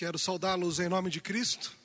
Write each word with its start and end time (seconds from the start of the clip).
Quero 0.00 0.18
saudá-los 0.18 0.80
em 0.80 0.88
nome 0.88 1.10
de 1.10 1.20
Cristo. 1.20 1.76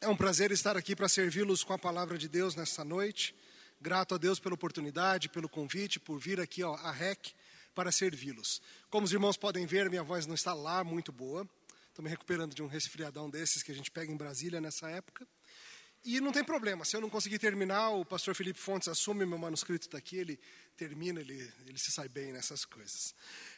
É 0.00 0.06
um 0.06 0.16
prazer 0.16 0.52
estar 0.52 0.76
aqui 0.76 0.94
para 0.94 1.08
servi-los 1.08 1.64
com 1.64 1.72
a 1.72 1.78
palavra 1.78 2.16
de 2.16 2.28
Deus 2.28 2.54
nesta 2.54 2.84
noite. 2.84 3.34
Grato 3.80 4.14
a 4.14 4.16
Deus 4.16 4.38
pela 4.38 4.54
oportunidade, 4.54 5.28
pelo 5.28 5.48
convite, 5.48 5.98
por 5.98 6.20
vir 6.20 6.38
aqui 6.38 6.62
ó, 6.62 6.76
à 6.76 6.92
REC 6.92 7.34
para 7.74 7.90
servi-los. 7.90 8.62
Como 8.90 9.04
os 9.06 9.12
irmãos 9.12 9.36
podem 9.36 9.66
ver, 9.66 9.90
minha 9.90 10.04
voz 10.04 10.24
não 10.24 10.36
está 10.36 10.54
lá 10.54 10.84
muito 10.84 11.10
boa. 11.10 11.44
Estou 11.88 12.04
me 12.04 12.08
recuperando 12.08 12.54
de 12.54 12.62
um 12.62 12.68
resfriadão 12.68 13.28
desses 13.28 13.60
que 13.64 13.72
a 13.72 13.74
gente 13.74 13.90
pega 13.90 14.12
em 14.12 14.16
Brasília 14.16 14.60
nessa 14.60 14.88
época. 14.88 15.26
E 16.04 16.20
não 16.20 16.32
tem 16.32 16.44
problema, 16.44 16.84
se 16.84 16.94
eu 16.94 17.00
não 17.00 17.08
conseguir 17.08 17.38
terminar, 17.38 17.88
o 17.88 18.04
pastor 18.04 18.34
Felipe 18.34 18.60
Fontes 18.60 18.88
assume, 18.88 19.24
meu 19.24 19.38
manuscrito 19.38 19.86
está 19.86 19.96
aqui, 19.96 20.18
ele 20.18 20.38
termina, 20.76 21.18
ele, 21.18 21.50
ele 21.66 21.78
se 21.78 21.90
sai 21.90 22.08
bem 22.08 22.30
nessas 22.30 22.66
coisas. 22.66 23.14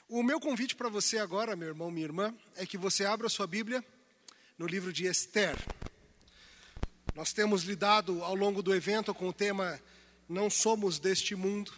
O 0.08 0.22
meu 0.22 0.38
convite 0.38 0.76
para 0.76 0.88
você 0.88 1.18
agora, 1.18 1.56
meu 1.56 1.66
irmão, 1.66 1.90
minha 1.90 2.06
irmã, 2.06 2.32
é 2.54 2.64
que 2.64 2.78
você 2.78 3.04
abra 3.04 3.28
sua 3.28 3.48
Bíblia 3.48 3.84
no 4.56 4.64
livro 4.64 4.92
de 4.92 5.06
Esther. 5.06 5.56
Nós 7.16 7.32
temos 7.32 7.64
lidado 7.64 8.22
ao 8.22 8.36
longo 8.36 8.62
do 8.62 8.72
evento 8.72 9.12
com 9.12 9.28
o 9.28 9.32
tema 9.32 9.80
Não 10.28 10.48
Somos 10.48 11.00
Deste 11.00 11.34
Mundo. 11.34 11.72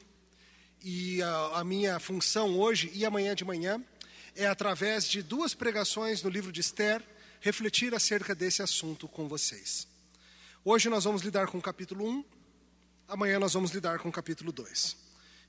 E 0.82 1.22
a, 1.22 1.60
a 1.60 1.64
minha 1.64 1.98
função 1.98 2.58
hoje 2.58 2.90
e 2.92 3.06
amanhã 3.06 3.34
de 3.34 3.44
manhã 3.44 3.82
é, 4.36 4.46
através 4.46 5.08
de 5.08 5.22
duas 5.22 5.54
pregações 5.54 6.22
no 6.22 6.28
livro 6.28 6.52
de 6.52 6.60
Esther, 6.60 7.02
refletir 7.40 7.94
acerca 7.94 8.34
desse 8.34 8.62
assunto 8.62 9.08
com 9.08 9.26
vocês. 9.26 9.88
Hoje 10.70 10.90
nós 10.90 11.04
vamos 11.04 11.22
lidar 11.22 11.46
com 11.46 11.56
o 11.56 11.62
capítulo 11.62 12.06
1, 12.06 12.24
amanhã 13.08 13.38
nós 13.38 13.54
vamos 13.54 13.70
lidar 13.70 13.98
com 14.00 14.10
o 14.10 14.12
capítulo 14.12 14.52
2. 14.52 14.98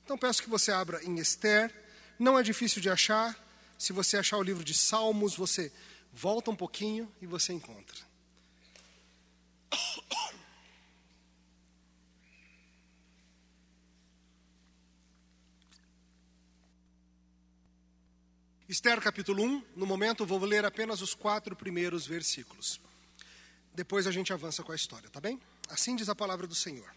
Então 0.02 0.18
peço 0.18 0.42
que 0.42 0.50
você 0.50 0.72
abra 0.72 1.04
em 1.04 1.20
Esther 1.20 1.76
não 2.18 2.40
é 2.40 2.42
difícil 2.42 2.82
de 2.82 2.90
achar. 2.90 3.38
Se 3.78 3.92
você 3.92 4.16
achar 4.16 4.38
o 4.38 4.42
livro 4.42 4.64
de 4.64 4.74
Salmos, 4.74 5.36
você 5.36 5.74
volta 6.14 6.50
um 6.50 6.56
pouquinho 6.56 7.14
e 7.22 7.26
você 7.26 7.52
encontra. 7.52 7.98
Esther 18.70 19.02
capítulo 19.02 19.44
1, 19.44 19.66
no 19.76 19.86
momento 19.86 20.26
vou 20.26 20.40
ler 20.46 20.64
apenas 20.64 21.02
os 21.02 21.14
quatro 21.14 21.58
primeiros 21.58 22.08
versículos. 22.08 22.80
Depois 23.80 24.06
a 24.06 24.12
gente 24.12 24.34
avança 24.34 24.62
com 24.62 24.74
a 24.74 24.76
história, 24.76 25.10
tá 25.10 25.22
bem? 25.22 25.40
Assim 25.70 25.96
diz 25.96 26.10
a 26.10 26.14
palavra 26.14 26.46
do 26.46 26.54
Senhor. 26.54 26.94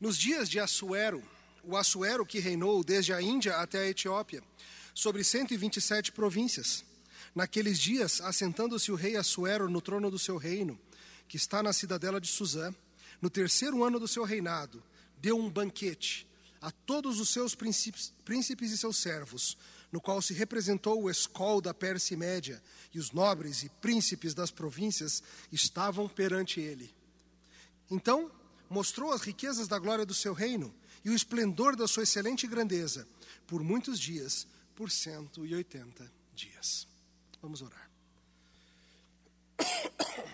Nos 0.00 0.16
dias 0.16 0.48
de 0.48 0.60
Assuero, 0.60 1.20
o 1.64 1.76
Assuero 1.76 2.24
que 2.24 2.38
reinou 2.38 2.84
desde 2.84 3.12
a 3.12 3.20
Índia 3.20 3.56
até 3.56 3.80
a 3.80 3.88
Etiópia, 3.88 4.40
sobre 4.94 5.24
127 5.24 6.12
províncias. 6.12 6.84
Naqueles 7.34 7.80
dias, 7.80 8.20
assentando-se 8.20 8.92
o 8.92 8.94
rei 8.94 9.16
Assuero 9.16 9.68
no 9.68 9.80
trono 9.80 10.12
do 10.12 10.18
seu 10.18 10.36
reino, 10.36 10.78
que 11.26 11.36
está 11.36 11.60
na 11.60 11.72
cidadela 11.72 12.20
de 12.20 12.28
Suzã, 12.28 12.72
no 13.20 13.28
terceiro 13.28 13.82
ano 13.82 13.98
do 13.98 14.06
seu 14.06 14.22
reinado, 14.22 14.80
deu 15.18 15.36
um 15.36 15.50
banquete 15.50 16.24
a 16.60 16.70
todos 16.70 17.18
os 17.18 17.30
seus 17.30 17.52
príncipes, 17.52 18.12
príncipes 18.24 18.70
e 18.70 18.78
seus 18.78 18.96
servos, 18.96 19.58
no 19.92 20.00
qual 20.00 20.20
se 20.22 20.32
representou 20.32 21.02
o 21.02 21.10
escol 21.10 21.60
da 21.60 21.74
Pérsia 21.74 22.16
Média, 22.16 22.62
e 22.94 22.98
os 22.98 23.12
nobres 23.12 23.62
e 23.62 23.68
príncipes 23.68 24.32
das 24.32 24.50
províncias 24.50 25.22
estavam 25.52 26.08
perante 26.08 26.60
ele. 26.60 26.92
Então, 27.90 28.32
mostrou 28.70 29.12
as 29.12 29.20
riquezas 29.20 29.68
da 29.68 29.78
glória 29.78 30.06
do 30.06 30.14
seu 30.14 30.32
reino 30.32 30.74
e 31.04 31.10
o 31.10 31.14
esplendor 31.14 31.76
da 31.76 31.86
sua 31.86 32.04
excelente 32.04 32.46
grandeza 32.46 33.06
por 33.46 33.62
muitos 33.62 34.00
dias, 34.00 34.46
por 34.74 34.90
180 34.90 36.10
dias. 36.34 36.88
Vamos 37.42 37.60
orar. 37.60 37.90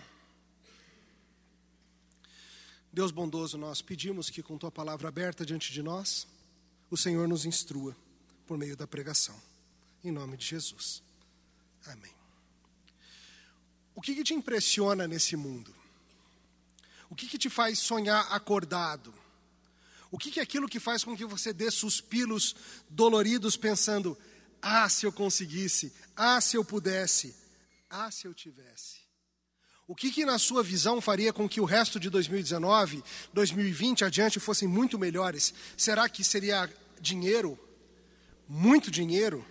Deus 2.93 3.11
bondoso, 3.11 3.57
nós 3.57 3.81
pedimos 3.81 4.29
que 4.29 4.41
com 4.41 4.57
tua 4.57 4.71
palavra 4.71 5.09
aberta 5.09 5.45
diante 5.45 5.73
de 5.73 5.83
nós, 5.83 6.25
o 6.89 6.95
Senhor 6.95 7.27
nos 7.27 7.43
instrua 7.45 7.93
por 8.47 8.57
meio 8.57 8.77
da 8.77 8.87
pregação. 8.87 9.48
Em 10.03 10.11
nome 10.11 10.37
de 10.37 10.45
Jesus. 10.45 11.03
Amém. 11.85 12.13
O 13.93 14.01
que, 14.01 14.15
que 14.15 14.23
te 14.23 14.33
impressiona 14.33 15.07
nesse 15.07 15.35
mundo? 15.35 15.75
O 17.09 17.15
que, 17.15 17.27
que 17.27 17.37
te 17.37 17.49
faz 17.49 17.79
sonhar 17.79 18.31
acordado? 18.31 19.13
O 20.11 20.17
que 20.17 20.39
é 20.39 20.43
aquilo 20.43 20.69
que 20.69 20.79
faz 20.79 21.03
com 21.03 21.17
que 21.17 21.25
você 21.25 21.51
dê 21.51 21.69
suspiros 21.69 22.55
doloridos 22.89 23.57
pensando: 23.57 24.17
ah, 24.61 24.87
se 24.87 25.05
eu 25.05 25.11
conseguisse, 25.11 25.93
ah, 26.15 26.39
se 26.39 26.55
eu 26.55 26.63
pudesse, 26.63 27.35
ah, 27.89 28.09
se 28.09 28.25
eu 28.25 28.33
tivesse? 28.33 28.99
O 29.87 29.95
que, 29.95 30.11
que 30.11 30.23
na 30.23 30.37
sua 30.37 30.61
visão 30.61 31.01
faria 31.01 31.33
com 31.33 31.49
que 31.49 31.59
o 31.59 31.65
resto 31.65 31.99
de 31.99 32.09
2019, 32.11 33.03
2020 33.33 34.05
adiante 34.05 34.39
fossem 34.39 34.67
muito 34.67 34.99
melhores? 34.99 35.53
Será 35.75 36.07
que 36.07 36.23
seria 36.23 36.71
dinheiro? 37.01 37.57
Muito 38.47 38.91
dinheiro? 38.91 39.43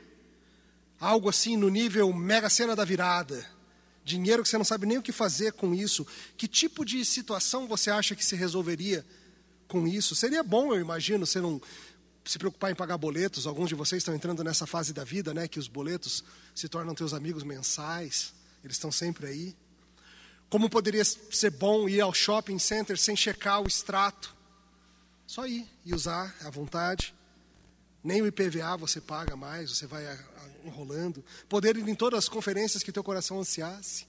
Algo 1.01 1.29
assim 1.29 1.57
no 1.57 1.69
nível 1.69 2.13
mega 2.13 2.49
cena 2.49 2.75
da 2.75 2.85
virada? 2.85 3.45
Dinheiro 4.05 4.43
que 4.43 4.49
você 4.49 4.59
não 4.59 4.65
sabe 4.65 4.87
nem 4.87 4.99
o 4.99 5.03
que 5.03 5.13
fazer 5.13 5.53
com 5.53 5.75
isso? 5.75 6.07
Que 6.37 6.49
tipo 6.49 6.85
de 6.85 7.05
situação 7.05 7.69
você 7.69 7.91
acha 7.91 8.17
que 8.17 8.25
se 8.25 8.35
resolveria 8.35 9.05
com 9.69 9.87
isso. 9.87 10.15
Seria 10.15 10.43
bom, 10.43 10.75
eu 10.75 10.81
imagino, 10.81 11.27
você 11.27 11.41
não 11.41 11.61
se 12.25 12.39
preocupar 12.39 12.71
em 12.71 12.75
pagar 12.75 12.99
boletos. 12.99 13.47
Alguns 13.47 13.69
de 13.69 13.75
vocês 13.75 14.01
estão 14.01 14.15
entrando 14.15 14.43
nessa 14.43 14.67
fase 14.67 14.93
da 14.93 15.05
vida, 15.05 15.33
né, 15.33 15.47
que 15.47 15.59
os 15.59 15.69
boletos 15.69 16.25
se 16.55 16.69
tornam 16.69 16.95
teus 16.95 17.13
amigos 17.15 17.43
mensais. 17.43 18.35
Eles 18.65 18.77
estão 18.77 18.91
sempre 18.91 19.27
aí. 19.27 19.57
Como 20.51 20.71
poderia 20.71 21.05
ser 21.05 21.51
bom 21.51 21.89
ir 21.89 22.01
ao 22.01 22.13
shopping 22.13 22.59
center 22.59 22.99
sem 22.99 23.15
checar 23.15 23.63
o 23.63 23.69
extrato? 23.69 24.35
Só 25.27 25.47
ir 25.47 25.69
e 25.85 25.95
usar 25.95 26.35
à 26.43 26.51
vontade. 26.51 27.15
Nem 28.03 28.23
o 28.23 28.27
IPVA 28.27 28.77
você 28.77 29.01
paga 29.01 29.37
mais, 29.37 29.71
você 29.71 29.87
vai 29.87 30.07
enrolando. 30.65 31.25
Poder 31.49 31.77
ir 31.77 31.89
em 31.89 31.95
todas 31.95 32.19
as 32.19 32.29
conferências 32.29 32.83
que 32.83 32.93
teu 32.93 33.05
coração 33.05 33.41
ansiasse. 33.41 34.07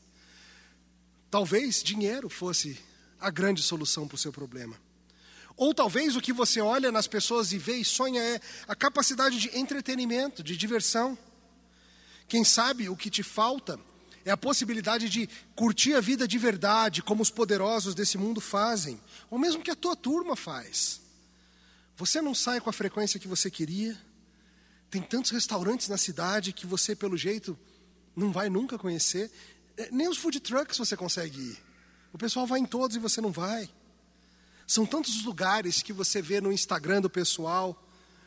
Talvez 1.30 1.84
dinheiro 1.84 2.30
fosse 2.30 2.80
a 3.20 3.30
grande 3.30 3.62
solução 3.62 4.08
para 4.08 4.16
o 4.16 4.20
seu 4.20 4.32
problema. 4.32 4.76
Ou 5.56 5.74
talvez 5.74 6.16
o 6.16 6.22
que 6.22 6.32
você 6.32 6.62
olha 6.62 6.92
nas 6.92 7.06
pessoas 7.06 7.52
e 7.52 7.58
vê 7.58 7.76
e 7.78 7.86
sonha 7.86 8.22
é 8.22 8.40
a 8.68 8.76
capacidade 8.76 9.38
de 9.38 9.58
entretenimento, 9.58 10.42
de 10.42 10.56
diversão. 10.56 11.18
Quem 12.28 12.44
sabe 12.44 12.88
o 12.88 12.96
que 12.96 13.10
te 13.10 13.24
falta 13.24 13.78
é 14.24 14.31
a 14.31 14.38
possibilidade 14.38 15.10
de 15.10 15.28
curtir 15.56 15.96
a 15.96 16.02
vida 16.02 16.28
de 16.28 16.38
verdade, 16.38 17.02
como 17.02 17.22
os 17.22 17.30
poderosos 17.30 17.94
desse 17.94 18.18
mundo 18.18 18.40
fazem, 18.40 19.02
ou 19.30 19.38
mesmo 19.38 19.62
que 19.62 19.72
a 19.72 19.76
tua 19.76 19.96
turma 19.96 20.36
faz. 20.36 21.02
Você 21.98 22.22
não 22.22 22.34
sai 22.34 22.62
com 22.62 22.70
a 22.70 22.74
frequência 22.74 23.20
que 23.20 23.28
você 23.28 23.52
queria. 23.52 23.98
Tem 24.89 25.01
tantos 25.01 25.31
restaurantes 25.31 25.88
na 25.88 25.97
cidade 25.97 26.51
que 26.51 26.66
você, 26.66 26.95
pelo 26.95 27.16
jeito, 27.16 27.57
não 28.16 28.31
vai 28.31 28.50
nunca 28.50 28.77
conhecer. 28.77 29.31
É, 29.77 29.89
nem 29.91 30.07
os 30.07 30.17
food 30.17 30.39
trucks 30.39 30.77
você 30.77 30.97
consegue 30.97 31.39
ir. 31.39 31.57
O 32.11 32.17
pessoal 32.17 32.47
vai 32.47 32.59
em 32.59 32.66
todos 32.66 32.95
e 32.95 33.00
você 33.00 33.22
não 33.22 33.31
vai. 33.31 33.69
São 34.66 34.85
tantos 34.85 35.16
os 35.16 35.23
lugares 35.23 35.81
que 35.81 35.94
você 35.94 36.22
vê 36.22 36.41
no 36.41 36.51
Instagram 36.51 37.01
do 37.01 37.09
pessoal, 37.09 37.81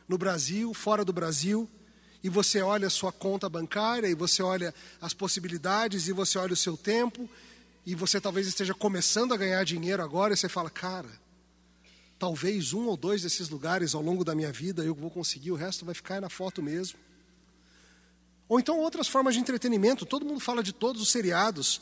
no 0.08 0.18
Brasil, 0.18 0.72
fora 0.74 1.04
do 1.04 1.12
Brasil, 1.12 1.68
e 2.22 2.28
você 2.28 2.60
olha 2.60 2.86
a 2.86 2.90
sua 2.90 3.12
conta 3.12 3.48
bancária, 3.48 4.08
e 4.08 4.14
você 4.14 4.42
olha 4.42 4.74
as 5.00 5.12
possibilidades, 5.12 6.08
e 6.08 6.12
você 6.12 6.38
olha 6.38 6.52
o 6.52 6.56
seu 6.56 6.76
tempo, 6.76 7.28
e 7.84 7.94
você 7.94 8.20
talvez 8.20 8.46
esteja 8.46 8.74
começando 8.74 9.32
a 9.32 9.36
ganhar 9.36 9.64
dinheiro 9.64 10.02
agora, 10.02 10.34
e 10.34 10.36
você 10.36 10.48
fala, 10.48 10.70
cara, 10.70 11.08
talvez 12.22 12.72
um 12.72 12.86
ou 12.86 12.96
dois 12.96 13.22
desses 13.22 13.48
lugares 13.48 13.96
ao 13.96 14.00
longo 14.00 14.24
da 14.24 14.32
minha 14.32 14.52
vida 14.52 14.84
eu 14.84 14.94
vou 14.94 15.10
conseguir, 15.10 15.50
o 15.50 15.56
resto 15.56 15.84
vai 15.84 15.92
ficar 15.92 16.20
na 16.20 16.28
foto 16.28 16.62
mesmo. 16.62 16.96
Ou 18.48 18.60
então 18.60 18.78
outras 18.78 19.08
formas 19.08 19.34
de 19.34 19.40
entretenimento, 19.40 20.06
todo 20.06 20.24
mundo 20.24 20.38
fala 20.38 20.62
de 20.62 20.72
todos 20.72 21.02
os 21.02 21.10
seriados, 21.10 21.80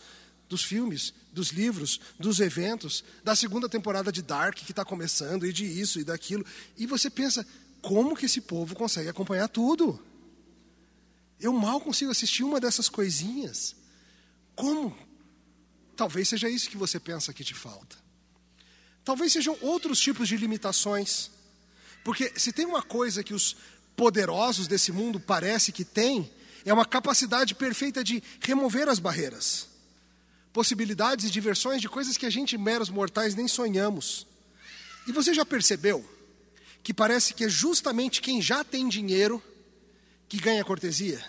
dos 0.49 0.65
filmes, 0.65 1.13
dos 1.31 1.51
livros, 1.51 2.01
dos 2.19 2.41
eventos, 2.41 3.05
da 3.23 3.37
segunda 3.37 3.69
temporada 3.69 4.11
de 4.11 4.23
Dark 4.23 4.55
que 4.55 4.73
está 4.73 4.83
começando, 4.83 5.45
e 5.45 5.53
de 5.53 5.67
isso 5.67 6.01
e 6.01 6.05
daquilo. 6.05 6.47
E 6.75 6.87
você 6.87 7.11
pensa, 7.11 7.47
como 7.83 8.17
que 8.17 8.25
esse 8.25 8.41
povo 8.41 8.75
consegue 8.75 9.11
acompanhar 9.11 9.47
tudo? 9.47 10.03
Eu 11.39 11.53
mal 11.53 11.83
consigo 11.83 12.11
assistir 12.11 12.45
uma 12.45 12.59
dessas 12.59 12.89
coisinhas. 12.89 13.77
Como? 14.57 14.97
Talvez 15.95 16.31
seja 16.31 16.49
isso 16.49 16.71
que 16.71 16.79
você 16.79 16.99
pensa 16.99 17.31
que 17.35 17.45
te 17.45 17.53
falta. 17.53 18.09
Talvez 19.05 19.32
sejam 19.32 19.56
outros 19.61 19.99
tipos 20.00 20.29
de 20.29 20.37
limitações. 20.37 21.31
Porque 22.05 22.32
se 22.37 22.52
tem 22.52 22.67
uma 22.67 22.82
coisa 22.82 23.23
que 23.23 23.35
os 23.35 23.56
poderosos 23.97 24.67
desse 24.67 24.93
mundo 24.93 25.20
parece 25.20 25.73
que 25.73 25.85
têm, 25.85 26.31
é 26.64 26.73
uma 26.73 26.87
capacidade 26.87 27.55
perfeita 27.55 28.02
de 28.02 28.23
remover 28.41 28.88
as 28.88 28.99
barreiras 28.99 29.69
possibilidades 30.52 31.25
e 31.26 31.31
diversões 31.31 31.81
de 31.81 31.88
coisas 31.88 32.17
que 32.17 32.26
a 32.26 32.31
gente, 32.31 32.58
meros 32.58 32.91
mortais, 32.91 33.37
nem 33.37 33.47
sonhamos. 33.47 34.26
E 35.06 35.12
você 35.12 35.32
já 35.32 35.44
percebeu 35.44 36.05
que 36.82 36.93
parece 36.93 37.32
que 37.32 37.44
é 37.44 37.49
justamente 37.49 38.20
quem 38.20 38.43
já 38.43 38.64
tem 38.64 38.88
dinheiro 38.88 39.41
que 40.29 40.38
ganha 40.38 40.64
cortesia? 40.64 41.25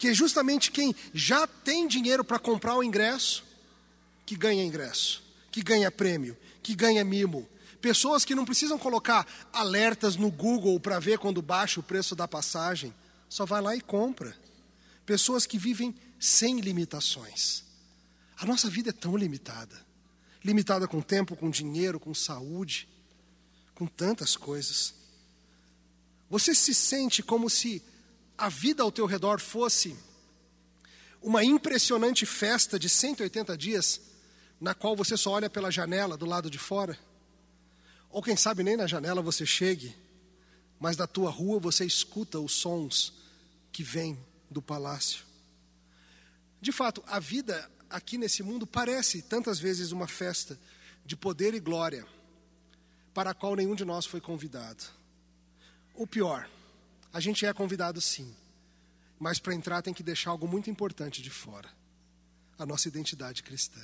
que 0.00 0.08
é 0.08 0.14
justamente 0.14 0.70
quem 0.72 0.96
já 1.12 1.46
tem 1.46 1.86
dinheiro 1.86 2.24
para 2.24 2.38
comprar 2.38 2.74
o 2.74 2.82
ingresso, 2.82 3.44
que 4.24 4.34
ganha 4.34 4.64
ingresso, 4.64 5.22
que 5.50 5.62
ganha 5.62 5.90
prêmio, 5.90 6.36
que 6.62 6.74
ganha 6.74 7.04
mimo. 7.04 7.48
Pessoas 7.80 8.24
que 8.24 8.34
não 8.34 8.44
precisam 8.44 8.78
colocar 8.78 9.26
alertas 9.52 10.16
no 10.16 10.30
Google 10.30 10.78
para 10.78 10.98
ver 10.98 11.18
quando 11.18 11.40
baixa 11.40 11.80
o 11.80 11.82
preço 11.82 12.14
da 12.14 12.28
passagem, 12.28 12.94
só 13.28 13.46
vai 13.46 13.62
lá 13.62 13.74
e 13.74 13.80
compra. 13.80 14.36
Pessoas 15.06 15.46
que 15.46 15.58
vivem 15.58 15.94
sem 16.18 16.60
limitações. 16.60 17.64
A 18.36 18.44
nossa 18.44 18.68
vida 18.68 18.90
é 18.90 18.92
tão 18.92 19.16
limitada 19.16 19.90
limitada 20.42 20.88
com 20.88 21.00
tempo, 21.00 21.36
com 21.36 21.50
dinheiro, 21.50 22.00
com 22.00 22.14
saúde, 22.14 22.88
com 23.74 23.86
tantas 23.86 24.36
coisas. 24.36 24.94
Você 26.28 26.54
se 26.54 26.74
sente 26.74 27.22
como 27.22 27.50
se 27.50 27.82
a 28.36 28.48
vida 28.48 28.82
ao 28.82 28.92
teu 28.92 29.06
redor 29.06 29.40
fosse 29.40 29.96
uma 31.22 31.44
impressionante 31.44 32.24
festa 32.24 32.78
de 32.78 32.88
180 32.88 33.56
dias, 33.56 34.00
na 34.60 34.74
qual 34.74 34.94
você 34.94 35.16
só 35.16 35.30
olha 35.30 35.48
pela 35.48 35.70
janela 35.70 36.16
do 36.16 36.26
lado 36.26 36.50
de 36.50 36.58
fora? 36.58 36.98
Ou 38.10 38.22
quem 38.22 38.36
sabe 38.36 38.62
nem 38.62 38.76
na 38.76 38.86
janela 38.86 39.22
você 39.22 39.46
chegue, 39.46 39.96
mas 40.78 40.96
da 40.96 41.06
tua 41.06 41.30
rua 41.30 41.58
você 41.58 41.84
escuta 41.84 42.38
os 42.38 42.52
sons 42.52 43.14
que 43.72 43.82
vêm 43.82 44.18
do 44.50 44.60
palácio. 44.60 45.24
De 46.60 46.72
fato, 46.72 47.02
a 47.06 47.18
vida 47.18 47.70
aqui 47.88 48.18
nesse 48.18 48.42
mundo 48.42 48.66
parece 48.66 49.22
tantas 49.22 49.58
vezes 49.58 49.92
uma 49.92 50.06
festa 50.06 50.58
de 51.04 51.16
poder 51.16 51.54
e 51.54 51.60
glória, 51.60 52.06
para 53.14 53.30
a 53.30 53.34
qual 53.34 53.56
nenhum 53.56 53.74
de 53.74 53.84
nós 53.84 54.04
foi 54.04 54.20
convidado. 54.20 54.84
Ou 55.94 56.06
pior, 56.06 56.48
a 57.12 57.18
gente 57.18 57.46
é 57.46 57.52
convidado 57.52 58.00
sim, 58.00 58.34
mas 59.18 59.38
para 59.38 59.54
entrar 59.54 59.82
tem 59.82 59.94
que 59.94 60.02
deixar 60.02 60.30
algo 60.30 60.46
muito 60.46 60.70
importante 60.70 61.22
de 61.22 61.30
fora: 61.30 61.68
a 62.58 62.66
nossa 62.66 62.88
identidade 62.88 63.42
cristã. 63.42 63.80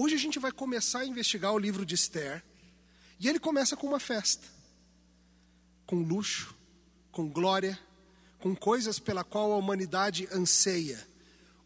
Hoje 0.00 0.14
a 0.14 0.18
gente 0.18 0.38
vai 0.38 0.52
começar 0.52 1.00
a 1.00 1.04
investigar 1.04 1.52
o 1.52 1.58
livro 1.58 1.84
de 1.84 1.96
Esther, 1.96 2.44
e 3.18 3.28
ele 3.28 3.40
começa 3.40 3.76
com 3.76 3.84
uma 3.84 3.98
festa, 3.98 4.46
com 5.84 5.96
luxo, 5.96 6.54
com 7.10 7.28
glória, 7.28 7.76
com 8.38 8.54
coisas 8.54 9.00
pela 9.00 9.24
qual 9.24 9.50
a 9.50 9.56
humanidade 9.56 10.28
anseia, 10.30 11.04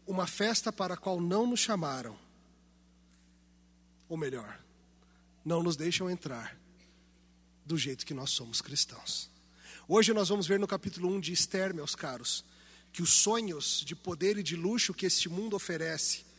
uma 0.07 0.25
festa 0.25 0.73
para 0.73 0.95
a 0.95 0.97
qual 0.97 1.21
não 1.21 1.45
nos 1.45 1.59
chamaram, 1.59 2.17
ou 4.09 4.17
melhor, 4.17 4.59
não 5.45 5.61
nos 5.61 5.75
deixam 5.75 6.09
entrar 6.09 6.57
do 7.63 7.77
jeito 7.77 8.03
que 8.03 8.15
nós 8.15 8.31
somos 8.31 8.61
cristãos. 8.61 9.29
Hoje 9.87 10.11
nós 10.11 10.29
vamos 10.29 10.47
ver 10.47 10.59
no 10.59 10.65
capítulo 10.65 11.07
1 11.07 11.19
de 11.19 11.33
Esther, 11.33 11.71
meus 11.71 11.93
caros, 11.93 12.43
que 12.91 13.03
os 13.03 13.13
sonhos 13.13 13.83
de 13.85 13.95
poder 13.95 14.39
e 14.39 14.41
de 14.41 14.55
luxo 14.55 14.91
que 14.91 15.05
este 15.05 15.29
mundo 15.29 15.55
oferece 15.55 16.32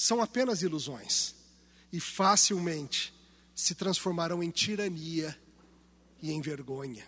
são 0.00 0.22
apenas 0.22 0.62
ilusões 0.62 1.34
e 1.92 2.00
facilmente 2.00 3.12
se 3.54 3.74
transformarão 3.74 4.42
em 4.42 4.48
tirania 4.48 5.38
e 6.22 6.32
em 6.32 6.40
vergonha. 6.40 7.06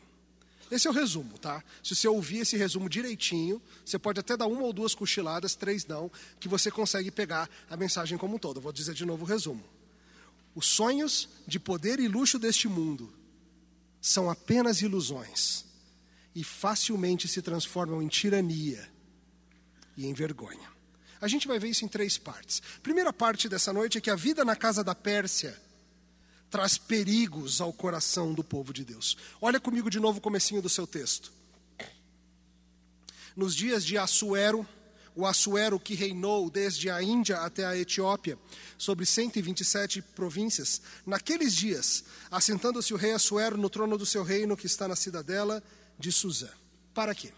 Esse 0.70 0.86
é 0.86 0.90
o 0.90 0.92
resumo, 0.92 1.38
tá? 1.38 1.64
Se 1.82 1.96
você 1.96 2.06
ouvir 2.06 2.40
esse 2.40 2.54
resumo 2.54 2.90
direitinho, 2.90 3.62
você 3.82 3.98
pode 3.98 4.20
até 4.20 4.36
dar 4.36 4.46
uma 4.46 4.60
ou 4.64 4.74
duas 4.74 4.94
cochiladas, 4.94 5.54
três 5.54 5.86
não, 5.86 6.10
que 6.38 6.48
você 6.48 6.70
consegue 6.70 7.10
pegar 7.10 7.48
a 7.70 7.78
mensagem 7.78 8.18
como 8.18 8.36
um 8.36 8.38
todo. 8.38 8.60
vou 8.60 8.72
dizer 8.72 8.92
de 8.92 9.06
novo 9.06 9.24
o 9.24 9.28
resumo. 9.28 9.64
Os 10.54 10.66
sonhos 10.66 11.30
de 11.46 11.58
poder 11.58 11.98
e 11.98 12.08
luxo 12.08 12.38
deste 12.38 12.68
mundo 12.68 13.10
são 14.02 14.28
apenas 14.28 14.82
ilusões 14.82 15.64
e 16.34 16.44
facilmente 16.44 17.26
se 17.26 17.40
transformam 17.40 18.02
em 18.02 18.08
tirania 18.08 18.86
e 19.96 20.04
em 20.04 20.12
vergonha. 20.12 20.71
A 21.22 21.28
gente 21.28 21.46
vai 21.46 21.56
ver 21.56 21.68
isso 21.68 21.84
em 21.84 21.88
três 21.88 22.18
partes. 22.18 22.60
Primeira 22.82 23.12
parte 23.12 23.48
dessa 23.48 23.72
noite 23.72 23.96
é 23.96 24.00
que 24.00 24.10
a 24.10 24.16
vida 24.16 24.44
na 24.44 24.56
casa 24.56 24.82
da 24.82 24.92
Pérsia 24.92 25.56
traz 26.50 26.76
perigos 26.76 27.60
ao 27.60 27.72
coração 27.72 28.34
do 28.34 28.42
povo 28.42 28.72
de 28.72 28.84
Deus. 28.84 29.16
Olha 29.40 29.60
comigo 29.60 29.88
de 29.88 30.00
novo 30.00 30.18
o 30.18 30.20
comecinho 30.20 30.60
do 30.60 30.68
seu 30.68 30.84
texto. 30.84 31.32
Nos 33.36 33.54
dias 33.54 33.84
de 33.84 33.96
Assuero, 33.96 34.66
o 35.14 35.24
Assuero 35.24 35.78
que 35.78 35.94
reinou 35.94 36.50
desde 36.50 36.90
a 36.90 37.00
Índia 37.00 37.38
até 37.38 37.64
a 37.64 37.76
Etiópia, 37.78 38.36
sobre 38.76 39.06
127 39.06 40.02
províncias, 40.02 40.82
naqueles 41.06 41.54
dias, 41.54 42.02
assentando-se 42.32 42.92
o 42.92 42.96
rei 42.96 43.12
Assuero 43.12 43.56
no 43.56 43.70
trono 43.70 43.96
do 43.96 44.04
seu 44.04 44.24
reino 44.24 44.56
que 44.56 44.66
está 44.66 44.88
na 44.88 44.96
cidadela 44.96 45.62
de 45.96 46.10
Suzã. 46.10 46.48
Para 46.92 47.14
quê? 47.14 47.32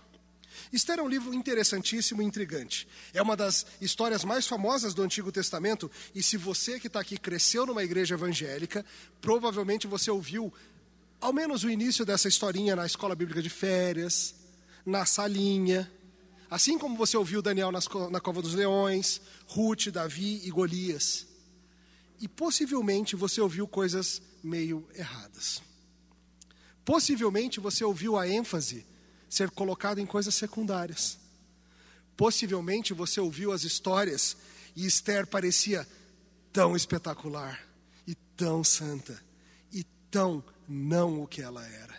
Esther 0.72 0.98
é 0.98 1.02
um 1.02 1.08
livro 1.08 1.34
interessantíssimo 1.34 2.22
e 2.22 2.24
intrigante. 2.24 2.88
É 3.12 3.22
uma 3.22 3.36
das 3.36 3.66
histórias 3.80 4.24
mais 4.24 4.46
famosas 4.46 4.94
do 4.94 5.02
Antigo 5.02 5.30
Testamento, 5.30 5.90
e 6.14 6.22
se 6.22 6.36
você 6.36 6.80
que 6.80 6.86
está 6.86 7.00
aqui 7.00 7.18
cresceu 7.18 7.66
numa 7.66 7.84
igreja 7.84 8.14
evangélica, 8.14 8.84
provavelmente 9.20 9.86
você 9.86 10.10
ouviu 10.10 10.52
ao 11.20 11.32
menos 11.32 11.64
o 11.64 11.70
início 11.70 12.04
dessa 12.04 12.28
historinha 12.28 12.76
na 12.76 12.84
escola 12.84 13.14
bíblica 13.14 13.40
de 13.40 13.48
férias, 13.48 14.34
na 14.84 15.06
salinha, 15.06 15.90
assim 16.50 16.78
como 16.78 16.96
você 16.96 17.16
ouviu 17.16 17.40
Daniel 17.40 17.72
na 17.72 18.20
cova 18.20 18.42
dos 18.42 18.54
leões, 18.54 19.20
Ruth, 19.46 19.88
Davi 19.88 20.40
e 20.44 20.50
Golias. 20.50 21.26
E 22.20 22.28
possivelmente 22.28 23.16
você 23.16 23.40
ouviu 23.40 23.66
coisas 23.66 24.20
meio 24.42 24.86
erradas. 24.94 25.62
Possivelmente 26.84 27.58
você 27.58 27.82
ouviu 27.82 28.18
a 28.18 28.28
ênfase 28.28 28.86
ser 29.34 29.50
colocado 29.50 29.98
em 29.98 30.06
coisas 30.06 30.34
secundárias. 30.34 31.18
Possivelmente 32.16 32.94
você 32.94 33.20
ouviu 33.20 33.52
as 33.52 33.64
histórias 33.64 34.36
e 34.76 34.86
Esther 34.86 35.26
parecia 35.26 35.86
tão 36.52 36.76
espetacular 36.76 37.60
e 38.06 38.14
tão 38.36 38.62
santa 38.62 39.20
e 39.72 39.84
tão 40.10 40.42
não 40.68 41.22
o 41.22 41.26
que 41.26 41.42
ela 41.42 41.66
era. 41.66 41.94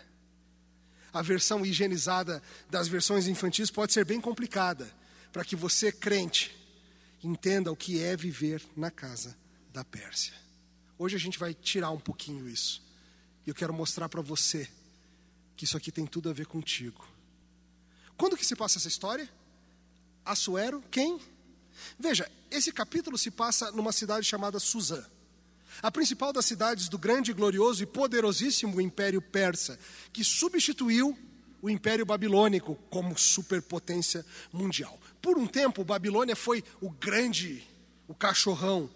A 1.12 1.22
versão 1.22 1.64
higienizada 1.64 2.42
das 2.70 2.88
versões 2.88 3.26
infantis 3.26 3.70
pode 3.70 3.92
ser 3.92 4.04
bem 4.04 4.20
complicada, 4.20 4.90
para 5.32 5.44
que 5.44 5.56
você, 5.56 5.92
crente, 5.92 6.56
entenda 7.22 7.70
o 7.72 7.76
que 7.76 8.02
é 8.02 8.16
viver 8.16 8.62
na 8.76 8.90
casa 8.90 9.36
da 9.72 9.84
Pérsia. 9.84 10.34
Hoje 10.98 11.16
a 11.16 11.18
gente 11.18 11.38
vai 11.38 11.52
tirar 11.52 11.90
um 11.90 12.00
pouquinho 12.00 12.48
isso. 12.48 12.82
E 13.46 13.50
eu 13.50 13.54
quero 13.54 13.72
mostrar 13.72 14.08
para 14.08 14.22
você 14.22 14.68
que 15.56 15.64
isso 15.64 15.76
aqui 15.76 15.92
tem 15.92 16.06
tudo 16.06 16.30
a 16.30 16.32
ver 16.32 16.46
contigo. 16.46 17.15
Quando 18.16 18.36
que 18.36 18.46
se 18.46 18.56
passa 18.56 18.78
essa 18.78 18.88
história? 18.88 19.28
Assuero, 20.24 20.82
quem? 20.90 21.20
Veja, 21.98 22.30
esse 22.50 22.72
capítulo 22.72 23.18
se 23.18 23.30
passa 23.30 23.70
numa 23.72 23.92
cidade 23.92 24.26
chamada 24.26 24.58
Suzã. 24.58 25.04
A 25.82 25.90
principal 25.90 26.32
das 26.32 26.46
cidades 26.46 26.88
do 26.88 26.98
grande, 26.98 27.32
glorioso 27.32 27.82
e 27.82 27.86
poderosíssimo 27.86 28.80
Império 28.80 29.20
Persa, 29.20 29.78
que 30.12 30.24
substituiu 30.24 31.16
o 31.60 31.68
Império 31.68 32.06
Babilônico 32.06 32.76
como 32.88 33.18
superpotência 33.18 34.24
mundial. 34.52 34.98
Por 35.20 35.36
um 35.36 35.46
tempo, 35.46 35.84
Babilônia 35.84 36.36
foi 36.36 36.64
o 36.80 36.90
grande, 36.90 37.66
o 38.08 38.14
cachorrão, 38.14 38.88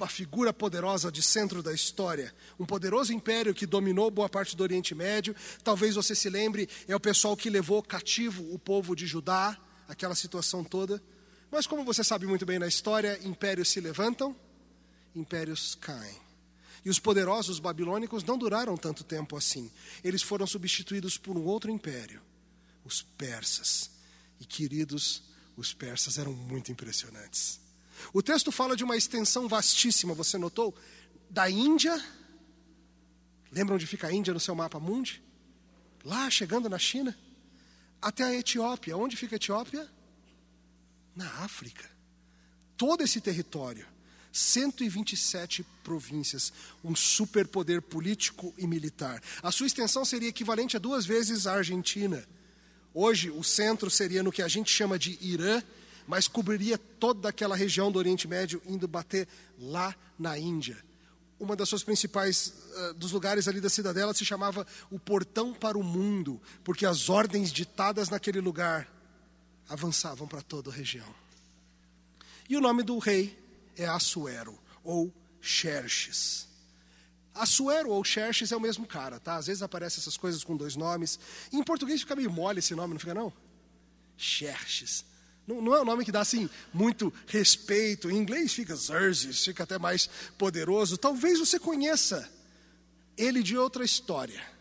a 0.00 0.08
figura 0.08 0.52
poderosa 0.52 1.12
de 1.12 1.22
centro 1.22 1.62
da 1.62 1.72
história, 1.72 2.34
um 2.58 2.66
poderoso 2.66 3.12
império 3.12 3.54
que 3.54 3.66
dominou 3.66 4.10
boa 4.10 4.28
parte 4.28 4.56
do 4.56 4.62
Oriente 4.62 4.94
Médio. 4.94 5.34
Talvez 5.62 5.94
você 5.94 6.14
se 6.14 6.28
lembre, 6.28 6.68
é 6.88 6.96
o 6.96 7.00
pessoal 7.00 7.36
que 7.36 7.50
levou 7.50 7.82
cativo 7.82 8.52
o 8.52 8.58
povo 8.58 8.96
de 8.96 9.06
Judá, 9.06 9.56
aquela 9.88 10.14
situação 10.14 10.64
toda. 10.64 11.02
Mas 11.50 11.66
como 11.66 11.84
você 11.84 12.02
sabe 12.02 12.26
muito 12.26 12.44
bem 12.44 12.58
na 12.58 12.66
história, 12.66 13.18
impérios 13.22 13.68
se 13.68 13.80
levantam, 13.80 14.34
impérios 15.14 15.76
caem. 15.76 16.20
E 16.84 16.90
os 16.90 16.98
poderosos 16.98 17.58
babilônicos 17.58 18.24
não 18.24 18.36
duraram 18.36 18.76
tanto 18.76 19.04
tempo 19.04 19.36
assim. 19.36 19.70
Eles 20.02 20.22
foram 20.22 20.46
substituídos 20.46 21.16
por 21.16 21.36
um 21.36 21.44
outro 21.44 21.70
império, 21.70 22.20
os 22.84 23.00
persas. 23.02 23.90
E 24.38 24.44
queridos, 24.44 25.22
os 25.56 25.72
persas 25.72 26.18
eram 26.18 26.32
muito 26.32 26.70
impressionantes. 26.70 27.63
O 28.12 28.22
texto 28.22 28.52
fala 28.52 28.76
de 28.76 28.84
uma 28.84 28.96
extensão 28.96 29.48
vastíssima, 29.48 30.14
você 30.14 30.38
notou? 30.38 30.74
Da 31.30 31.48
Índia, 31.50 32.00
lembra 33.50 33.74
onde 33.74 33.86
fica 33.86 34.08
a 34.08 34.12
Índia 34.12 34.34
no 34.34 34.40
seu 34.40 34.54
mapa 34.54 34.78
mundi? 34.78 35.22
Lá, 36.04 36.28
chegando 36.30 36.68
na 36.68 36.78
China, 36.78 37.16
até 38.00 38.24
a 38.24 38.34
Etiópia. 38.34 38.96
Onde 38.96 39.16
fica 39.16 39.34
a 39.34 39.36
Etiópia? 39.36 39.88
Na 41.16 41.26
África. 41.44 41.88
Todo 42.76 43.02
esse 43.02 43.20
território, 43.20 43.86
127 44.30 45.64
províncias, 45.82 46.52
um 46.84 46.94
superpoder 46.94 47.80
político 47.80 48.52
e 48.58 48.66
militar. 48.66 49.22
A 49.42 49.50
sua 49.50 49.66
extensão 49.66 50.04
seria 50.04 50.28
equivalente 50.28 50.76
a 50.76 50.80
duas 50.80 51.06
vezes 51.06 51.46
a 51.46 51.54
Argentina. 51.54 52.26
Hoje, 52.92 53.30
o 53.30 53.42
centro 53.42 53.88
seria 53.90 54.22
no 54.22 54.32
que 54.32 54.42
a 54.42 54.48
gente 54.48 54.70
chama 54.70 54.98
de 54.98 55.16
Irã, 55.20 55.62
mas 56.06 56.28
cobriria 56.28 56.78
toda 56.78 57.28
aquela 57.28 57.56
região 57.56 57.90
do 57.90 57.98
Oriente 57.98 58.28
Médio, 58.28 58.60
indo 58.66 58.86
bater 58.86 59.26
lá 59.58 59.94
na 60.18 60.38
Índia. 60.38 60.76
Uma 61.38 61.56
das 61.56 61.68
suas 61.68 61.82
principais 61.82 62.54
uh, 62.76 62.94
dos 62.94 63.12
lugares 63.12 63.48
ali 63.48 63.60
da 63.60 63.68
cidadela 63.68 64.14
se 64.14 64.24
chamava 64.24 64.66
o 64.90 64.98
Portão 64.98 65.52
para 65.52 65.76
o 65.76 65.82
Mundo, 65.82 66.40
porque 66.62 66.86
as 66.86 67.08
ordens 67.08 67.52
ditadas 67.52 68.08
naquele 68.08 68.40
lugar 68.40 68.88
avançavam 69.68 70.28
para 70.28 70.42
toda 70.42 70.70
a 70.70 70.74
região. 70.74 71.14
E 72.48 72.56
o 72.56 72.60
nome 72.60 72.82
do 72.82 72.98
rei 72.98 73.36
é 73.76 73.86
Assuero, 73.86 74.58
ou 74.82 75.12
Xerxes. 75.40 76.46
Assuero 77.34 77.90
ou 77.90 78.04
Xerxes 78.04 78.52
é 78.52 78.56
o 78.56 78.60
mesmo 78.60 78.86
cara, 78.86 79.18
tá? 79.18 79.36
Às 79.36 79.48
vezes 79.48 79.62
aparecem 79.62 80.00
essas 80.00 80.16
coisas 80.16 80.44
com 80.44 80.56
dois 80.56 80.76
nomes. 80.76 81.18
em 81.52 81.64
português 81.64 82.00
fica 82.00 82.14
meio 82.14 82.30
mole 82.30 82.60
esse 82.60 82.74
nome, 82.74 82.94
não 82.94 83.00
fica 83.00 83.14
não? 83.14 83.32
Xerxes. 84.16 85.04
Não, 85.46 85.60
não, 85.60 85.74
é 85.74 85.82
um 85.82 85.84
nome 85.84 86.04
que 86.04 86.12
dá 86.12 86.20
assim 86.20 86.48
muito 86.72 87.12
respeito. 87.26 88.10
Em 88.10 88.16
inglês 88.16 88.52
fica 88.52 88.76
Xerxes, 88.76 89.44
fica 89.44 89.64
até 89.64 89.78
mais 89.78 90.08
poderoso. 90.38 90.96
Talvez 90.96 91.38
você 91.38 91.58
conheça 91.58 92.28
ele 93.16 93.42
de 93.42 93.56
outra 93.56 93.84
história. 93.84 94.54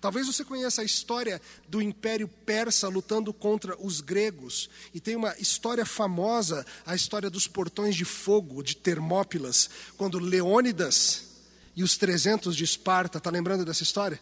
Talvez 0.00 0.26
você 0.26 0.44
conheça 0.44 0.80
a 0.80 0.84
história 0.84 1.42
do 1.68 1.82
Império 1.82 2.26
Persa 2.26 2.88
lutando 2.88 3.34
contra 3.34 3.76
os 3.78 4.00
gregos. 4.00 4.70
E 4.94 5.00
tem 5.00 5.14
uma 5.14 5.36
história 5.38 5.84
famosa, 5.84 6.64
a 6.86 6.94
história 6.94 7.28
dos 7.28 7.46
portões 7.46 7.94
de 7.94 8.04
fogo 8.04 8.62
de 8.62 8.76
Termópilas, 8.76 9.68
quando 9.98 10.18
Leônidas 10.18 11.26
e 11.76 11.82
os 11.82 11.98
300 11.98 12.56
de 12.56 12.64
Esparta, 12.64 13.18
está 13.18 13.30
lembrando 13.30 13.64
dessa 13.64 13.82
história? 13.82 14.20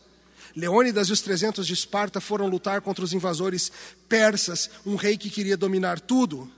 Leônidas 0.57 1.09
e 1.09 1.13
os 1.13 1.21
300 1.21 1.67
de 1.67 1.75
Esparta 1.75 2.21
foram 2.21 2.49
lutar 2.49 2.81
contra 2.81 3.05
os 3.05 3.13
invasores 3.13 3.71
persas, 4.09 4.71
um 4.85 4.97
rei 4.97 5.17
que 5.17 5.31
queria 5.31 5.57
dominar 5.57 6.01
tudo. 6.01 6.51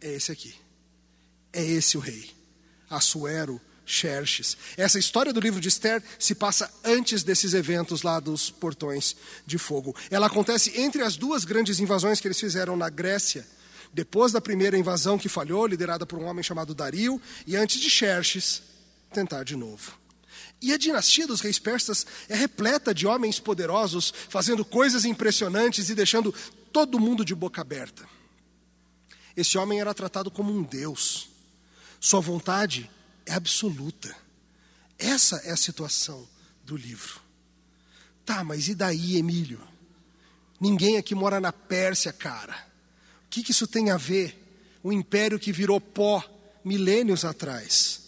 É 0.00 0.12
esse 0.12 0.32
aqui. 0.32 0.54
É 1.52 1.64
esse 1.64 1.96
o 1.96 2.00
rei. 2.00 2.30
Assuero 2.88 3.60
Xerxes. 3.84 4.56
Essa 4.76 4.98
história 4.98 5.32
do 5.32 5.40
livro 5.40 5.60
de 5.60 5.68
Esther 5.68 6.02
se 6.18 6.34
passa 6.34 6.72
antes 6.84 7.22
desses 7.22 7.54
eventos 7.54 8.02
lá 8.02 8.20
dos 8.20 8.50
portões 8.50 9.16
de 9.46 9.58
fogo. 9.58 9.94
Ela 10.10 10.26
acontece 10.26 10.80
entre 10.80 11.02
as 11.02 11.16
duas 11.16 11.44
grandes 11.44 11.80
invasões 11.80 12.20
que 12.20 12.26
eles 12.26 12.40
fizeram 12.40 12.76
na 12.76 12.88
Grécia. 12.88 13.46
Depois 13.92 14.32
da 14.32 14.40
primeira 14.40 14.78
invasão 14.78 15.18
que 15.18 15.28
falhou, 15.28 15.66
liderada 15.66 16.06
por 16.06 16.18
um 16.18 16.24
homem 16.24 16.42
chamado 16.42 16.74
Dario, 16.74 17.20
e 17.46 17.56
antes 17.56 17.78
de 17.78 17.90
Xerxes 17.90 18.62
tentar 19.12 19.44
de 19.44 19.54
novo. 19.54 20.01
E 20.62 20.72
a 20.72 20.78
dinastia 20.78 21.26
dos 21.26 21.40
reis 21.40 21.58
persas 21.58 22.06
é 22.28 22.36
repleta 22.36 22.94
de 22.94 23.04
homens 23.04 23.40
poderosos, 23.40 24.14
fazendo 24.28 24.64
coisas 24.64 25.04
impressionantes 25.04 25.90
e 25.90 25.94
deixando 25.94 26.32
todo 26.72 27.00
mundo 27.00 27.24
de 27.24 27.34
boca 27.34 27.60
aberta. 27.60 28.08
Esse 29.36 29.58
homem 29.58 29.80
era 29.80 29.92
tratado 29.92 30.30
como 30.30 30.52
um 30.52 30.62
deus. 30.62 31.28
Sua 32.00 32.20
vontade 32.20 32.88
é 33.26 33.34
absoluta. 33.34 34.14
Essa 34.96 35.36
é 35.38 35.50
a 35.50 35.56
situação 35.56 36.28
do 36.64 36.76
livro. 36.76 37.20
Tá, 38.24 38.44
mas 38.44 38.68
e 38.68 38.74
daí, 38.74 39.16
Emílio? 39.16 39.60
Ninguém 40.60 40.96
aqui 40.96 41.12
mora 41.12 41.40
na 41.40 41.52
Pérsia, 41.52 42.12
cara. 42.12 42.54
O 43.26 43.30
que, 43.30 43.42
que 43.42 43.50
isso 43.50 43.66
tem 43.66 43.90
a 43.90 43.96
ver? 43.96 44.38
O 44.80 44.92
império 44.92 45.40
que 45.40 45.50
virou 45.50 45.80
pó 45.80 46.24
milênios 46.64 47.24
atrás. 47.24 48.01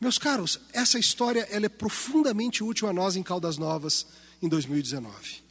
Meus 0.00 0.18
caros, 0.18 0.60
essa 0.72 0.98
história 0.98 1.46
ela 1.50 1.66
é 1.66 1.68
profundamente 1.68 2.62
útil 2.62 2.88
a 2.88 2.92
nós 2.92 3.16
em 3.16 3.22
Caldas 3.22 3.58
Novas 3.58 4.06
em 4.40 4.48
2019. 4.48 5.42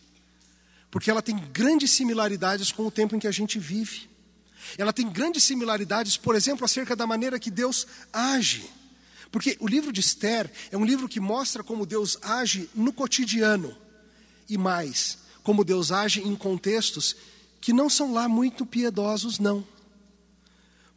Porque 0.90 1.12
ela 1.12 1.22
tem 1.22 1.38
grandes 1.52 1.92
similaridades 1.92 2.72
com 2.72 2.88
o 2.88 2.92
tempo 2.92 3.16
em 3.16 3.20
que 3.20 3.28
a 3.28 3.32
gente 3.32 3.60
vive. 3.60 4.10
Ela 4.78 4.94
tem 4.94 5.10
grandes 5.10 5.44
similaridades, 5.44 6.16
por 6.16 6.36
exemplo, 6.36 6.64
acerca 6.64 6.96
da 6.96 7.06
maneira 7.06 7.40
que 7.40 7.52
Deus 7.52 7.86
age. 8.12 8.70
Porque 9.32 9.58
o 9.60 9.68
livro 9.68 9.92
de 9.92 10.00
Esther 10.00 10.50
é 10.72 10.78
um 10.78 10.86
livro 10.86 11.10
que 11.10 11.20
mostra 11.20 11.64
como 11.64 11.86
Deus 11.86 12.18
age 12.22 12.70
no 12.74 12.94
cotidiano 12.94 13.76
e 14.50 14.58
mais, 14.58 15.18
como 15.44 15.66
Deus 15.66 15.92
age 15.92 16.22
em 16.22 16.36
contextos 16.36 17.16
que 17.60 17.74
não 17.74 17.90
são 17.90 18.14
lá 18.14 18.30
muito 18.30 18.66
piedosos, 18.66 19.40
não. 19.40 19.66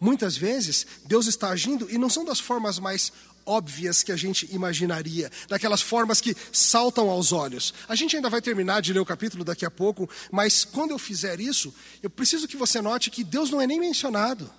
Muitas 0.01 0.37
vezes, 0.37 0.87
Deus 1.05 1.27
está 1.27 1.51
agindo 1.51 1.91
e 1.91 1.99
não 1.99 2.09
são 2.09 2.25
das 2.25 2.41
formas 2.41 2.79
mais 2.79 3.13
óbvias 3.45 4.03
que 4.03 4.13
a 4.13 4.17
gente 4.17 4.53
imaginaria, 4.55 5.31
daquelas 5.49 5.83
formas 5.83 6.21
que 6.21 6.37
saltam 6.53 7.11
aos 7.11 7.33
olhos. 7.33 7.75
A 7.89 7.95
gente 7.95 8.17
ainda 8.17 8.31
vai 8.31 8.41
terminar 8.41 8.81
de 8.81 8.93
ler 8.93 9.01
o 9.01 9.07
capítulo 9.07 9.45
daqui 9.45 9.65
a 9.65 9.71
pouco, 9.71 10.09
mas 10.31 10.65
quando 10.65 10.93
eu 10.93 10.99
fizer 10.99 11.41
isso, 11.41 11.75
eu 12.03 12.11
preciso 12.11 12.49
que 12.49 12.57
você 12.57 12.81
note 12.81 13.11
que 13.11 13.25
Deus 13.25 13.51
não 13.51 13.61
é 13.61 13.67
nem 13.67 13.81
mencionado. 13.81 14.51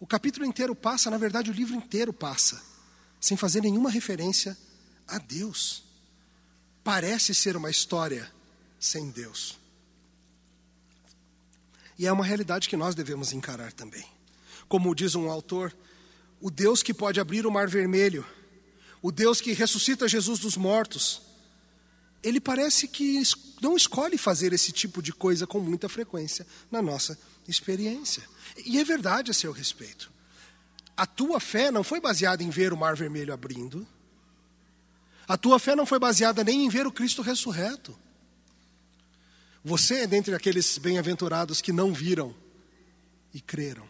O 0.00 0.06
capítulo 0.06 0.46
inteiro 0.46 0.74
passa, 0.74 1.10
na 1.10 1.18
verdade, 1.18 1.50
o 1.50 1.54
livro 1.54 1.74
inteiro 1.74 2.12
passa, 2.12 2.62
sem 3.20 3.36
fazer 3.36 3.60
nenhuma 3.60 3.90
referência 3.90 4.56
a 5.06 5.18
Deus. 5.18 5.82
Parece 6.84 7.34
ser 7.34 7.56
uma 7.56 7.70
história 7.70 8.30
sem 8.78 9.10
Deus. 9.10 9.58
E 11.98 12.06
é 12.06 12.12
uma 12.12 12.24
realidade 12.24 12.68
que 12.68 12.76
nós 12.76 12.94
devemos 12.94 13.32
encarar 13.32 13.72
também. 13.72 14.06
Como 14.68 14.94
diz 14.94 15.16
um 15.16 15.28
autor, 15.28 15.74
o 16.40 16.50
Deus 16.50 16.82
que 16.82 16.94
pode 16.94 17.20
abrir 17.20 17.46
o 17.46 17.50
mar 17.50 17.68
vermelho, 17.68 18.24
o 19.02 19.10
Deus 19.10 19.40
que 19.40 19.52
ressuscita 19.52 20.08
Jesus 20.08 20.38
dos 20.38 20.56
mortos, 20.56 21.22
ele 22.22 22.40
parece 22.40 22.88
que 22.88 23.22
não 23.60 23.76
escolhe 23.76 24.18
fazer 24.18 24.52
esse 24.52 24.72
tipo 24.72 25.00
de 25.00 25.12
coisa 25.12 25.46
com 25.46 25.60
muita 25.60 25.88
frequência 25.88 26.46
na 26.70 26.82
nossa 26.82 27.18
experiência. 27.46 28.22
E 28.64 28.78
é 28.78 28.84
verdade 28.84 29.30
a 29.30 29.34
seu 29.34 29.52
respeito. 29.52 30.10
A 30.96 31.06
tua 31.06 31.38
fé 31.38 31.70
não 31.70 31.84
foi 31.84 32.00
baseada 32.00 32.42
em 32.42 32.50
ver 32.50 32.72
o 32.72 32.76
mar 32.76 32.96
vermelho 32.96 33.32
abrindo. 33.32 33.86
A 35.28 35.36
tua 35.36 35.58
fé 35.58 35.76
não 35.76 35.86
foi 35.86 35.98
baseada 35.98 36.42
nem 36.42 36.64
em 36.64 36.68
ver 36.68 36.86
o 36.86 36.92
Cristo 36.92 37.22
ressurreto. 37.22 37.96
Você 39.64 40.00
é 40.00 40.06
dentre 40.06 40.34
aqueles 40.34 40.78
bem-aventurados 40.78 41.60
que 41.60 41.72
não 41.72 41.92
viram 41.92 42.34
e 43.32 43.40
creram. 43.40 43.86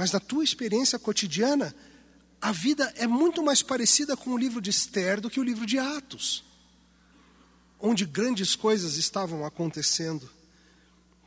Mas 0.00 0.12
na 0.12 0.18
tua 0.18 0.42
experiência 0.42 0.98
cotidiana, 0.98 1.74
a 2.40 2.52
vida 2.52 2.90
é 2.96 3.06
muito 3.06 3.42
mais 3.42 3.62
parecida 3.62 4.16
com 4.16 4.30
o 4.30 4.38
livro 4.38 4.58
de 4.58 4.70
Esther 4.70 5.20
do 5.20 5.28
que 5.28 5.38
o 5.38 5.42
livro 5.42 5.66
de 5.66 5.78
Atos, 5.78 6.42
onde 7.78 8.06
grandes 8.06 8.56
coisas 8.56 8.96
estavam 8.96 9.44
acontecendo 9.44 10.26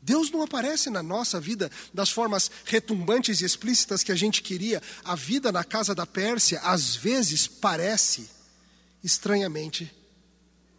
Deus 0.02 0.32
não 0.32 0.42
aparece 0.42 0.90
na 0.90 1.04
nossa 1.04 1.40
vida 1.40 1.70
das 1.94 2.10
formas 2.10 2.50
retumbantes 2.66 3.42
e 3.42 3.46
explícitas 3.46 4.02
que 4.02 4.12
a 4.12 4.16
gente 4.16 4.42
queria. 4.42 4.82
A 5.04 5.16
vida 5.16 5.52
na 5.52 5.64
casa 5.64 5.94
da 5.94 6.08
Pérsia, 6.08 6.60
às 6.62 6.96
vezes, 6.96 7.46
parece, 7.46 8.28
estranhamente, 9.04 9.94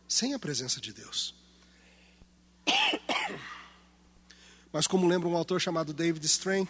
sem 0.08 0.34
a 0.34 0.38
presença 0.38 0.80
de 0.80 0.92
Deus. 0.92 1.32
Mas, 4.72 4.88
como 4.88 5.06
lembra 5.06 5.28
um 5.28 5.36
autor 5.36 5.60
chamado 5.60 5.92
David 5.92 6.26
Strain, 6.26 6.66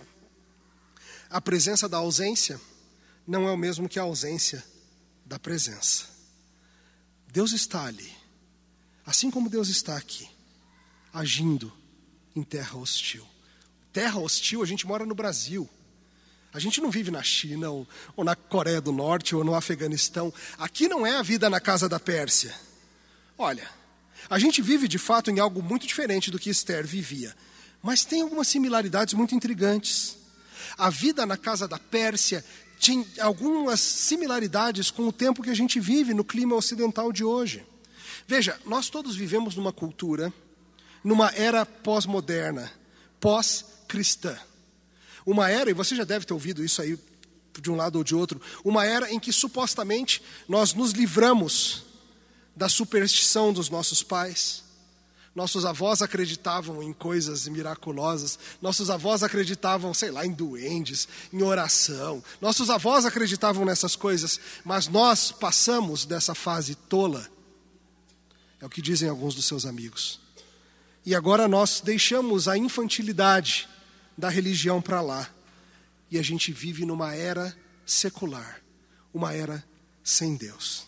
a 1.34 1.40
presença 1.40 1.88
da 1.88 1.96
ausência 1.96 2.60
não 3.26 3.48
é 3.48 3.50
o 3.50 3.56
mesmo 3.56 3.88
que 3.88 3.98
a 3.98 4.02
ausência 4.02 4.64
da 5.26 5.36
presença. 5.36 6.04
Deus 7.26 7.50
está 7.50 7.86
ali, 7.86 8.12
assim 9.04 9.32
como 9.32 9.50
Deus 9.50 9.68
está 9.68 9.96
aqui, 9.96 10.30
agindo 11.12 11.72
em 12.36 12.44
terra 12.44 12.78
hostil. 12.78 13.26
Terra 13.92 14.20
hostil, 14.20 14.62
a 14.62 14.66
gente 14.66 14.86
mora 14.86 15.04
no 15.04 15.12
Brasil. 15.12 15.68
A 16.52 16.60
gente 16.60 16.80
não 16.80 16.88
vive 16.88 17.10
na 17.10 17.24
China, 17.24 17.68
ou, 17.68 17.88
ou, 18.14 18.24
na 18.24 18.36
Coreia 18.36 18.80
do 18.80 18.92
Norte, 18.92 19.34
ou 19.34 19.42
no 19.42 19.56
Afeganistão. 19.56 20.32
Aqui 20.56 20.86
não 20.86 21.04
é 21.04 21.16
a 21.16 21.22
vida 21.22 21.50
na 21.50 21.58
casa 21.60 21.88
da 21.88 21.98
Pérsia. 21.98 22.54
Olha, 23.36 23.68
a 24.30 24.38
gente 24.38 24.62
vive 24.62 24.86
de 24.86 24.98
fato 24.98 25.32
em 25.32 25.40
algo 25.40 25.60
muito 25.60 25.84
diferente 25.84 26.30
do 26.30 26.38
que 26.38 26.48
Esther 26.48 26.86
vivia. 26.86 27.34
Mas 27.82 28.04
tem 28.04 28.22
algumas 28.22 28.46
similaridades 28.46 29.14
muito 29.14 29.34
intrigantes. 29.34 30.22
A 30.76 30.90
vida 30.90 31.24
na 31.24 31.36
casa 31.36 31.68
da 31.68 31.78
Pérsia 31.78 32.44
tinha 32.78 33.06
algumas 33.20 33.80
similaridades 33.80 34.90
com 34.90 35.08
o 35.08 35.12
tempo 35.12 35.42
que 35.42 35.50
a 35.50 35.54
gente 35.54 35.78
vive 35.80 36.12
no 36.12 36.24
clima 36.24 36.54
ocidental 36.54 37.12
de 37.12 37.24
hoje. 37.24 37.64
Veja, 38.26 38.58
nós 38.66 38.88
todos 38.88 39.16
vivemos 39.16 39.56
numa 39.56 39.72
cultura 39.72 40.32
numa 41.04 41.30
era 41.34 41.66
pós-moderna, 41.66 42.72
pós-cristã. 43.20 44.36
Uma 45.26 45.50
era, 45.50 45.70
e 45.70 45.74
você 45.74 45.94
já 45.94 46.04
deve 46.04 46.24
ter 46.24 46.32
ouvido 46.32 46.64
isso 46.64 46.80
aí 46.80 46.98
de 47.60 47.70
um 47.70 47.76
lado 47.76 47.96
ou 47.96 48.04
de 48.04 48.14
outro, 48.14 48.40
uma 48.64 48.84
era 48.84 49.12
em 49.12 49.20
que 49.20 49.30
supostamente 49.30 50.22
nós 50.48 50.72
nos 50.72 50.92
livramos 50.92 51.84
da 52.56 52.68
superstição 52.68 53.52
dos 53.52 53.68
nossos 53.68 54.02
pais. 54.02 54.63
Nossos 55.34 55.64
avós 55.64 56.00
acreditavam 56.00 56.80
em 56.80 56.92
coisas 56.92 57.48
miraculosas. 57.48 58.38
Nossos 58.62 58.88
avós 58.88 59.22
acreditavam, 59.22 59.92
sei 59.92 60.10
lá, 60.10 60.24
em 60.24 60.32
duendes, 60.32 61.08
em 61.32 61.42
oração. 61.42 62.22
Nossos 62.40 62.70
avós 62.70 63.04
acreditavam 63.04 63.64
nessas 63.64 63.96
coisas, 63.96 64.38
mas 64.64 64.86
nós 64.86 65.32
passamos 65.32 66.04
dessa 66.04 66.34
fase 66.34 66.76
tola. 66.76 67.28
É 68.60 68.66
o 68.66 68.70
que 68.70 68.80
dizem 68.80 69.08
alguns 69.08 69.34
dos 69.34 69.44
seus 69.44 69.66
amigos. 69.66 70.20
E 71.04 71.14
agora 71.14 71.48
nós 71.48 71.82
deixamos 71.84 72.46
a 72.46 72.56
infantilidade 72.56 73.68
da 74.16 74.28
religião 74.28 74.80
para 74.80 75.00
lá. 75.00 75.28
E 76.10 76.18
a 76.18 76.22
gente 76.22 76.52
vive 76.52 76.86
numa 76.86 77.12
era 77.12 77.54
secular, 77.84 78.62
uma 79.12 79.32
era 79.32 79.64
sem 80.02 80.36
Deus. 80.36 80.86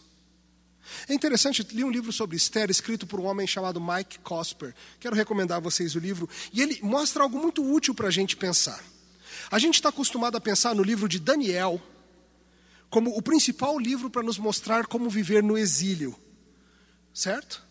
É 1.09 1.15
interessante, 1.15 1.67
li 1.73 1.85
um 1.85 1.91
livro 1.91 2.12
sobre 2.12 2.37
Esther, 2.37 2.71
escrito 2.71 3.07
por 3.07 3.21
um 3.21 3.25
homem 3.25 3.47
chamado 3.47 3.81
Mike 3.81 4.19
Cosper. 4.21 4.75
Quero 4.99 5.17
recomendar 5.17 5.59
a 5.59 5.61
vocês 5.61 5.95
o 5.95 5.99
livro. 5.99 6.29
E 6.53 6.62
ele 6.62 6.79
mostra 6.83 7.23
algo 7.23 7.38
muito 7.38 7.65
útil 7.65 7.95
para 7.95 8.09
a 8.09 8.11
gente 8.11 8.37
pensar. 8.37 8.83
A 9.50 9.59
gente 9.59 9.75
está 9.75 9.91
acostumado 9.91 10.37
a 10.37 10.41
pensar 10.41 10.75
no 10.75 10.83
livro 10.83 11.09
de 11.09 11.19
Daniel 11.19 11.81
como 12.91 13.17
o 13.17 13.23
principal 13.23 13.79
livro 13.79 14.09
para 14.09 14.23
nos 14.23 14.38
mostrar 14.38 14.87
como 14.87 15.11
viver 15.11 15.43
no 15.43 15.59
exílio. 15.59 16.17
Certo? 17.12 17.67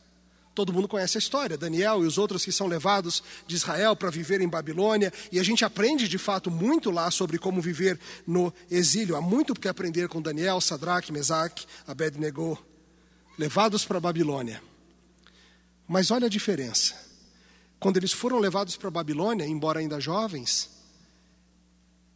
Todo 0.53 0.71
mundo 0.71 0.87
conhece 0.87 1.17
a 1.17 1.19
história, 1.19 1.57
Daniel 1.57 2.01
e 2.01 2.07
os 2.07 2.17
outros 2.17 2.45
que 2.45 2.51
são 2.51 2.65
levados 2.65 3.21
de 3.45 3.55
Israel 3.55 3.93
para 3.93 4.09
viver 4.09 4.39
em 4.39 4.47
Babilônia, 4.47 5.11
e 5.29 5.37
a 5.37 5.43
gente 5.43 5.65
aprende 5.65 6.07
de 6.07 6.17
fato 6.17 6.49
muito 6.49 6.89
lá 6.89 7.11
sobre 7.11 7.37
como 7.37 7.61
viver 7.61 7.99
no 8.25 8.53
exílio. 8.71 9.17
Há 9.17 9.21
muito 9.21 9.53
que 9.53 9.67
aprender 9.67 10.07
com 10.07 10.21
Daniel, 10.21 10.61
Sadraque, 10.61 11.11
Mesaque, 11.11 11.65
Abednego, 11.85 12.57
levados 13.37 13.85
para 13.85 13.99
Babilônia. 13.99 14.61
Mas 15.87 16.11
olha 16.11 16.27
a 16.27 16.29
diferença. 16.29 16.95
Quando 17.79 17.97
eles 17.97 18.11
foram 18.11 18.39
levados 18.39 18.75
para 18.77 18.89
Babilônia, 18.89 19.45
embora 19.45 19.79
ainda 19.79 19.99
jovens, 19.99 20.69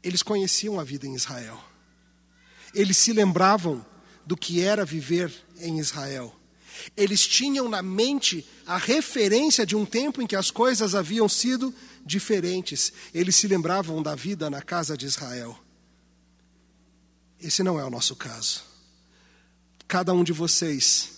eles 0.02 0.24
conheciam 0.24 0.80
a 0.80 0.84
vida 0.84 1.06
em 1.06 1.16
Israel. 1.16 1.62
Eles 2.74 2.98
se 2.98 3.14
lembravam 3.14 3.86
do 4.26 4.38
que 4.38 4.62
era 4.62 4.86
viver 4.86 5.32
em 5.60 5.80
Israel. 5.80 6.36
Eles 6.96 7.28
tinham 7.28 7.68
na 7.68 7.82
mente 7.82 8.48
a 8.66 8.78
referência 8.78 9.66
de 9.66 9.76
um 9.76 9.86
tempo 9.86 10.22
em 10.22 10.28
que 10.28 10.36
as 10.36 10.50
coisas 10.50 10.96
haviam 10.96 11.28
sido 11.28 11.74
diferentes. 12.06 12.94
Eles 13.14 13.36
se 13.36 13.48
lembravam 13.48 14.02
da 14.02 14.16
vida 14.16 14.50
na 14.50 14.62
casa 14.62 14.98
de 14.98 15.06
Israel. 15.06 15.60
Esse 17.42 17.64
não 17.64 17.80
é 17.80 17.84
o 17.84 17.90
nosso 17.90 18.16
caso. 18.16 18.69
Cada 19.90 20.14
um 20.14 20.24
de 20.24 20.32
vocês 20.32 21.10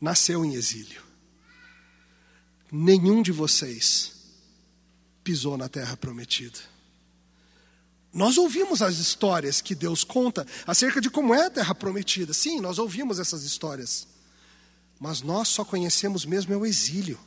nasceu 0.00 0.44
em 0.44 0.54
exílio. 0.54 1.02
Nenhum 2.70 3.22
de 3.22 3.32
vocês 3.32 4.12
pisou 5.24 5.56
na 5.56 5.68
terra 5.68 5.96
prometida. 5.96 6.60
Nós 8.12 8.38
ouvimos 8.38 8.82
as 8.82 8.98
histórias 8.98 9.60
que 9.60 9.74
Deus 9.74 10.04
conta 10.04 10.46
acerca 10.64 11.00
de 11.00 11.10
como 11.10 11.34
é 11.34 11.46
a 11.46 11.50
terra 11.50 11.74
prometida. 11.74 12.32
Sim, 12.32 12.60
nós 12.60 12.78
ouvimos 12.78 13.18
essas 13.18 13.42
histórias 13.42 14.06
mas 14.98 15.20
nós 15.22 15.48
só 15.48 15.64
conhecemos 15.64 16.24
mesmo 16.24 16.54
é 16.54 16.56
o 16.56 16.66
exílio. 16.66 17.18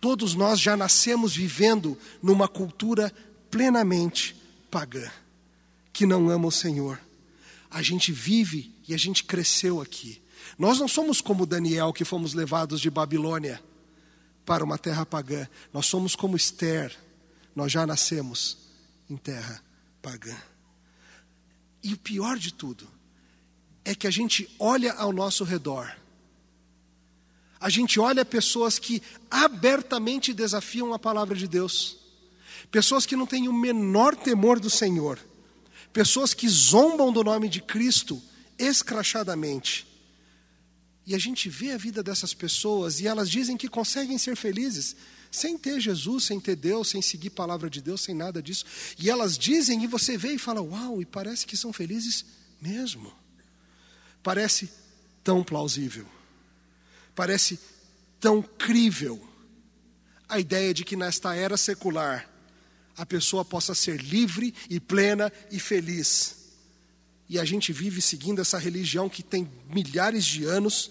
Todos 0.00 0.34
nós 0.34 0.60
já 0.60 0.76
nascemos 0.76 1.34
vivendo 1.34 1.98
numa 2.22 2.48
cultura 2.48 3.12
plenamente 3.50 4.36
pagã, 4.70 5.10
que 5.92 6.06
não 6.06 6.28
ama 6.28 6.48
o 6.48 6.52
Senhor. 6.52 7.00
A 7.70 7.82
gente 7.82 8.12
vive 8.12 8.74
e 8.88 8.94
a 8.94 8.96
gente 8.96 9.24
cresceu 9.24 9.80
aqui. 9.80 10.20
Nós 10.58 10.80
não 10.80 10.88
somos 10.88 11.20
como 11.20 11.46
Daniel, 11.46 11.92
que 11.92 12.04
fomos 12.04 12.34
levados 12.34 12.80
de 12.80 12.90
Babilônia 12.90 13.62
para 14.44 14.64
uma 14.64 14.78
terra 14.78 15.04
pagã. 15.04 15.46
Nós 15.72 15.86
somos 15.86 16.16
como 16.16 16.36
Esther, 16.36 16.96
nós 17.54 17.70
já 17.70 17.86
nascemos 17.86 18.58
em 19.08 19.16
terra 19.16 19.62
pagã. 20.02 20.36
E 21.82 21.92
o 21.92 21.98
pior 21.98 22.38
de 22.38 22.52
tudo 22.52 22.88
é 23.84 23.94
que 23.94 24.06
a 24.06 24.10
gente 24.10 24.48
olha 24.58 24.92
ao 24.94 25.12
nosso 25.12 25.44
redor 25.44 25.94
a 27.60 27.68
gente 27.68 27.98
olha 27.98 28.24
pessoas 28.24 28.78
que 28.78 29.02
abertamente 29.30 30.32
desafiam 30.32 30.94
a 30.94 30.98
palavra 30.98 31.34
de 31.34 31.48
Deus, 31.48 31.96
pessoas 32.70 33.04
que 33.04 33.16
não 33.16 33.26
têm 33.26 33.48
o 33.48 33.52
menor 33.52 34.14
temor 34.14 34.60
do 34.60 34.70
Senhor, 34.70 35.18
pessoas 35.92 36.32
que 36.32 36.48
zombam 36.48 37.12
do 37.12 37.24
nome 37.24 37.48
de 37.48 37.60
Cristo 37.60 38.22
escrachadamente. 38.58 39.86
E 41.06 41.14
a 41.14 41.18
gente 41.18 41.48
vê 41.48 41.72
a 41.72 41.78
vida 41.78 42.02
dessas 42.02 42.34
pessoas 42.34 43.00
e 43.00 43.06
elas 43.06 43.30
dizem 43.30 43.56
que 43.56 43.68
conseguem 43.68 44.18
ser 44.18 44.36
felizes 44.36 44.94
sem 45.30 45.56
ter 45.56 45.80
Jesus, 45.80 46.24
sem 46.24 46.40
ter 46.40 46.56
Deus, 46.56 46.88
sem 46.88 47.00
seguir 47.02 47.28
a 47.28 47.32
palavra 47.32 47.70
de 47.70 47.80
Deus, 47.80 48.02
sem 48.02 48.14
nada 48.14 48.42
disso. 48.42 48.64
E 48.98 49.08
elas 49.08 49.38
dizem 49.38 49.82
e 49.82 49.86
você 49.86 50.16
vê 50.16 50.34
e 50.34 50.38
fala: 50.38 50.60
"Uau, 50.60 51.00
e 51.00 51.06
parece 51.06 51.46
que 51.46 51.56
são 51.56 51.72
felizes 51.72 52.24
mesmo". 52.60 53.12
Parece 54.22 54.70
tão 55.22 55.42
plausível. 55.42 56.06
Parece 57.14 57.58
tão 58.20 58.42
crível 58.42 59.26
a 60.28 60.38
ideia 60.38 60.74
de 60.74 60.84
que 60.84 60.96
nesta 60.96 61.34
era 61.34 61.56
secular 61.56 62.28
a 62.96 63.06
pessoa 63.06 63.44
possa 63.44 63.74
ser 63.74 64.02
livre 64.02 64.52
e 64.68 64.80
plena 64.80 65.32
e 65.50 65.60
feliz. 65.60 66.37
E 67.28 67.38
a 67.38 67.44
gente 67.44 67.72
vive 67.72 68.00
seguindo 68.00 68.40
essa 68.40 68.58
religião 68.58 69.08
que 69.08 69.22
tem 69.22 69.50
milhares 69.68 70.24
de 70.24 70.44
anos. 70.44 70.90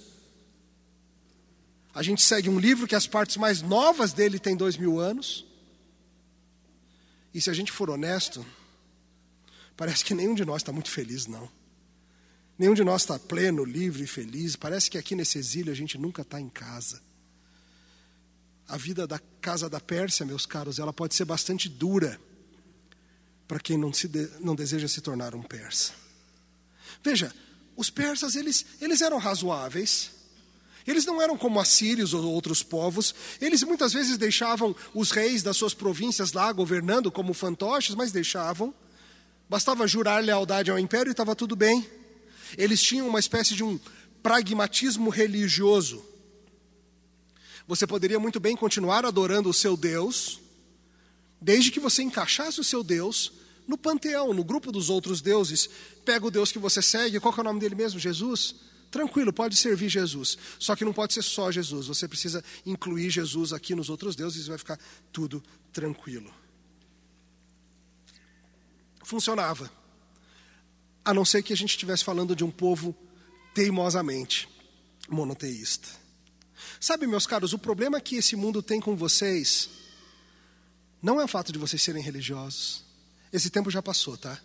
A 1.93 2.03
gente 2.03 2.21
segue 2.21 2.47
um 2.47 2.59
livro 2.59 2.85
que 2.85 2.95
as 2.95 3.07
partes 3.07 3.37
mais 3.37 3.61
novas 3.61 4.13
dele 4.13 4.37
têm 4.37 4.55
dois 4.55 4.77
mil 4.77 4.99
anos. 4.99 5.45
E 7.33 7.41
se 7.41 7.49
a 7.49 7.53
gente 7.53 7.71
for 7.71 7.89
honesto, 7.89 8.45
parece 9.75 10.05
que 10.05 10.13
nenhum 10.13 10.35
de 10.35 10.45
nós 10.45 10.61
está 10.61 10.71
muito 10.71 10.91
feliz, 10.91 11.25
não. 11.25 11.49
Nenhum 12.57 12.73
de 12.73 12.83
nós 12.83 13.01
está 13.01 13.17
pleno, 13.17 13.63
livre 13.63 14.03
e 14.03 14.07
feliz. 14.07 14.55
Parece 14.55 14.89
que 14.91 14.97
aqui 14.97 15.15
nesse 15.15 15.39
exílio 15.39 15.71
a 15.71 15.75
gente 15.75 15.97
nunca 15.97 16.21
está 16.21 16.39
em 16.39 16.49
casa. 16.49 17.01
A 18.67 18.77
vida 18.77 19.07
da 19.07 19.19
casa 19.41 19.69
da 19.69 19.79
Pérsia, 19.79 20.25
meus 20.25 20.45
caros, 20.45 20.77
ela 20.77 20.93
pode 20.93 21.15
ser 21.15 21.25
bastante 21.25 21.67
dura 21.67 22.19
para 23.47 23.59
quem 23.59 23.77
não, 23.77 23.93
se 23.93 24.07
de, 24.07 24.29
não 24.39 24.55
deseja 24.55 24.87
se 24.87 25.01
tornar 25.01 25.33
um 25.33 25.41
persa. 25.41 25.93
Veja, 27.03 27.33
os 27.75 27.89
persas 27.89 28.35
eles, 28.35 28.65
eles 28.81 29.01
eram 29.01 29.17
razoáveis. 29.17 30.11
Eles 30.85 31.05
não 31.05 31.21
eram 31.21 31.37
como 31.37 31.59
assírios 31.59 32.13
ou 32.13 32.23
outros 32.31 32.63
povos. 32.63 33.13
Eles 33.41 33.61
muitas 33.63 33.91
vezes 33.91 34.17
deixavam 34.17 34.75
os 34.93 35.11
reis 35.11 35.43
das 35.43 35.57
suas 35.57 35.73
províncias 35.73 36.31
lá 36.31 36.51
governando 36.51 37.11
como 37.11 37.33
fantoches, 37.33 37.93
mas 37.93 38.11
deixavam. 38.11 38.73
Bastava 39.49 39.87
jurar 39.87 40.23
lealdade 40.23 40.71
ao 40.71 40.79
império 40.79 41.09
e 41.09 41.11
estava 41.11 41.35
tudo 41.35 41.55
bem. 41.55 41.85
Eles 42.57 42.81
tinham 42.81 43.07
uma 43.07 43.19
espécie 43.19 43.53
de 43.53 43.63
um 43.63 43.77
pragmatismo 44.23 45.09
religioso. 45.09 46.03
Você 47.67 47.85
poderia 47.85 48.19
muito 48.19 48.39
bem 48.39 48.55
continuar 48.55 49.05
adorando 49.05 49.49
o 49.49 49.53
seu 49.53 49.75
Deus, 49.75 50.39
desde 51.41 51.69
que 51.69 51.81
você 51.81 52.01
encaixasse 52.01 52.61
o 52.61 52.63
seu 52.63 52.81
Deus 52.81 53.33
no 53.67 53.77
panteão, 53.77 54.33
no 54.33 54.43
grupo 54.43 54.71
dos 54.71 54.89
outros 54.89 55.21
deuses. 55.21 55.69
Pega 56.05 56.25
o 56.25 56.31
Deus 56.31 56.51
que 56.51 56.59
você 56.59 56.81
segue, 56.81 57.19
qual 57.19 57.33
é 57.37 57.41
o 57.41 57.43
nome 57.43 57.59
dele 57.59 57.75
mesmo? 57.75 57.99
Jesus? 57.99 58.55
Tranquilo, 58.89 59.33
pode 59.33 59.57
servir 59.57 59.89
Jesus. 59.89 60.37
Só 60.57 60.75
que 60.75 60.85
não 60.85 60.93
pode 60.93 61.13
ser 61.13 61.21
só 61.21 61.51
Jesus. 61.51 61.87
Você 61.87 62.07
precisa 62.07 62.43
incluir 62.65 63.09
Jesus 63.09 63.51
aqui 63.51 63.75
nos 63.75 63.89
outros 63.89 64.15
deuses 64.15 64.45
e 64.45 64.49
vai 64.49 64.57
ficar 64.57 64.79
tudo 65.11 65.43
tranquilo. 65.73 66.33
Funcionava 69.03 69.69
a 71.03 71.13
não 71.13 71.25
ser 71.25 71.43
que 71.43 71.53
a 71.53 71.57
gente 71.57 71.71
estivesse 71.71 72.03
falando 72.03 72.35
de 72.35 72.43
um 72.43 72.51
povo 72.51 72.95
teimosamente 73.53 74.47
monoteísta. 75.09 75.87
Sabe, 76.79 77.07
meus 77.07 77.25
caros, 77.25 77.53
o 77.53 77.59
problema 77.59 78.01
que 78.01 78.15
esse 78.15 78.35
mundo 78.35 78.61
tem 78.61 78.79
com 78.79 78.95
vocês 78.95 79.69
não 81.01 81.19
é 81.21 81.23
o 81.23 81.27
fato 81.27 81.51
de 81.51 81.59
vocês 81.59 81.81
serem 81.81 82.01
religiosos. 82.01 82.86
Esse 83.37 83.51
tempo 83.51 83.69
já 83.69 83.83
passou, 83.83 84.17
tá? 84.17 84.39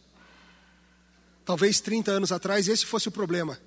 Talvez 1.46 1.80
30 1.80 2.10
anos 2.10 2.30
atrás 2.30 2.68
esse 2.68 2.84
fosse 2.84 3.08
o 3.08 3.12
problema. 3.12 3.58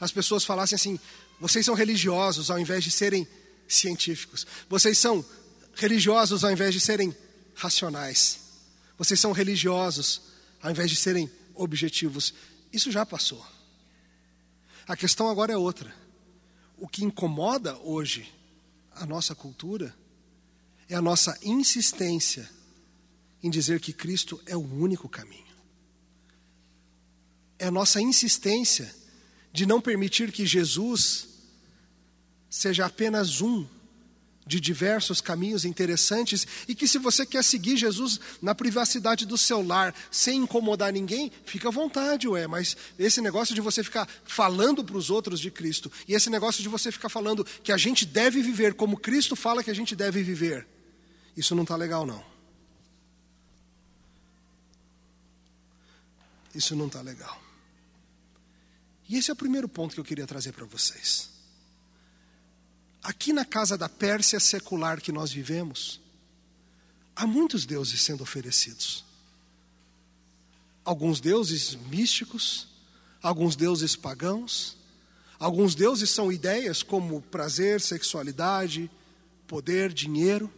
As 0.00 0.10
pessoas 0.10 0.42
falassem 0.42 0.74
assim: 0.74 0.98
vocês 1.38 1.66
são 1.66 1.74
religiosos 1.74 2.50
ao 2.50 2.58
invés 2.58 2.82
de 2.82 2.90
serem 2.90 3.28
científicos. 3.68 4.46
Vocês 4.68 4.98
são 4.98 5.24
religiosos 5.74 6.44
ao 6.44 6.50
invés 6.50 6.72
de 6.72 6.80
serem 6.80 7.14
racionais. 7.54 8.40
Vocês 8.96 9.20
são 9.20 9.32
religiosos 9.32 10.22
ao 10.62 10.70
invés 10.70 10.90
de 10.90 10.96
serem 10.96 11.30
objetivos. 11.54 12.32
Isso 12.72 12.90
já 12.90 13.04
passou. 13.04 13.44
A 14.86 14.96
questão 14.96 15.28
agora 15.28 15.52
é 15.52 15.56
outra. 15.58 15.94
O 16.78 16.88
que 16.88 17.04
incomoda 17.04 17.76
hoje 17.78 18.32
a 18.94 19.04
nossa 19.04 19.34
cultura 19.34 19.94
é 20.88 20.94
a 20.94 21.02
nossa 21.02 21.38
insistência 21.42 22.48
em 23.44 23.50
dizer 23.50 23.78
que 23.78 23.92
Cristo 23.92 24.40
é 24.46 24.56
o 24.56 24.60
único 24.60 25.06
caminho. 25.06 25.44
É 27.58 27.66
a 27.66 27.70
nossa 27.70 28.00
insistência 28.00 28.92
de 29.52 29.66
não 29.66 29.82
permitir 29.82 30.32
que 30.32 30.46
Jesus 30.46 31.28
seja 32.48 32.86
apenas 32.86 33.42
um 33.42 33.66
de 34.46 34.58
diversos 34.58 35.20
caminhos 35.20 35.66
interessantes 35.66 36.46
e 36.66 36.74
que 36.74 36.88
se 36.88 36.98
você 36.98 37.26
quer 37.26 37.44
seguir 37.44 37.76
Jesus 37.76 38.18
na 38.40 38.54
privacidade 38.54 39.26
do 39.26 39.36
seu 39.36 39.60
lar, 39.60 39.94
sem 40.10 40.40
incomodar 40.40 40.90
ninguém, 40.90 41.30
fica 41.44 41.68
à 41.68 41.70
vontade, 41.70 42.26
ué, 42.26 42.46
mas 42.46 42.74
esse 42.98 43.20
negócio 43.20 43.54
de 43.54 43.60
você 43.60 43.84
ficar 43.84 44.08
falando 44.24 44.82
para 44.82 44.96
os 44.96 45.10
outros 45.10 45.38
de 45.38 45.50
Cristo 45.50 45.92
e 46.08 46.14
esse 46.14 46.30
negócio 46.30 46.62
de 46.62 46.68
você 46.68 46.90
ficar 46.90 47.10
falando 47.10 47.44
que 47.62 47.72
a 47.72 47.76
gente 47.76 48.06
deve 48.06 48.40
viver 48.40 48.72
como 48.72 48.96
Cristo 48.96 49.36
fala 49.36 49.62
que 49.62 49.70
a 49.70 49.74
gente 49.74 49.94
deve 49.94 50.22
viver, 50.22 50.66
isso 51.36 51.54
não 51.54 51.64
está 51.64 51.76
legal 51.76 52.06
não. 52.06 52.33
Isso 56.54 56.76
não 56.76 56.86
está 56.86 57.00
legal. 57.00 57.42
E 59.08 59.16
esse 59.16 59.30
é 59.30 59.32
o 59.34 59.36
primeiro 59.36 59.68
ponto 59.68 59.94
que 59.94 60.00
eu 60.00 60.04
queria 60.04 60.26
trazer 60.26 60.52
para 60.52 60.64
vocês. 60.64 61.30
Aqui 63.02 63.32
na 63.32 63.44
casa 63.44 63.76
da 63.76 63.88
Pérsia 63.88 64.40
secular 64.40 65.00
que 65.00 65.12
nós 65.12 65.30
vivemos, 65.30 66.00
há 67.14 67.26
muitos 67.26 67.66
deuses 67.66 68.00
sendo 68.00 68.22
oferecidos. 68.22 69.04
Alguns 70.84 71.20
deuses 71.20 71.74
místicos, 71.74 72.68
alguns 73.22 73.56
deuses 73.56 73.94
pagãos, 73.94 74.76
alguns 75.38 75.74
deuses 75.74 76.10
são 76.10 76.32
ideias 76.32 76.82
como 76.82 77.20
prazer, 77.20 77.80
sexualidade, 77.80 78.90
poder, 79.46 79.92
dinheiro. 79.92 80.50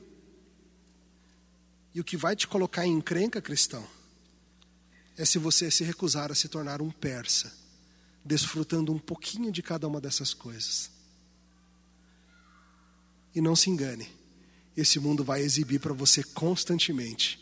E 1.93 2.01
o 2.01 2.05
que 2.05 2.17
vai 2.17 2.37
te 2.37 2.47
colocar 2.47 2.87
em 2.87 2.93
encrenca, 2.93 3.41
cristão, 3.41 3.87
é 5.17 5.25
se 5.25 5.39
você 5.39 5.71
se 5.71 5.83
recusar 5.83 6.31
a 6.31 6.35
se 6.35 6.49
tornar 6.49 6.83
um 6.83 6.91
persa, 6.91 7.53
desfrutando 8.25 8.93
um 8.93 8.99
pouquinho 8.99 9.51
de 9.51 9.63
cada 9.63 9.89
uma 9.89 10.01
dessas 10.01 10.35
coisas. 10.35 10.91
E 13.35 13.41
não 13.41 13.57
se 13.57 13.71
engane, 13.71 14.09
esse 14.77 14.99
mundo 14.99 15.25
vai 15.25 15.43
exibir 15.43 15.81
para 15.81 15.93
você 15.93 16.23
constantemente 16.23 17.41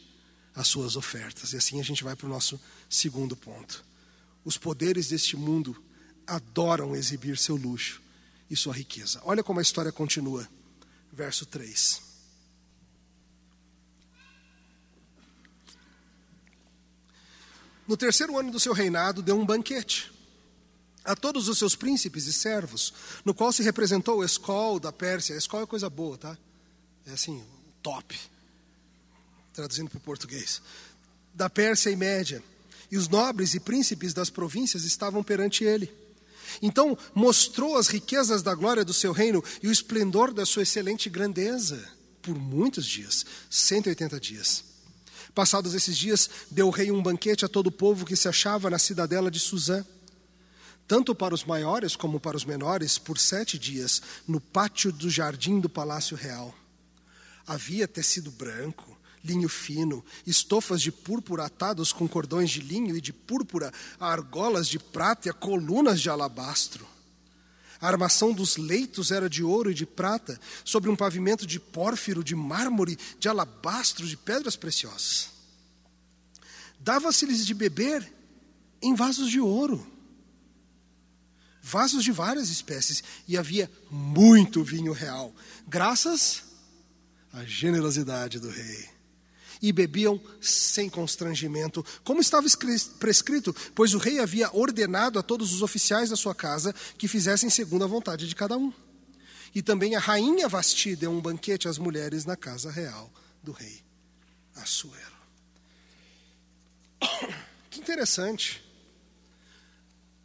as 0.54 0.68
suas 0.68 0.94
ofertas. 0.96 1.52
E 1.52 1.56
assim 1.56 1.80
a 1.80 1.84
gente 1.84 2.04
vai 2.04 2.14
para 2.14 2.26
o 2.26 2.30
nosso 2.30 2.60
segundo 2.88 3.36
ponto. 3.36 3.84
Os 4.44 4.56
poderes 4.56 5.08
deste 5.08 5.36
mundo 5.36 5.76
adoram 6.26 6.94
exibir 6.94 7.36
seu 7.36 7.56
luxo 7.56 8.00
e 8.48 8.56
sua 8.56 8.74
riqueza. 8.74 9.20
Olha 9.24 9.42
como 9.42 9.58
a 9.58 9.62
história 9.62 9.90
continua. 9.90 10.48
Verso 11.12 11.46
3. 11.46 12.03
No 17.86 17.96
terceiro 17.96 18.38
ano 18.38 18.50
do 18.50 18.60
seu 18.60 18.72
reinado, 18.72 19.22
deu 19.22 19.38
um 19.38 19.44
banquete 19.44 20.12
a 21.04 21.14
todos 21.14 21.48
os 21.48 21.58
seus 21.58 21.76
príncipes 21.76 22.26
e 22.26 22.32
servos, 22.32 22.94
no 23.24 23.34
qual 23.34 23.52
se 23.52 23.62
representou 23.62 24.18
o 24.18 24.24
Escol 24.24 24.80
da 24.80 24.90
Pérsia. 24.90 25.34
Escol 25.34 25.62
é 25.62 25.66
coisa 25.66 25.90
boa, 25.90 26.16
tá? 26.16 26.38
É 27.06 27.12
assim, 27.12 27.44
top. 27.82 28.18
Traduzindo 29.52 29.90
para 29.90 29.98
o 29.98 30.00
português. 30.00 30.62
Da 31.34 31.50
Pérsia 31.50 31.90
e 31.90 31.96
Média. 31.96 32.42
E 32.90 32.96
os 32.96 33.08
nobres 33.08 33.54
e 33.54 33.60
príncipes 33.60 34.14
das 34.14 34.30
províncias 34.30 34.84
estavam 34.84 35.22
perante 35.22 35.62
ele. 35.62 35.92
Então 36.62 36.96
mostrou 37.14 37.76
as 37.76 37.88
riquezas 37.88 38.42
da 38.42 38.54
glória 38.54 38.84
do 38.84 38.94
seu 38.94 39.12
reino 39.12 39.42
e 39.62 39.68
o 39.68 39.72
esplendor 39.72 40.32
da 40.32 40.46
sua 40.46 40.62
excelente 40.62 41.10
grandeza 41.10 41.86
por 42.22 42.34
muitos 42.34 42.86
dias 42.86 43.26
180 43.50 44.20
dias. 44.20 44.73
Passados 45.34 45.74
esses 45.74 45.96
dias, 45.96 46.30
deu 46.50 46.68
o 46.68 46.70
rei 46.70 46.92
um 46.92 47.02
banquete 47.02 47.44
a 47.44 47.48
todo 47.48 47.66
o 47.66 47.72
povo 47.72 48.06
que 48.06 48.14
se 48.14 48.28
achava 48.28 48.70
na 48.70 48.78
cidadela 48.78 49.30
de 49.30 49.40
Suzã, 49.40 49.84
tanto 50.86 51.14
para 51.14 51.34
os 51.34 51.44
maiores 51.44 51.96
como 51.96 52.20
para 52.20 52.36
os 52.36 52.44
menores, 52.44 52.98
por 52.98 53.18
sete 53.18 53.58
dias, 53.58 54.00
no 54.28 54.40
pátio 54.40 54.92
do 54.92 55.10
jardim 55.10 55.58
do 55.58 55.68
palácio 55.68 56.16
real. 56.16 56.54
Havia 57.46 57.88
tecido 57.88 58.30
branco, 58.30 58.96
linho 59.24 59.48
fino, 59.48 60.04
estofas 60.26 60.80
de 60.80 60.92
púrpura 60.92 61.46
atados 61.46 61.92
com 61.92 62.06
cordões 62.06 62.50
de 62.50 62.60
linho 62.60 62.96
e 62.96 63.00
de 63.00 63.12
púrpura, 63.12 63.72
argolas 63.98 64.68
de 64.68 64.78
prata 64.78 65.28
e 65.28 65.32
colunas 65.32 66.00
de 66.00 66.10
alabastro. 66.10 66.86
A 67.84 67.86
armação 67.86 68.32
dos 68.32 68.56
leitos 68.56 69.10
era 69.10 69.28
de 69.28 69.44
ouro 69.44 69.70
e 69.70 69.74
de 69.74 69.84
prata, 69.84 70.40
sobre 70.64 70.88
um 70.88 70.96
pavimento 70.96 71.46
de 71.46 71.60
pórfiro, 71.60 72.24
de 72.24 72.34
mármore, 72.34 72.98
de 73.18 73.28
alabastro, 73.28 74.06
de 74.06 74.16
pedras 74.16 74.56
preciosas. 74.56 75.28
Dava-se-lhes 76.80 77.44
de 77.44 77.52
beber 77.52 78.10
em 78.80 78.94
vasos 78.94 79.30
de 79.30 79.38
ouro, 79.38 79.86
vasos 81.60 82.02
de 82.02 82.10
várias 82.10 82.48
espécies, 82.48 83.04
e 83.28 83.36
havia 83.36 83.70
muito 83.90 84.64
vinho 84.64 84.94
real, 84.94 85.34
graças 85.68 86.42
à 87.34 87.44
generosidade 87.44 88.40
do 88.40 88.48
rei 88.48 88.93
e 89.60 89.72
bebiam 89.72 90.20
sem 90.40 90.88
constrangimento, 90.88 91.84
como 92.02 92.20
estava 92.20 92.46
prescrito, 92.98 93.54
pois 93.74 93.94
o 93.94 93.98
rei 93.98 94.18
havia 94.18 94.50
ordenado 94.54 95.18
a 95.18 95.22
todos 95.22 95.52
os 95.52 95.62
oficiais 95.62 96.10
da 96.10 96.16
sua 96.16 96.34
casa 96.34 96.74
que 96.98 97.08
fizessem 97.08 97.50
segundo 97.50 97.84
a 97.84 97.88
vontade 97.88 98.28
de 98.28 98.34
cada 98.34 98.56
um. 98.56 98.72
E 99.54 99.62
também 99.62 99.94
a 99.94 100.00
rainha 100.00 100.48
Vasti 100.48 100.96
deu 100.96 101.10
um 101.10 101.20
banquete 101.20 101.68
às 101.68 101.78
mulheres 101.78 102.24
na 102.24 102.36
casa 102.36 102.70
real 102.70 103.12
do 103.42 103.52
rei 103.52 103.82
Assuero. 104.56 105.14
Que 107.70 107.80
interessante. 107.80 108.62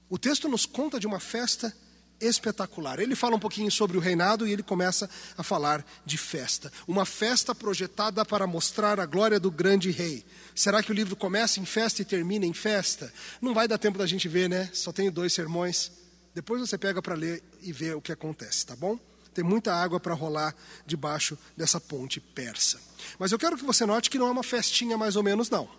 O 0.08 0.18
texto 0.18 0.48
nos 0.48 0.68
conta 0.68 1.00
de 1.00 1.08
uma 1.08 1.20
festa 1.20 1.76
espetacular. 2.22 3.00
Ele 3.00 3.16
fala 3.16 3.36
um 3.36 3.40
pouquinho 3.40 3.72
sobre 3.72 3.98
o 3.98 4.00
reinado 4.00 4.48
e 4.48 4.52
ele 4.52 4.64
começa 4.64 5.10
a 5.38 5.44
falar 5.44 5.86
de 6.06 6.18
festa. 6.18 6.72
Uma 6.88 7.06
festa 7.06 7.54
projetada 7.56 8.26
para 8.26 8.48
mostrar 8.48 9.00
a 9.00 9.06
glória 9.06 9.40
do 9.40 9.52
grande 9.52 9.92
rei. 9.92 10.26
Será 10.56 10.84
que 10.84 10.92
o 10.92 10.96
livro 10.96 11.16
começa 11.16 11.60
em 11.60 11.66
festa 11.66 12.02
e 12.02 12.06
termina 12.06 12.46
em 12.46 12.54
festa? 12.54 13.12
Não 13.42 13.54
vai 13.54 13.68
dar 13.68 13.78
tempo 13.78 13.98
da 13.98 14.06
gente 14.06 14.28
ver, 14.28 14.50
né? 14.50 14.70
Só 14.74 14.92
tenho 14.92 15.12
dois 15.12 15.34
sermões. 15.34 15.92
Depois 16.34 16.62
você 16.62 16.78
pega 16.78 17.02
para 17.02 17.16
ler 17.16 17.44
e 17.62 17.72
ver 17.72 17.96
o 17.96 18.02
que 18.02 18.12
acontece, 18.12 18.66
tá 18.66 18.76
bom? 18.76 19.00
Tem 19.34 19.44
muita 19.44 19.74
água 19.74 20.00
para 20.00 20.14
rolar 20.14 20.56
debaixo 20.86 21.38
dessa 21.56 21.80
ponte 21.80 22.20
persa. 22.20 22.80
Mas 23.18 23.32
eu 23.32 23.40
quero 23.40 23.58
que 23.58 23.64
você 23.64 23.86
note 23.86 24.10
que 24.10 24.18
não 24.18 24.28
é 24.28 24.32
uma 24.32 24.44
festinha 24.44 24.98
mais 24.98 25.16
ou 25.16 25.24
menos, 25.24 25.50
não. 25.50 25.70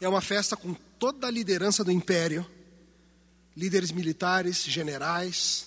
É 0.00 0.08
uma 0.08 0.20
festa 0.20 0.56
com 0.56 0.74
toda 0.98 1.26
a 1.26 1.30
liderança 1.30 1.84
do 1.84 1.90
império 1.90 2.46
líderes 3.56 3.92
militares, 3.92 4.64
generais, 4.64 5.66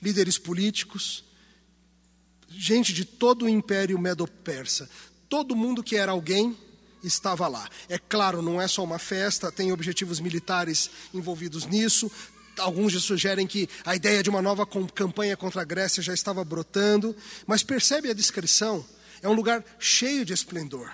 líderes 0.00 0.38
políticos, 0.38 1.24
gente 2.48 2.92
de 2.92 3.04
todo 3.04 3.44
o 3.44 3.48
império 3.48 3.98
medo-persa. 3.98 4.88
Todo 5.28 5.54
mundo 5.54 5.82
que 5.82 5.96
era 5.96 6.12
alguém 6.12 6.56
estava 7.02 7.46
lá. 7.48 7.68
É 7.88 7.98
claro, 7.98 8.42
não 8.42 8.60
é 8.60 8.66
só 8.66 8.82
uma 8.82 8.98
festa, 8.98 9.52
tem 9.52 9.72
objetivos 9.72 10.20
militares 10.20 10.90
envolvidos 11.14 11.66
nisso. 11.66 12.10
Alguns 12.58 12.92
já 12.92 13.00
sugerem 13.00 13.46
que 13.46 13.68
a 13.84 13.94
ideia 13.94 14.22
de 14.22 14.28
uma 14.28 14.42
nova 14.42 14.66
campanha 14.66 15.36
contra 15.36 15.62
a 15.62 15.64
Grécia 15.64 16.02
já 16.02 16.12
estava 16.12 16.44
brotando, 16.44 17.16
mas 17.46 17.62
percebe 17.62 18.10
a 18.10 18.14
descrição? 18.14 18.84
É 19.22 19.28
um 19.28 19.32
lugar 19.32 19.64
cheio 19.78 20.24
de 20.24 20.32
esplendor. 20.32 20.90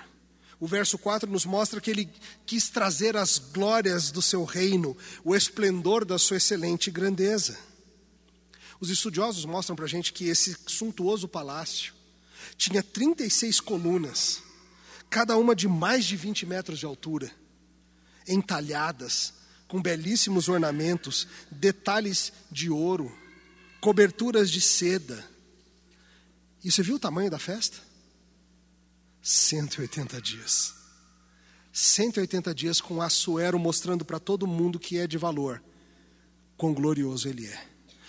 O 0.59 0.65
verso 0.65 0.97
4 0.97 1.29
nos 1.29 1.45
mostra 1.45 1.79
que 1.79 1.91
ele 1.91 2.09
quis 2.45 2.69
trazer 2.69 3.15
as 3.15 3.37
glórias 3.37 4.09
do 4.09 4.21
seu 4.21 4.43
reino, 4.43 4.97
o 5.23 5.35
esplendor 5.35 6.03
da 6.03 6.17
sua 6.17 6.37
excelente 6.37 6.89
grandeza. 6.89 7.57
Os 8.79 8.89
estudiosos 8.89 9.45
mostram 9.45 9.75
para 9.75 9.85
a 9.85 9.89
gente 9.89 10.13
que 10.13 10.25
esse 10.25 10.55
suntuoso 10.65 11.27
palácio 11.27 11.93
tinha 12.55 12.81
36 12.81 13.59
colunas, 13.59 14.41
cada 15.09 15.37
uma 15.37 15.55
de 15.55 15.67
mais 15.67 16.05
de 16.05 16.15
20 16.15 16.45
metros 16.45 16.79
de 16.79 16.85
altura, 16.85 17.31
entalhadas, 18.27 19.33
com 19.67 19.81
belíssimos 19.81 20.47
ornamentos, 20.47 21.27
detalhes 21.51 22.31
de 22.51 22.69
ouro, 22.69 23.15
coberturas 23.79 24.49
de 24.49 24.61
seda. 24.61 25.27
E 26.63 26.71
você 26.71 26.81
viu 26.81 26.95
o 26.95 26.99
tamanho 26.99 27.29
da 27.29 27.37
festa? 27.37 27.86
180 29.27 30.21
dias. 30.21 30.73
180 31.73 32.55
dias 32.55 32.79
com 32.79 33.01
Assuero 33.01 33.59
mostrando 33.59 34.05
para 34.05 34.21
todo 34.21 34.47
mundo 34.47 34.79
que 34.79 34.97
é 34.97 35.05
de 35.05 35.17
valor, 35.17 35.61
quão 36.55 36.73
glorioso 36.73 37.27
ele 37.27 37.45
é. 37.45 37.65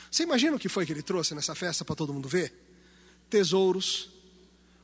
Você 0.09 0.23
imagina 0.23 0.55
o 0.55 0.61
que 0.61 0.69
foi 0.69 0.87
que 0.87 0.93
ele 0.93 1.03
trouxe 1.03 1.35
nessa 1.35 1.57
festa 1.57 1.85
para 1.85 1.97
todo 1.97 2.15
mundo 2.15 2.29
ver? 2.29 2.55
Tesouros. 3.29 4.11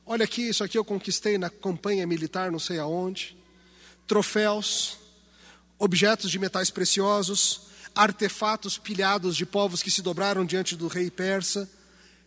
Olha 0.05 0.25
aqui, 0.25 0.49
isso 0.49 0.61
aqui 0.61 0.77
eu 0.77 0.83
conquistei 0.83 1.37
na 1.37 1.49
campanha 1.49 2.05
militar, 2.05 2.51
não 2.51 2.59
sei 2.59 2.79
aonde. 2.79 3.37
Troféus, 4.05 4.97
objetos 5.79 6.29
de 6.29 6.37
metais 6.37 6.69
preciosos, 6.69 7.61
artefatos 7.95 8.77
pilhados 8.77 9.37
de 9.37 9.45
povos 9.45 9.81
que 9.81 9.89
se 9.89 10.01
dobraram 10.01 10.45
diante 10.45 10.75
do 10.75 10.89
rei 10.89 11.09
persa 11.09 11.69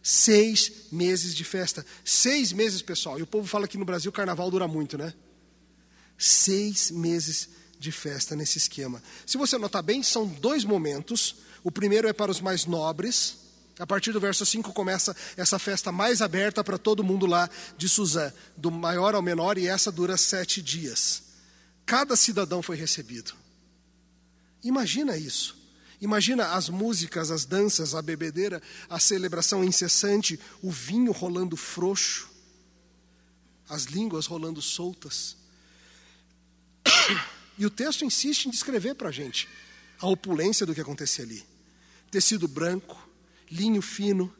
Seis 0.02 0.72
meses 0.90 1.34
de 1.34 1.44
festa. 1.44 1.84
Seis 2.04 2.52
meses, 2.52 2.82
pessoal. 2.82 3.18
E 3.18 3.22
o 3.22 3.26
povo 3.26 3.46
fala 3.46 3.68
que 3.68 3.78
no 3.78 3.84
Brasil 3.84 4.10
o 4.10 4.12
carnaval 4.12 4.50
dura 4.50 4.68
muito, 4.68 4.96
né? 4.96 5.12
Seis 6.16 6.90
meses 6.90 7.48
de 7.78 7.92
festa 7.92 8.34
nesse 8.34 8.58
esquema. 8.58 9.02
Se 9.26 9.36
você 9.36 9.56
notar 9.56 9.82
bem, 9.82 10.02
são 10.02 10.26
dois 10.26 10.64
momentos. 10.64 11.36
O 11.62 11.70
primeiro 11.70 12.08
é 12.08 12.12
para 12.12 12.30
os 12.30 12.40
mais 12.40 12.64
nobres. 12.64 13.36
A 13.78 13.86
partir 13.86 14.12
do 14.12 14.18
verso 14.20 14.44
5 14.44 14.72
começa 14.72 15.14
essa 15.36 15.58
festa 15.58 15.92
mais 15.92 16.20
aberta 16.20 16.64
para 16.64 16.76
todo 16.76 17.04
mundo 17.04 17.26
lá 17.26 17.48
de 17.76 17.88
Suzã, 17.88 18.32
do 18.56 18.70
maior 18.70 19.14
ao 19.14 19.22
menor, 19.22 19.56
e 19.56 19.68
essa 19.68 19.92
dura 19.92 20.16
sete 20.16 20.60
dias. 20.60 21.22
Cada 21.86 22.16
cidadão 22.16 22.60
foi 22.60 22.76
recebido. 22.76 23.32
Imagina 24.64 25.16
isso. 25.16 25.57
Imagina 26.00 26.52
as 26.52 26.68
músicas, 26.68 27.30
as 27.30 27.44
danças, 27.44 27.94
a 27.94 28.00
bebedeira, 28.00 28.62
a 28.88 29.00
celebração 29.00 29.64
incessante, 29.64 30.38
o 30.62 30.70
vinho 30.70 31.10
rolando 31.10 31.56
frouxo, 31.56 32.28
as 33.68 33.84
línguas 33.84 34.26
rolando 34.26 34.62
soltas. 34.62 35.36
E 37.58 37.66
o 37.66 37.70
texto 37.70 38.04
insiste 38.04 38.46
em 38.46 38.50
descrever 38.50 38.94
para 38.94 39.08
a 39.08 39.12
gente 39.12 39.48
a 40.00 40.06
opulência 40.06 40.64
do 40.64 40.74
que 40.74 40.80
acontecia 40.80 41.24
ali. 41.24 41.44
Tecido 42.10 42.46
branco, 42.46 42.96
linho 43.50 43.82
fino, 43.82 44.32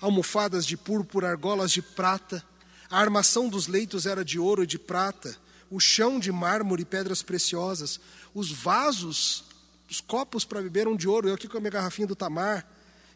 almofadas 0.00 0.64
de 0.64 0.76
púrpura, 0.76 1.28
argolas 1.28 1.72
de 1.72 1.82
prata, 1.82 2.44
a 2.88 2.98
armação 2.98 3.48
dos 3.48 3.66
leitos 3.66 4.06
era 4.06 4.24
de 4.24 4.38
ouro 4.38 4.62
e 4.62 4.66
de 4.66 4.78
prata, 4.78 5.36
o 5.68 5.80
chão 5.80 6.18
de 6.18 6.32
mármore 6.32 6.82
e 6.82 6.86
pedras 6.86 7.22
preciosas, 7.22 8.00
os 8.32 8.50
vasos, 8.50 9.44
os 9.90 10.00
copos 10.00 10.44
para 10.44 10.62
beber 10.62 10.82
eram 10.82 10.96
de 10.96 11.08
ouro, 11.08 11.28
eu 11.28 11.34
aqui 11.34 11.48
com 11.48 11.56
a 11.56 11.60
minha 11.60 11.72
garrafinha 11.72 12.06
do 12.06 12.14
Tamar, 12.14 12.64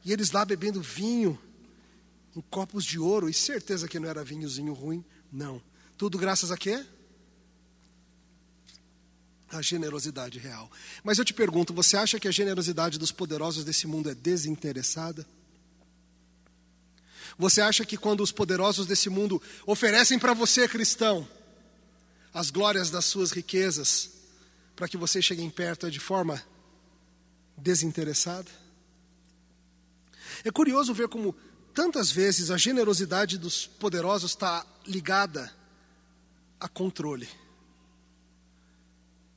e 0.04 0.12
eles 0.12 0.32
lá 0.32 0.44
bebendo 0.44 0.82
vinho, 0.82 1.38
em 2.34 2.40
copos 2.40 2.84
de 2.84 2.98
ouro, 2.98 3.28
e 3.28 3.32
certeza 3.32 3.86
que 3.86 4.00
não 4.00 4.08
era 4.08 4.24
vinhozinho 4.24 4.72
ruim, 4.72 5.04
não. 5.30 5.62
Tudo 5.96 6.18
graças 6.18 6.50
a 6.50 6.56
quê? 6.56 6.84
A 9.50 9.62
generosidade 9.62 10.40
real. 10.40 10.68
Mas 11.04 11.16
eu 11.18 11.24
te 11.24 11.32
pergunto, 11.32 11.72
você 11.72 11.96
acha 11.96 12.18
que 12.18 12.26
a 12.26 12.32
generosidade 12.32 12.98
dos 12.98 13.12
poderosos 13.12 13.64
desse 13.64 13.86
mundo 13.86 14.10
é 14.10 14.14
desinteressada? 14.14 15.24
Você 17.38 17.60
acha 17.60 17.84
que 17.84 17.96
quando 17.96 18.20
os 18.20 18.32
poderosos 18.32 18.84
desse 18.84 19.08
mundo 19.08 19.40
oferecem 19.64 20.18
para 20.18 20.34
você, 20.34 20.66
cristão, 20.66 21.26
as 22.32 22.50
glórias 22.50 22.90
das 22.90 23.04
suas 23.04 23.30
riquezas, 23.30 24.10
para 24.74 24.88
que 24.88 24.96
você 24.96 25.22
chegue 25.22 25.42
em 25.42 25.50
perto 25.50 25.86
é 25.86 25.90
de 25.90 26.00
forma 26.00 26.42
desinteressada? 27.56 28.50
É 30.44 30.50
curioso 30.50 30.92
ver 30.92 31.08
como 31.08 31.34
tantas 31.74 32.10
vezes 32.10 32.50
a 32.50 32.56
generosidade 32.56 33.38
dos 33.38 33.66
poderosos 33.66 34.32
está 34.32 34.64
ligada 34.86 35.52
a 36.60 36.68
controle. 36.68 37.28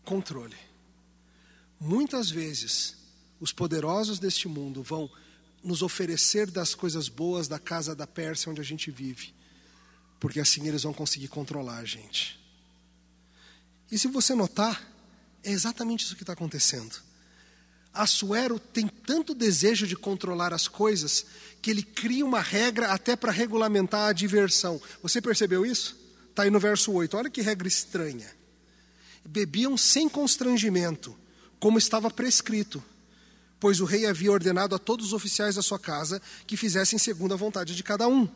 Controle. 0.06 0.56
Muitas 1.80 2.30
vezes, 2.30 2.96
os 3.40 3.52
poderosos 3.52 4.20
deste 4.20 4.48
mundo 4.48 4.82
vão 4.82 5.10
nos 5.64 5.82
oferecer 5.82 6.50
das 6.50 6.74
coisas 6.74 7.10
boas 7.10 7.48
da 7.48 7.60
casa 7.60 7.96
da 7.96 8.08
Pérsia 8.08 8.52
onde 8.52 8.62
a 8.62 8.64
gente 8.64 8.90
vive, 8.90 9.34
porque 10.20 10.40
assim 10.40 10.68
eles 10.68 10.84
vão 10.84 10.94
conseguir 10.94 11.28
controlar 11.28 11.78
a 11.78 11.86
gente. 11.86 12.40
E 13.92 13.98
se 13.98 14.08
você 14.08 14.34
notar, 14.34 14.82
é 15.44 15.52
exatamente 15.52 16.06
isso 16.06 16.16
que 16.16 16.24
está 16.24 16.34
acontecendo. 16.34 17.07
Assuero 18.02 18.60
tem 18.60 18.88
tanto 18.88 19.34
desejo 19.34 19.88
de 19.88 19.96
controlar 19.96 20.54
as 20.54 20.68
coisas 20.68 21.26
que 21.62 21.72
ele 21.72 21.84
cria 21.84 22.26
uma 22.26 22.42
regra 22.42 22.92
até 22.92 23.16
para 23.16 23.32
regulamentar 23.32 24.10
a 24.10 24.14
diversão. 24.14 24.82
Você 25.02 25.22
percebeu 25.22 25.66
isso? 25.66 25.98
Está 26.30 26.44
aí 26.44 26.50
no 26.50 26.60
verso 26.60 26.92
8. 26.92 27.18
Olha 27.18 27.30
que 27.30 27.42
regra 27.42 27.68
estranha. 27.68 28.32
Bebiam 29.26 29.76
sem 29.76 30.08
constrangimento, 30.08 31.18
como 31.60 31.78
estava 31.78 32.10
prescrito 32.10 32.84
pois 33.60 33.80
o 33.80 33.86
rei 33.86 34.06
havia 34.06 34.32
ordenado 34.32 34.76
a 34.76 34.80
todos 34.80 35.08
os 35.08 35.14
oficiais 35.14 35.56
da 35.56 35.62
sua 35.62 35.80
casa 35.80 36.22
que 36.46 36.58
fizessem 36.58 37.00
segundo 37.00 37.34
a 37.34 37.38
vontade 37.38 37.76
de 37.76 37.84
cada 37.84 38.08
um. 38.08 38.28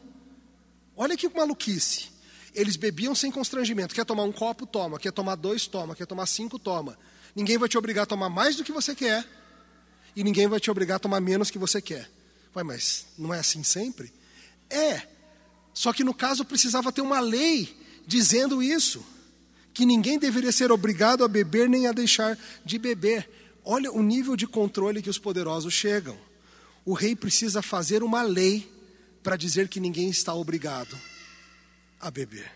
Olha 0.95 1.15
que 1.15 1.29
maluquice. 1.29 2.09
Eles 2.53 2.75
bebiam 2.75 3.15
sem 3.15 3.31
constrangimento. 3.31 3.95
Quer 3.95 4.05
tomar 4.05 4.23
um 4.23 4.31
copo? 4.31 4.65
Toma. 4.65 4.99
Quer 4.99 5.11
tomar 5.11 5.35
dois? 5.35 5.67
Toma. 5.67 5.95
Quer 5.95 6.05
tomar 6.05 6.25
cinco? 6.25 6.59
Toma. 6.59 6.97
Ninguém 7.35 7.57
vai 7.57 7.69
te 7.69 7.77
obrigar 7.77 8.03
a 8.03 8.05
tomar 8.05 8.29
mais 8.29 8.55
do 8.55 8.63
que 8.63 8.73
você 8.73 8.93
quer. 8.93 9.25
E 10.15 10.23
ninguém 10.23 10.47
vai 10.47 10.59
te 10.59 10.69
obrigar 10.69 10.95
a 10.97 10.99
tomar 10.99 11.21
menos 11.21 11.49
que 11.49 11.57
você 11.57 11.81
quer. 11.81 12.09
Vai, 12.53 12.63
mas 12.63 13.05
não 13.17 13.33
é 13.33 13.39
assim 13.39 13.63
sempre? 13.63 14.11
É. 14.69 15.07
Só 15.73 15.93
que 15.93 16.03
no 16.03 16.13
caso 16.13 16.43
precisava 16.43 16.91
ter 16.91 17.01
uma 17.01 17.19
lei 17.19 17.77
dizendo 18.05 18.61
isso. 18.61 19.05
Que 19.73 19.85
ninguém 19.85 20.19
deveria 20.19 20.51
ser 20.51 20.71
obrigado 20.71 21.23
a 21.23 21.27
beber 21.27 21.69
nem 21.69 21.87
a 21.87 21.93
deixar 21.93 22.37
de 22.65 22.77
beber. 22.77 23.29
Olha 23.63 23.91
o 23.91 24.01
nível 24.01 24.35
de 24.35 24.45
controle 24.45 25.01
que 25.01 25.09
os 25.09 25.17
poderosos 25.17 25.73
chegam. 25.73 26.17
O 26.83 26.93
rei 26.93 27.15
precisa 27.15 27.61
fazer 27.61 28.03
uma 28.03 28.21
lei 28.21 28.69
para 29.23 29.37
dizer 29.37 29.69
que 29.69 29.79
ninguém 29.79 30.09
está 30.09 30.33
obrigado 30.33 30.99
a 31.99 32.09
beber. 32.09 32.51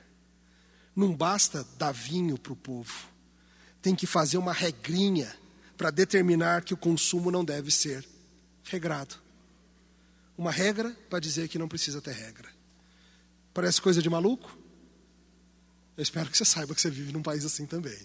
Não 0.95 1.13
basta 1.13 1.65
dar 1.77 1.91
vinho 1.91 2.37
para 2.37 2.53
o 2.53 2.55
povo. 2.55 3.07
Tem 3.81 3.95
que 3.95 4.07
fazer 4.07 4.37
uma 4.37 4.51
regrinha 4.51 5.33
para 5.77 5.91
determinar 5.91 6.63
que 6.63 6.73
o 6.73 6.77
consumo 6.77 7.29
não 7.29 7.43
deve 7.43 7.71
ser 7.71 8.07
regrado. 8.63 9.15
Uma 10.37 10.51
regra 10.51 10.89
para 11.09 11.19
dizer 11.19 11.47
que 11.47 11.57
não 11.57 11.67
precisa 11.67 12.01
ter 12.01 12.13
regra. 12.13 12.49
Parece 13.53 13.81
coisa 13.81 14.01
de 14.01 14.09
maluco? 14.09 14.57
Eu 15.95 16.03
espero 16.03 16.29
que 16.29 16.37
você 16.37 16.43
saiba 16.43 16.75
que 16.75 16.81
você 16.81 16.89
vive 16.89 17.13
num 17.13 17.23
país 17.23 17.45
assim 17.45 17.65
também. 17.65 17.97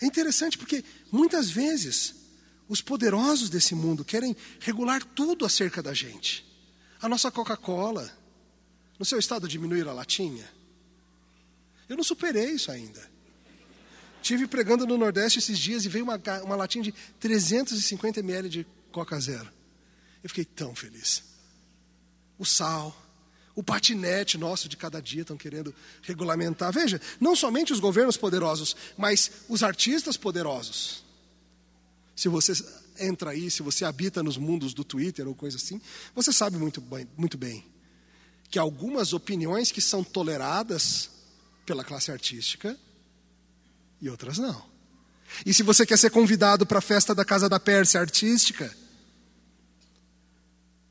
É 0.00 0.06
interessante 0.06 0.58
porque 0.58 0.84
muitas 1.10 1.48
vezes 1.48 2.14
os 2.68 2.80
poderosos 2.80 3.48
desse 3.48 3.74
mundo 3.74 4.04
querem 4.04 4.36
regular 4.60 5.04
tudo 5.04 5.44
acerca 5.44 5.82
da 5.82 5.94
gente. 5.94 6.44
A 7.00 7.08
nossa 7.08 7.30
Coca-Cola, 7.30 8.10
no 8.98 9.04
seu 9.04 9.18
estado 9.18 9.48
diminuir 9.48 9.86
a 9.88 9.92
latinha? 9.92 10.48
Eu 11.88 11.96
não 11.96 12.04
superei 12.04 12.50
isso 12.52 12.70
ainda. 12.70 13.11
Tive 14.22 14.46
pregando 14.46 14.86
no 14.86 14.96
Nordeste 14.96 15.40
esses 15.40 15.58
dias 15.58 15.84
e 15.84 15.88
veio 15.88 16.04
uma, 16.04 16.20
uma 16.44 16.56
latinha 16.56 16.84
de 16.84 16.92
350 17.20 18.20
ml 18.20 18.48
de 18.48 18.66
Coca 18.92 19.18
Zero. 19.20 19.50
Eu 20.22 20.28
fiquei 20.28 20.44
tão 20.44 20.74
feliz. 20.74 21.24
O 22.38 22.44
sal, 22.44 22.96
o 23.54 23.62
patinete 23.62 24.38
nosso 24.38 24.68
de 24.68 24.76
cada 24.76 25.02
dia 25.02 25.22
estão 25.22 25.36
querendo 25.36 25.74
regulamentar. 26.02 26.72
Veja, 26.72 27.00
não 27.20 27.34
somente 27.34 27.72
os 27.72 27.80
governos 27.80 28.16
poderosos, 28.16 28.76
mas 28.96 29.30
os 29.48 29.62
artistas 29.62 30.16
poderosos. 30.16 31.04
Se 32.14 32.28
você 32.28 32.52
entra 32.98 33.30
aí, 33.30 33.50
se 33.50 33.62
você 33.62 33.84
habita 33.84 34.22
nos 34.22 34.36
mundos 34.36 34.72
do 34.72 34.84
Twitter 34.84 35.26
ou 35.26 35.34
coisa 35.34 35.56
assim, 35.56 35.80
você 36.14 36.32
sabe 36.32 36.56
muito 36.56 36.80
bem, 36.80 37.08
muito 37.16 37.36
bem 37.36 37.64
que 38.50 38.58
algumas 38.58 39.14
opiniões 39.14 39.72
que 39.72 39.80
são 39.80 40.04
toleradas 40.04 41.10
pela 41.64 41.82
classe 41.82 42.12
artística 42.12 42.78
e 44.02 44.10
outras 44.10 44.36
não. 44.36 44.70
E 45.46 45.54
se 45.54 45.62
você 45.62 45.86
quer 45.86 45.96
ser 45.96 46.10
convidado 46.10 46.66
para 46.66 46.80
a 46.80 46.82
festa 46.82 47.14
da 47.14 47.24
Casa 47.24 47.48
da 47.48 47.60
Pérsia 47.60 48.00
artística, 48.00 48.76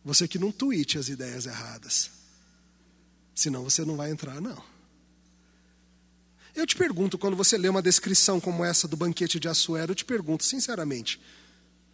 você 0.04 0.28
que 0.28 0.40
não 0.40 0.52
tweete 0.52 0.98
as 0.98 1.10
ideias 1.10 1.46
erradas. 1.46 2.10
Senão 3.36 3.64
você 3.64 3.86
não 3.86 3.98
vai 3.98 4.10
entrar, 4.10 4.40
não. 4.42 4.64
Eu 6.56 6.66
te 6.66 6.76
pergunto, 6.76 7.18
quando 7.18 7.36
você 7.36 7.58
lê 7.58 7.70
uma 7.70 7.82
descrição 7.82 8.40
como 8.40 8.64
essa 8.64 8.88
do 8.88 8.98
banquete 8.98 9.40
de 9.40 9.48
Assuero, 9.48 9.92
eu 9.92 9.96
te 9.96 10.04
pergunto 10.04 10.44
sinceramente, 10.44 11.22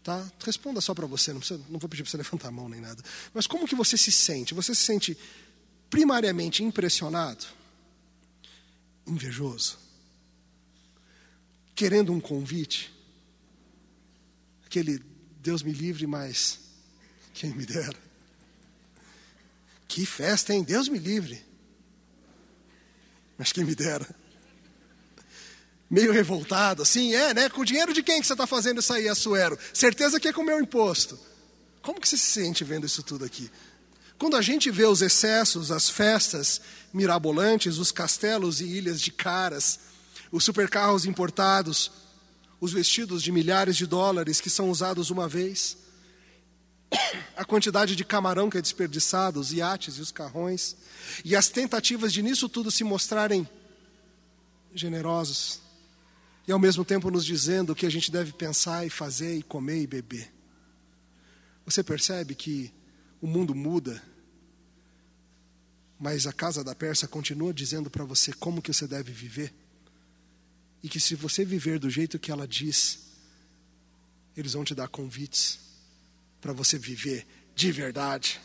tá? 0.04 0.26
Responda 0.44 0.82
só 0.82 0.96
para 0.96 1.06
você, 1.06 1.32
não, 1.32 1.40
precisa, 1.40 1.62
não 1.70 1.80
vou 1.80 1.90
pedir 1.90 2.04
para 2.04 2.12
você 2.12 2.18
levantar 2.18 2.48
a 2.48 2.52
mão 2.52 2.70
nem 2.70 2.82
nada. 2.82 3.04
Mas 3.34 3.46
como 3.46 3.68
que 3.68 3.76
você 3.76 3.98
se 3.98 4.12
sente? 4.12 4.54
Você 4.54 4.74
se 4.74 4.82
sente 4.82 5.18
primariamente 5.90 6.64
impressionado? 6.64 7.46
Invejoso? 9.06 9.87
Querendo 11.78 12.12
um 12.12 12.20
convite? 12.20 12.92
Aquele 14.66 15.00
Deus 15.44 15.62
me 15.62 15.72
livre, 15.72 16.08
mas 16.08 16.60
quem 17.36 17.52
me 17.52 17.68
dera. 17.68 17.96
Que 19.88 20.04
festa, 20.04 20.56
hein? 20.56 20.64
Deus 20.64 20.90
me 20.90 20.98
livre. 20.98 21.40
Mas 23.38 23.52
quem 23.52 23.64
me 23.64 23.76
dera. 23.76 24.10
Meio 25.88 26.12
revoltado, 26.12 26.82
assim, 26.82 27.14
é, 27.14 27.32
né? 27.32 27.48
Com 27.48 27.62
o 27.62 27.66
dinheiro 27.66 27.94
de 27.94 28.02
quem 28.02 28.22
que 28.22 28.26
você 28.26 28.34
está 28.34 28.48
fazendo 28.48 28.80
isso 28.80 28.92
aí, 28.92 29.08
Assuero? 29.08 29.56
Certeza 29.72 30.20
que 30.20 30.30
é 30.30 30.34
com 30.34 30.42
o 30.42 30.46
meu 30.46 30.60
imposto. 30.60 31.18
Como 31.84 32.02
que 32.02 32.10
você 32.10 32.18
se 32.18 32.26
sente 32.26 32.64
vendo 32.64 32.88
isso 32.88 33.04
tudo 33.04 33.24
aqui? 33.24 33.52
Quando 34.18 34.36
a 34.36 34.42
gente 34.42 34.72
vê 34.72 34.86
os 34.86 35.04
excessos, 35.04 35.70
as 35.70 35.92
festas 35.92 36.60
mirabolantes, 36.92 37.78
os 37.78 37.92
castelos 37.92 38.62
e 38.62 38.66
ilhas 38.66 39.00
de 39.00 39.12
caras, 39.12 39.80
os 40.32 40.44
supercarros 40.44 41.06
importados, 41.06 41.92
os 42.60 42.74
vestidos 42.74 43.22
de 43.22 43.32
milhares 43.32 43.78
de 43.78 43.86
dólares 43.86 44.42
que 44.42 44.50
são 44.50 44.70
usados 44.70 45.10
uma 45.10 45.28
vez, 45.28 45.78
a 47.36 47.44
quantidade 47.46 47.96
de 47.96 48.06
camarão 48.06 48.50
que 48.50 48.58
é 48.58 48.62
desperdiçado, 48.62 49.40
os 49.40 49.52
iates 49.52 49.98
e 49.98 50.02
os 50.02 50.12
carrões, 50.12 50.76
e 51.24 51.36
as 51.36 51.50
tentativas 51.50 52.14
de 52.14 52.24
nisso 52.24 52.48
tudo 52.48 52.72
se 52.72 52.84
mostrarem 52.84 53.48
generosos, 54.74 55.62
e 56.48 56.52
ao 56.52 56.60
mesmo 56.60 56.86
tempo 56.86 57.12
nos 57.12 57.26
dizendo 57.26 57.72
o 57.72 57.76
que 57.76 57.86
a 57.86 57.92
gente 57.92 58.12
deve 58.12 58.32
pensar 58.32 58.86
e 58.86 58.90
fazer 58.90 59.38
e 59.38 59.44
comer 59.44 59.82
e 59.82 59.88
beber. 59.88 60.34
Você 61.66 61.84
percebe 61.84 62.34
que 62.34 62.74
o 63.22 63.28
mundo 63.28 63.54
muda, 63.54 64.02
mas 66.00 66.26
a 66.26 66.32
casa 66.32 66.64
da 66.64 66.74
Pérsia 66.74 67.08
continua 67.08 67.54
dizendo 67.54 67.90
para 67.90 68.06
você 68.06 68.32
como 68.32 68.62
que 68.62 68.72
você 68.72 68.88
deve 68.88 69.12
viver, 69.12 69.54
e 70.84 70.90
que 70.90 71.00
se 71.00 71.16
você 71.16 71.44
viver 71.44 71.80
do 71.80 71.90
jeito 71.90 72.20
que 72.20 72.32
ela 72.32 72.48
diz, 72.48 73.00
eles 74.36 74.54
vão 74.54 74.64
te 74.64 74.76
dar 74.76 74.88
convites 74.88 75.60
para 76.40 76.54
você 76.54 76.78
viver 76.78 77.26
de 77.56 77.72
verdade. 77.72 78.40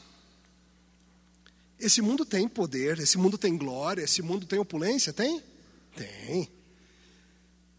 Esse 1.79 2.01
mundo 2.01 2.25
tem 2.25 2.49
poder, 2.49 2.99
esse 2.99 3.18
mundo 3.18 3.37
tem 3.37 3.57
glória, 3.57 4.03
esse 4.03 4.23
mundo 4.23 4.47
tem 4.47 4.59
opulência? 4.59 5.12
Tem? 5.12 5.42
Tem. 5.97 6.51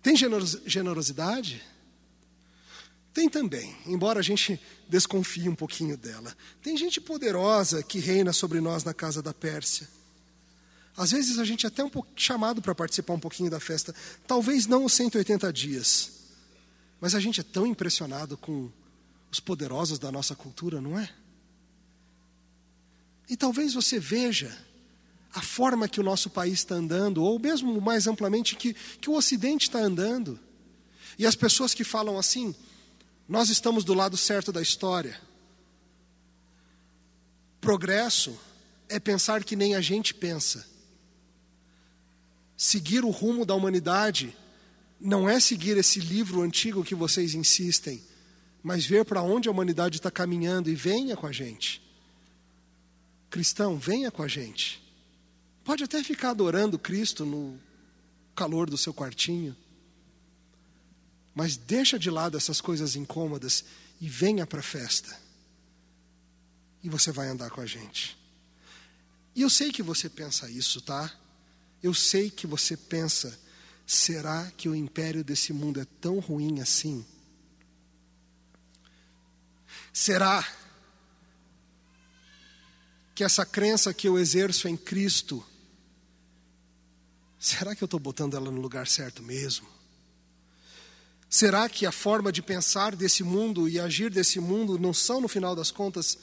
Tem 0.02 0.16
generosidade? 0.16 1.64
Tem 3.14 3.30
também, 3.30 3.76
embora 3.86 4.20
a 4.20 4.24
gente 4.24 4.60
desconfie 4.90 5.48
um 5.48 5.56
pouquinho 5.56 5.96
dela, 5.96 6.36
tem 6.62 6.76
gente 6.76 7.00
poderosa 7.00 7.84
que 7.84 8.00
reina 8.00 8.34
sobre 8.34 8.60
nós 8.60 8.84
na 8.84 8.94
casa 8.94 9.22
da 9.22 9.34
Pérsia. 9.34 9.88
Às 10.96 11.12
vezes 11.12 11.40
a 11.40 11.46
gente 11.46 11.66
é 11.66 11.70
até 11.70 11.84
um 11.84 11.90
pouco 11.90 12.10
chamado 12.16 12.62
para 12.62 12.76
participar 12.76 13.14
um 13.14 13.20
pouquinho 13.20 13.50
da 13.50 13.60
festa, 13.60 13.94
talvez 14.28 14.68
não 14.68 14.86
os 14.86 14.94
180 14.94 15.52
dias, 15.52 16.12
mas 17.02 17.16
a 17.16 17.20
gente 17.20 17.40
é 17.40 17.44
tão 17.44 17.66
impressionado 17.66 18.38
com 18.38 18.72
os 19.32 19.40
poderosos 19.40 19.98
da 19.98 20.12
nossa 20.12 20.36
cultura, 20.36 20.80
não 20.80 20.98
é? 20.98 21.10
E 23.28 23.36
talvez 23.36 23.74
você 23.74 24.00
veja 24.00 24.56
a 25.34 25.42
forma 25.42 25.88
que 25.88 26.00
o 26.00 26.04
nosso 26.04 26.30
país 26.30 26.60
está 26.60 26.76
andando, 26.76 27.24
ou 27.24 27.40
mesmo 27.40 27.82
mais 27.82 28.06
amplamente 28.06 28.56
que, 28.56 28.74
que 28.74 29.10
o 29.10 29.14
Ocidente 29.14 29.68
está 29.68 29.80
andando. 29.80 30.40
E 31.18 31.26
as 31.26 31.36
pessoas 31.36 31.74
que 31.74 31.84
falam 31.84 32.20
assim, 32.20 32.56
nós 33.28 33.50
estamos 33.50 33.84
do 33.84 33.96
lado 33.96 34.16
certo 34.16 34.52
da 34.52 34.62
história. 34.62 35.20
Progresso 37.60 38.38
é 38.88 39.00
pensar 39.00 39.44
que 39.44 39.56
nem 39.56 39.74
a 39.74 39.82
gente 39.82 40.14
pensa. 40.14 40.73
Seguir 42.64 43.04
o 43.04 43.10
rumo 43.10 43.46
da 43.46 43.54
humanidade 43.54 44.34
não 44.98 45.28
é 45.28 45.38
seguir 45.38 45.76
esse 45.76 46.00
livro 46.00 46.42
antigo 46.42 46.82
que 46.82 46.96
vocês 46.96 47.34
insistem, 47.34 48.02
mas 48.64 48.86
ver 48.86 49.04
para 49.04 49.22
onde 49.22 49.50
a 49.50 49.52
humanidade 49.52 49.98
está 49.98 50.10
caminhando 50.10 50.70
e 50.70 50.74
venha 50.74 51.18
com 51.18 51.28
a 51.28 51.32
gente. 51.34 51.82
Cristão, 53.30 53.78
venha 53.78 54.10
com 54.10 54.24
a 54.24 54.30
gente. 54.30 54.82
Pode 55.66 55.84
até 55.84 56.02
ficar 56.02 56.30
adorando 56.30 56.80
Cristo 56.80 57.26
no 57.26 57.60
calor 58.34 58.70
do 58.70 58.78
seu 58.78 58.94
quartinho, 58.94 59.54
mas 61.36 61.58
deixa 61.58 62.00
de 62.00 62.10
lado 62.10 62.38
essas 62.38 62.62
coisas 62.62 62.96
incômodas 62.96 63.66
e 64.00 64.08
venha 64.08 64.48
para 64.48 64.62
a 64.62 64.64
festa. 64.64 65.20
E 66.82 66.88
você 66.88 67.12
vai 67.12 67.28
andar 67.28 67.50
com 67.50 67.60
a 67.60 67.66
gente. 67.66 68.18
E 69.36 69.42
eu 69.42 69.50
sei 69.50 69.70
que 69.70 69.84
você 69.84 70.08
pensa 70.08 70.50
isso, 70.50 70.80
tá? 70.80 71.14
Eu 71.84 71.94
sei 71.94 72.32
que 72.32 72.48
você 72.48 72.78
pensa, 72.78 73.38
será 73.86 74.50
que 74.56 74.70
o 74.70 74.76
império 74.76 75.22
desse 75.22 75.52
mundo 75.52 75.82
é 75.82 75.86
tão 76.00 76.20
ruim 76.20 76.62
assim? 76.62 77.06
Será 79.92 80.48
que 83.14 83.24
essa 83.24 83.46
crença 83.46 83.94
que 83.94 84.08
eu 84.08 84.18
exerço 84.18 84.70
em 84.70 84.78
Cristo, 84.78 85.46
será 87.38 87.76
que 87.76 87.84
eu 87.84 87.86
estou 87.86 88.00
botando 88.00 88.36
ela 88.36 88.50
no 88.50 88.62
lugar 88.62 88.88
certo 88.88 89.22
mesmo? 89.22 89.68
Será 91.30 91.68
que 91.68 91.86
a 91.86 91.92
forma 91.92 92.32
de 92.32 92.42
pensar 92.42 92.96
desse 92.96 93.24
mundo 93.24 93.68
e 93.68 93.80
agir 93.80 94.10
desse 94.10 94.40
mundo 94.40 94.80
não 94.80 94.94
são, 94.94 95.20
no 95.20 95.28
final 95.28 95.56
das 95.56 95.70
contas, 95.70 96.18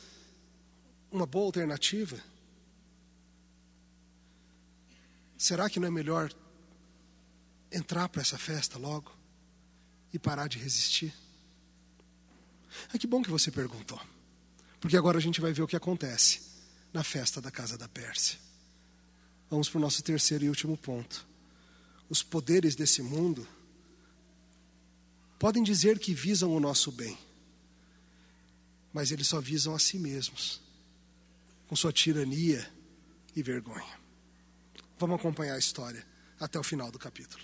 uma 1.13 1.27
boa 1.27 1.47
alternativa? 1.47 2.19
Será 5.41 5.71
que 5.71 5.81
não 5.81 5.89
é 5.89 5.91
melhor 5.91 6.31
entrar 7.73 8.11
para 8.11 8.21
essa 8.21 8.37
festa 8.37 8.79
logo 8.79 9.11
e 10.13 10.19
parar 10.19 10.47
de 10.49 10.59
resistir? 10.59 11.15
Ah, 12.93 12.99
que 12.99 13.07
bom 13.07 13.23
que 13.23 13.31
você 13.31 13.51
perguntou, 13.51 13.99
porque 14.79 14.99
agora 14.99 15.17
a 15.17 15.21
gente 15.21 15.41
vai 15.41 15.51
ver 15.51 15.63
o 15.63 15.67
que 15.67 15.75
acontece 15.75 16.43
na 16.93 17.03
festa 17.03 17.41
da 17.41 17.51
casa 17.51 17.79
da 17.79 17.89
Pérsia. 17.89 18.39
Vamos 19.49 19.67
para 19.71 19.79
o 19.79 19.81
nosso 19.81 20.03
terceiro 20.03 20.45
e 20.45 20.51
último 20.51 20.77
ponto. 20.77 21.27
Os 22.11 22.23
poderes 22.23 22.75
desse 22.75 23.01
mundo 23.01 23.49
podem 25.39 25.63
dizer 25.63 25.99
que 25.99 26.13
visam 26.13 26.55
o 26.55 26.61
nosso 26.61 26.93
bem, 26.93 27.17
mas 28.93 29.11
eles 29.11 29.27
só 29.27 29.41
visam 29.41 29.75
a 29.75 29.79
si 29.79 29.99
mesmos, 29.99 30.61
com 31.67 31.75
sua 31.75 31.95
tirania 31.95 32.71
e 33.35 33.43
vergonha. 33.43 34.00
Vamos 35.01 35.19
acompanhar 35.19 35.55
a 35.55 35.59
história 35.59 36.05
até 36.39 36.59
o 36.59 36.63
final 36.63 36.91
do 36.91 36.99
capítulo. 36.99 37.43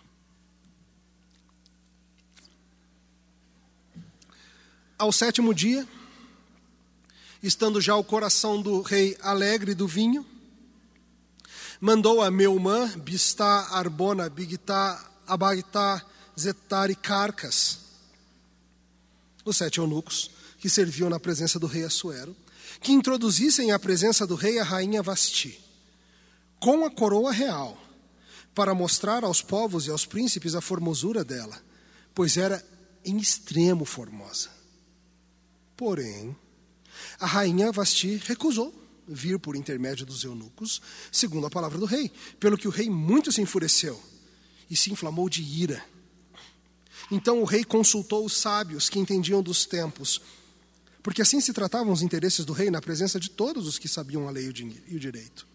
Ao 4.99 5.11
sétimo 5.11 5.55
dia, 5.55 5.89
estando 7.43 7.81
já 7.81 7.97
o 7.97 8.05
coração 8.05 8.61
do 8.61 8.83
rei 8.83 9.17
alegre 9.23 9.75
do 9.75 9.89
vinho, 9.89 10.27
mandou 11.81 12.21
a 12.21 12.31
Meumã, 12.31 12.91
Bistá, 12.99 13.69
Arbona, 13.71 14.29
Bigtá, 14.29 15.11
Abagtá, 15.27 16.05
Zetar 16.39 16.91
e 16.91 16.95
Carcas, 16.95 17.79
os 19.47 19.57
sete 19.57 19.79
eunucos 19.79 20.31
que 20.59 20.69
serviam 20.69 21.09
na 21.09 21.19
presença 21.19 21.59
do 21.59 21.67
rei 21.67 21.85
Assuero, 21.85 22.37
que 22.83 22.93
introduzissem 22.93 23.73
à 23.73 23.79
presença 23.79 24.27
do 24.27 24.35
rei 24.35 24.59
a 24.59 24.63
rainha 24.63 25.03
Vasti, 25.03 25.66
com 26.67 26.85
a 26.85 26.91
coroa 26.91 27.31
real, 27.31 27.81
para 28.53 28.75
mostrar 28.75 29.23
aos 29.23 29.41
povos 29.41 29.87
e 29.87 29.91
aos 29.93 30.05
príncipes 30.05 30.57
a 30.57 30.61
formosura 30.61 31.23
dela, 31.23 31.63
pois 32.13 32.37
era 32.37 32.61
em 33.05 33.19
extremo 33.19 33.85
formosa. 33.85 34.51
Porém, 35.77 36.37
a 37.21 37.27
rainha 37.27 37.71
Vasti 37.71 38.21
recusou 38.27 38.75
vir 39.07 39.39
por 39.39 39.55
intermédio 39.55 40.05
dos 40.05 40.25
eunucos, 40.25 40.83
segundo 41.13 41.47
a 41.47 41.51
palavra 41.51 41.79
do 41.79 41.87
rei, 41.87 42.11
pelo 42.41 42.59
que 42.59 42.67
o 42.67 42.73
rei 42.73 42.91
muito 42.91 43.31
se 43.31 43.41
enfureceu 43.41 44.03
e 44.69 44.75
se 44.75 44.91
inflamou 44.91 45.29
de 45.29 45.45
ira. 45.45 45.85
Então 47.13 47.43
o 47.43 47.45
rei 47.45 47.63
consultou 47.63 48.25
os 48.25 48.37
sábios 48.37 48.89
que 48.89 48.99
entendiam 48.99 49.41
dos 49.41 49.67
tempos, 49.67 50.21
porque 51.01 51.23
assim 51.23 51.41
se 51.41 51.53
tratavam 51.53 51.93
os 51.93 52.03
interesses 52.03 52.45
do 52.45 52.53
rei 52.53 52.73
na 52.73 52.81
presença 52.81 53.21
de 53.21 53.31
todos 53.31 53.69
os 53.69 53.79
que 53.79 53.87
sabiam 53.87 54.27
a 54.27 54.33
lei 54.33 54.47
e 54.89 54.97
o 54.97 54.99
direito. 54.99 55.47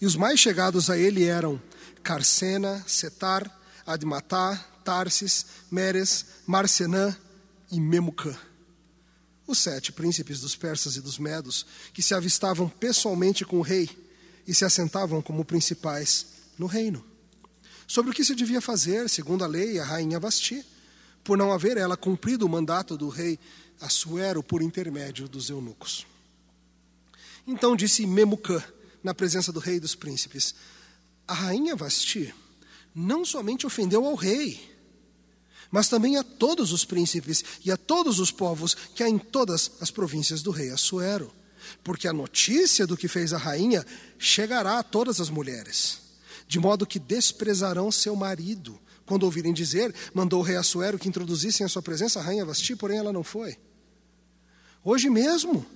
E 0.00 0.06
os 0.06 0.16
mais 0.16 0.40
chegados 0.40 0.88
a 0.88 0.96
ele 0.96 1.24
eram 1.24 1.60
Carcena, 2.02 2.82
Setar, 2.86 3.50
Admatá, 3.86 4.56
Tarsis, 4.84 5.46
Meres, 5.70 6.26
Marcenã 6.46 7.14
e 7.70 7.80
Memucã 7.80 8.36
os 9.50 9.58
sete 9.58 9.92
príncipes 9.92 10.40
dos 10.40 10.54
persas 10.54 10.96
e 10.96 11.00
dos 11.00 11.18
medos, 11.18 11.66
que 11.92 12.02
se 12.02 12.14
avistavam 12.14 12.68
pessoalmente 12.68 13.44
com 13.44 13.58
o 13.58 13.62
rei 13.62 13.90
e 14.46 14.54
se 14.54 14.64
assentavam 14.64 15.20
como 15.20 15.44
principais 15.44 16.26
no 16.58 16.66
reino. 16.66 17.04
Sobre 17.86 18.12
o 18.12 18.14
que 18.14 18.24
se 18.24 18.34
devia 18.34 18.60
fazer, 18.60 19.08
segundo 19.08 19.42
a 19.42 19.48
lei, 19.48 19.78
a 19.78 19.84
rainha 19.84 20.20
Vasti, 20.20 20.64
por 21.24 21.36
não 21.36 21.52
haver 21.52 21.76
ela 21.76 21.96
cumprido 21.96 22.46
o 22.46 22.48
mandato 22.48 22.96
do 22.96 23.08
rei 23.08 23.38
Assuero 23.80 24.42
por 24.42 24.62
intermédio 24.62 25.28
dos 25.28 25.50
eunucos. 25.50 26.06
Então 27.46 27.74
disse 27.74 28.06
Memucã, 28.06 28.62
na 29.02 29.14
presença 29.14 29.52
do 29.52 29.60
rei 29.60 29.76
e 29.76 29.80
dos 29.80 29.94
príncipes: 29.94 30.54
A 31.26 31.34
rainha 31.34 31.76
Vasti 31.76 32.34
não 32.94 33.24
somente 33.24 33.66
ofendeu 33.66 34.04
ao 34.04 34.14
rei, 34.14 34.60
mas 35.70 35.88
também 35.88 36.16
a 36.16 36.24
todos 36.24 36.72
os 36.72 36.84
príncipes 36.84 37.44
e 37.64 37.70
a 37.70 37.76
todos 37.76 38.18
os 38.18 38.30
povos 38.30 38.74
que 38.74 39.02
há 39.02 39.08
em 39.08 39.18
todas 39.18 39.72
as 39.80 39.90
províncias 39.90 40.42
do 40.42 40.50
rei 40.50 40.70
Assuero. 40.70 41.32
Porque 41.84 42.08
a 42.08 42.12
notícia 42.12 42.86
do 42.86 42.96
que 42.96 43.06
fez 43.06 43.32
a 43.32 43.38
rainha 43.38 43.86
chegará 44.18 44.78
a 44.78 44.82
todas 44.82 45.20
as 45.20 45.30
mulheres, 45.30 46.00
de 46.48 46.58
modo 46.58 46.86
que 46.86 46.98
desprezarão 46.98 47.92
seu 47.92 48.16
marido. 48.16 48.80
Quando 49.06 49.24
ouvirem 49.24 49.52
dizer, 49.52 49.94
mandou 50.14 50.40
o 50.40 50.42
rei 50.42 50.56
Assuero 50.56 50.98
que 50.98 51.08
introduzissem 51.08 51.64
a 51.64 51.68
sua 51.68 51.82
presença 51.82 52.18
a 52.18 52.22
rainha 52.22 52.44
Vasti, 52.44 52.74
porém 52.74 52.98
ela 52.98 53.12
não 53.12 53.22
foi. 53.22 53.56
Hoje 54.82 55.10
mesmo, 55.10 55.66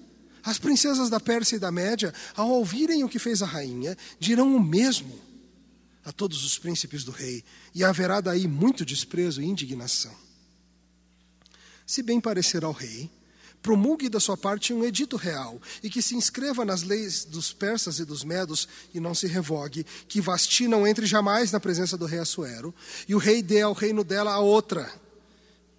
as 0.45 0.59
princesas 0.59 1.09
da 1.09 1.19
Pérsia 1.19 1.57
e 1.57 1.59
da 1.59 1.73
Média, 1.73 2.13
ao 2.37 2.51
ouvirem 2.51 3.03
o 3.03 3.09
que 3.09 3.19
fez 3.19 3.41
a 3.43 3.47
rainha, 3.47 3.97
dirão 4.19 4.55
o 4.55 4.63
mesmo 4.63 5.19
a 6.05 6.13
todos 6.13 6.45
os 6.45 6.59
príncipes 6.59 7.03
do 7.03 7.11
rei, 7.11 7.43
e 7.75 7.83
haverá 7.83 8.21
daí 8.21 8.47
muito 8.47 8.85
desprezo 8.85 9.41
e 9.41 9.47
indignação. 9.47 10.15
Se 11.87 12.03
bem 12.03 12.21
parecer 12.21 12.63
ao 12.63 12.73
rei, 12.73 13.11
promulgue 13.63 14.11
da 14.11 14.21
sua 14.21 14.37
parte 14.37 14.75
um 14.75 14.85
edito 14.85 15.17
real 15.17 15.61
e 15.83 15.89
que 15.89 16.03
se 16.03 16.15
inscreva 16.15 16.63
nas 16.67 16.83
leis 16.83 17.25
dos 17.25 17.51
persas 17.51 17.99
e 17.99 18.05
dos 18.05 18.23
medos 18.23 18.69
e 18.93 19.01
não 19.01 19.15
se 19.15 19.27
revogue, 19.27 19.87
que 20.07 20.21
Vasti 20.21 20.69
não 20.69 20.87
entre 20.87 21.07
jamais 21.07 21.51
na 21.51 21.59
presença 21.59 21.97
do 21.97 22.05
rei 22.05 22.19
Assuero 22.19 22.75
e 23.09 23.15
o 23.15 23.19
rei 23.19 23.43
dê 23.43 23.63
ao 23.63 23.73
reino 23.73 24.05
dela 24.05 24.35
a 24.35 24.39
outra, 24.39 24.93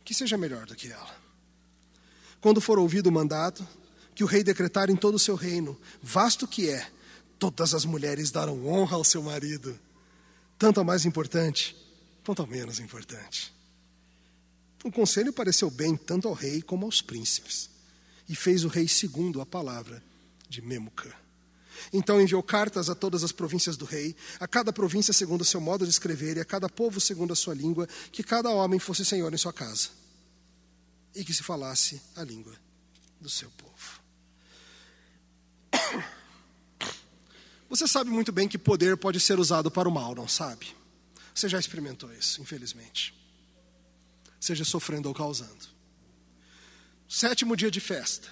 que 0.03 0.15
seja 0.15 0.35
melhor 0.35 0.65
do 0.65 0.75
que 0.75 0.91
ela. 0.91 1.15
Quando 2.41 2.59
for 2.59 2.79
ouvido 2.79 3.07
o 3.07 3.11
mandato, 3.11 3.67
que 4.15 4.23
o 4.23 4.27
rei 4.27 4.43
decretar 4.43 4.89
em 4.89 4.95
todo 4.95 5.15
o 5.15 5.19
seu 5.19 5.35
reino, 5.35 5.77
vasto 6.01 6.47
que 6.47 6.69
é, 6.69 6.89
todas 7.37 7.75
as 7.75 7.85
mulheres 7.85 8.31
darão 8.31 8.65
honra 8.65 8.95
ao 8.95 9.03
seu 9.03 9.21
marido 9.21 9.77
tanto 10.57 10.79
ao 10.79 10.85
mais 10.85 11.05
importante 11.05 11.75
quanto 12.25 12.41
ao 12.41 12.47
menos 12.47 12.79
importante. 12.79 13.53
O 14.83 14.91
conselho 14.91 15.33
pareceu 15.33 15.69
bem 15.69 15.95
tanto 15.95 16.27
ao 16.27 16.33
rei 16.33 16.61
como 16.61 16.85
aos 16.85 17.01
príncipes, 17.01 17.69
e 18.27 18.35
fez 18.35 18.63
o 18.63 18.67
rei 18.67 18.87
segundo 18.87 19.41
a 19.41 19.45
palavra 19.45 20.01
de 20.47 20.61
Memucã. 20.61 21.11
Então 21.91 22.21
enviou 22.21 22.41
cartas 22.41 22.89
a 22.89 22.95
todas 22.95 23.23
as 23.23 23.31
províncias 23.31 23.75
do 23.77 23.85
rei, 23.85 24.15
a 24.39 24.47
cada 24.47 24.71
província 24.71 25.13
segundo 25.13 25.41
o 25.41 25.45
seu 25.45 25.59
modo 25.59 25.85
de 25.85 25.91
escrever, 25.91 26.37
e 26.37 26.39
a 26.39 26.45
cada 26.45 26.69
povo 26.69 27.01
segundo 27.01 27.33
a 27.33 27.35
sua 27.35 27.53
língua, 27.53 27.87
que 28.11 28.23
cada 28.23 28.49
homem 28.49 28.79
fosse 28.79 29.03
senhor 29.03 29.33
em 29.33 29.37
sua 29.37 29.53
casa. 29.53 29.89
e 31.17 31.23
que 31.23 31.33
se 31.33 31.43
falasse 31.43 32.01
a 32.13 32.23
língua 32.25 32.53
do 33.21 33.29
seu 33.29 33.49
povo. 33.51 34.04
Você 37.69 37.87
sabe 37.87 38.09
muito 38.09 38.31
bem 38.31 38.47
que 38.47 38.57
poder 38.57 38.95
pode 38.95 39.19
ser 39.19 39.39
usado 39.39 39.69
para 39.69 39.89
o 39.89 39.91
mal, 39.91 40.15
não 40.15 40.27
sabe? 40.27 40.75
Você 41.33 41.49
já 41.49 41.59
experimentou 41.59 42.13
isso, 42.13 42.41
infelizmente. 42.41 43.13
Seja 44.39 44.63
sofrendo 44.63 45.09
ou 45.09 45.15
causando. 45.15 45.75
Sétimo 47.09 47.55
dia 47.57 47.71
de 47.71 47.79
festa. 47.79 48.29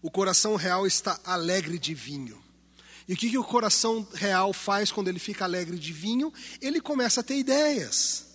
O 0.00 0.10
coração 0.10 0.56
real 0.56 0.86
está 0.86 1.18
alegre 1.24 1.78
de 1.78 1.92
vinho. 1.94 2.42
E 3.08 3.14
o 3.14 3.16
que, 3.16 3.30
que 3.30 3.38
o 3.38 3.44
coração 3.44 4.06
real 4.14 4.52
faz 4.52 4.92
quando 4.92 5.08
ele 5.08 5.18
fica 5.18 5.44
alegre 5.44 5.78
de 5.78 5.92
vinho? 5.92 6.32
Ele 6.60 6.80
começa 6.80 7.20
a 7.20 7.24
ter 7.24 7.36
ideias. 7.36 8.27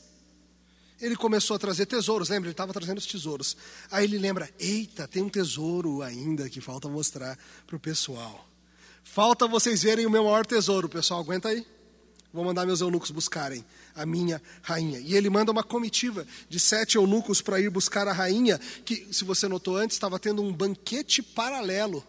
Ele 1.04 1.18
começou 1.18 1.58
a 1.58 1.60
trazer 1.60 1.86
tesouros, 1.86 2.30
lembra? 2.30 2.48
Ele 2.48 2.54
estava 2.54 2.72
trazendo 2.72 2.98
os 2.98 3.06
tesouros. 3.06 3.58
Aí 3.92 4.06
ele 4.06 4.18
lembra: 4.18 4.50
eita, 4.58 5.06
tem 5.06 5.22
um 5.22 5.28
tesouro 5.28 6.02
ainda 6.02 6.50
que 6.50 6.62
falta 6.62 6.88
mostrar 6.88 7.38
para 7.68 7.76
o 7.76 7.80
pessoal. 7.80 8.48
Falta 9.04 9.46
vocês 9.46 9.84
verem 9.84 10.06
o 10.06 10.10
meu 10.10 10.24
maior 10.24 10.46
tesouro, 10.46 10.88
pessoal. 10.88 11.20
Aguenta 11.20 11.50
aí. 11.50 11.68
Vou 12.32 12.46
mandar 12.46 12.66
meus 12.66 12.80
eunucos 12.80 13.12
buscarem 13.12 13.66
a 13.94 14.06
minha 14.06 14.42
rainha. 14.62 14.98
E 15.00 15.14
ele 15.14 15.30
manda 15.30 15.52
uma 15.52 15.62
comitiva 15.62 16.26
de 16.48 16.58
sete 16.58 16.96
eunucos 16.96 17.42
para 17.42 17.60
ir 17.60 17.70
buscar 17.70 18.08
a 18.08 18.14
rainha, 18.14 18.58
que, 18.86 19.06
se 19.12 19.26
você 19.26 19.46
notou 19.50 19.76
antes, 19.76 19.98
estava 19.98 20.18
tendo 20.18 20.42
um 20.42 20.54
banquete 20.54 21.22
paralelo 21.22 22.02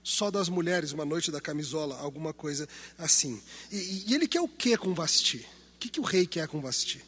só 0.00 0.30
das 0.30 0.48
mulheres, 0.48 0.92
uma 0.92 1.04
noite 1.04 1.32
da 1.32 1.40
camisola, 1.40 1.98
alguma 1.98 2.32
coisa 2.32 2.68
assim. 2.96 3.42
E, 3.70 4.04
e 4.06 4.14
ele 4.14 4.28
quer 4.28 4.40
o 4.40 4.48
que 4.48 4.76
com 4.76 4.94
Vasti? 4.94 5.44
O 5.74 5.78
que, 5.78 5.88
que 5.88 6.00
o 6.00 6.04
rei 6.04 6.24
quer 6.24 6.46
com 6.46 6.60
Vasti? 6.60 7.07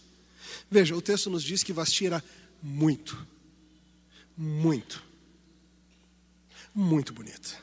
Veja, 0.70 0.96
o 0.96 1.02
texto 1.02 1.30
nos 1.30 1.42
diz 1.42 1.62
que 1.62 1.72
Vasti 1.72 2.06
era 2.06 2.22
muito, 2.62 3.26
muito, 4.36 5.02
muito 6.74 7.12
bonita. 7.12 7.58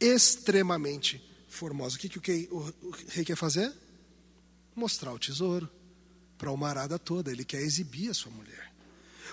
Extremamente 0.00 1.22
formosa. 1.48 1.96
O 1.96 1.98
que, 1.98 2.08
que 2.08 2.48
o, 2.50 2.72
rei, 3.08 3.24
quer 3.24 3.36
fazer? 3.36 3.72
Mostrar 4.74 5.12
o 5.12 5.18
tesouro 5.18 5.70
para 6.36 6.50
uma 6.50 6.68
arada 6.68 6.98
toda. 6.98 7.30
Ele 7.30 7.44
quer 7.44 7.62
exibir 7.62 8.10
a 8.10 8.14
sua 8.14 8.32
mulher. 8.32 8.72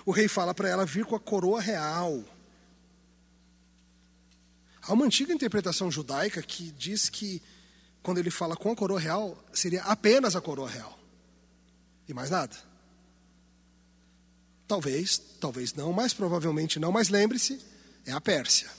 O 0.04 0.10
rei 0.10 0.28
fala 0.28 0.54
para 0.54 0.68
ela 0.68 0.86
vir 0.86 1.04
com 1.04 1.14
a 1.14 1.20
coroa 1.20 1.60
real. 1.60 2.24
Há 4.82 4.92
uma 4.92 5.04
antiga 5.04 5.32
interpretação 5.32 5.90
judaica 5.90 6.42
que 6.42 6.72
diz 6.72 7.08
que, 7.08 7.40
quando 8.02 8.18
ele 8.18 8.30
fala 8.30 8.56
com 8.56 8.72
a 8.72 8.76
coroa 8.76 8.98
real, 8.98 9.44
seria 9.52 9.82
apenas 9.84 10.34
a 10.34 10.40
coroa 10.40 10.68
real. 10.68 10.98
E 12.12 12.14
mais 12.14 12.28
nada. 12.28 12.54
Talvez, 14.68 15.18
talvez 15.40 15.72
não, 15.72 15.94
mas 15.94 16.12
provavelmente 16.12 16.78
não. 16.78 16.92
Mas 16.92 17.08
lembre-se, 17.08 17.58
é 18.04 18.12
a 18.12 18.20
Pérsia. 18.20 18.70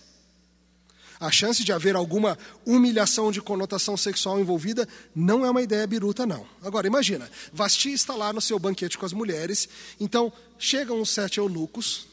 A 1.19 1.31
chance 1.31 1.63
de 1.63 1.71
haver 1.71 1.95
alguma 1.95 2.37
humilhação 2.63 3.31
de 3.31 3.41
conotação 3.41 3.97
sexual 3.97 4.39
envolvida 4.39 4.87
não 5.15 5.43
é 5.43 5.49
uma 5.49 5.63
ideia 5.63 5.87
biruta, 5.87 6.27
não. 6.27 6.47
Agora, 6.61 6.85
imagina, 6.85 7.29
Vasti 7.51 7.91
está 7.91 8.13
lá 8.13 8.31
no 8.31 8.41
seu 8.41 8.59
banquete 8.59 8.99
com 8.99 9.05
as 9.05 9.13
mulheres, 9.13 9.67
então 9.99 10.31
chegam 10.59 11.01
os 11.01 11.09
sete 11.09 11.39
eunucos, 11.39 12.07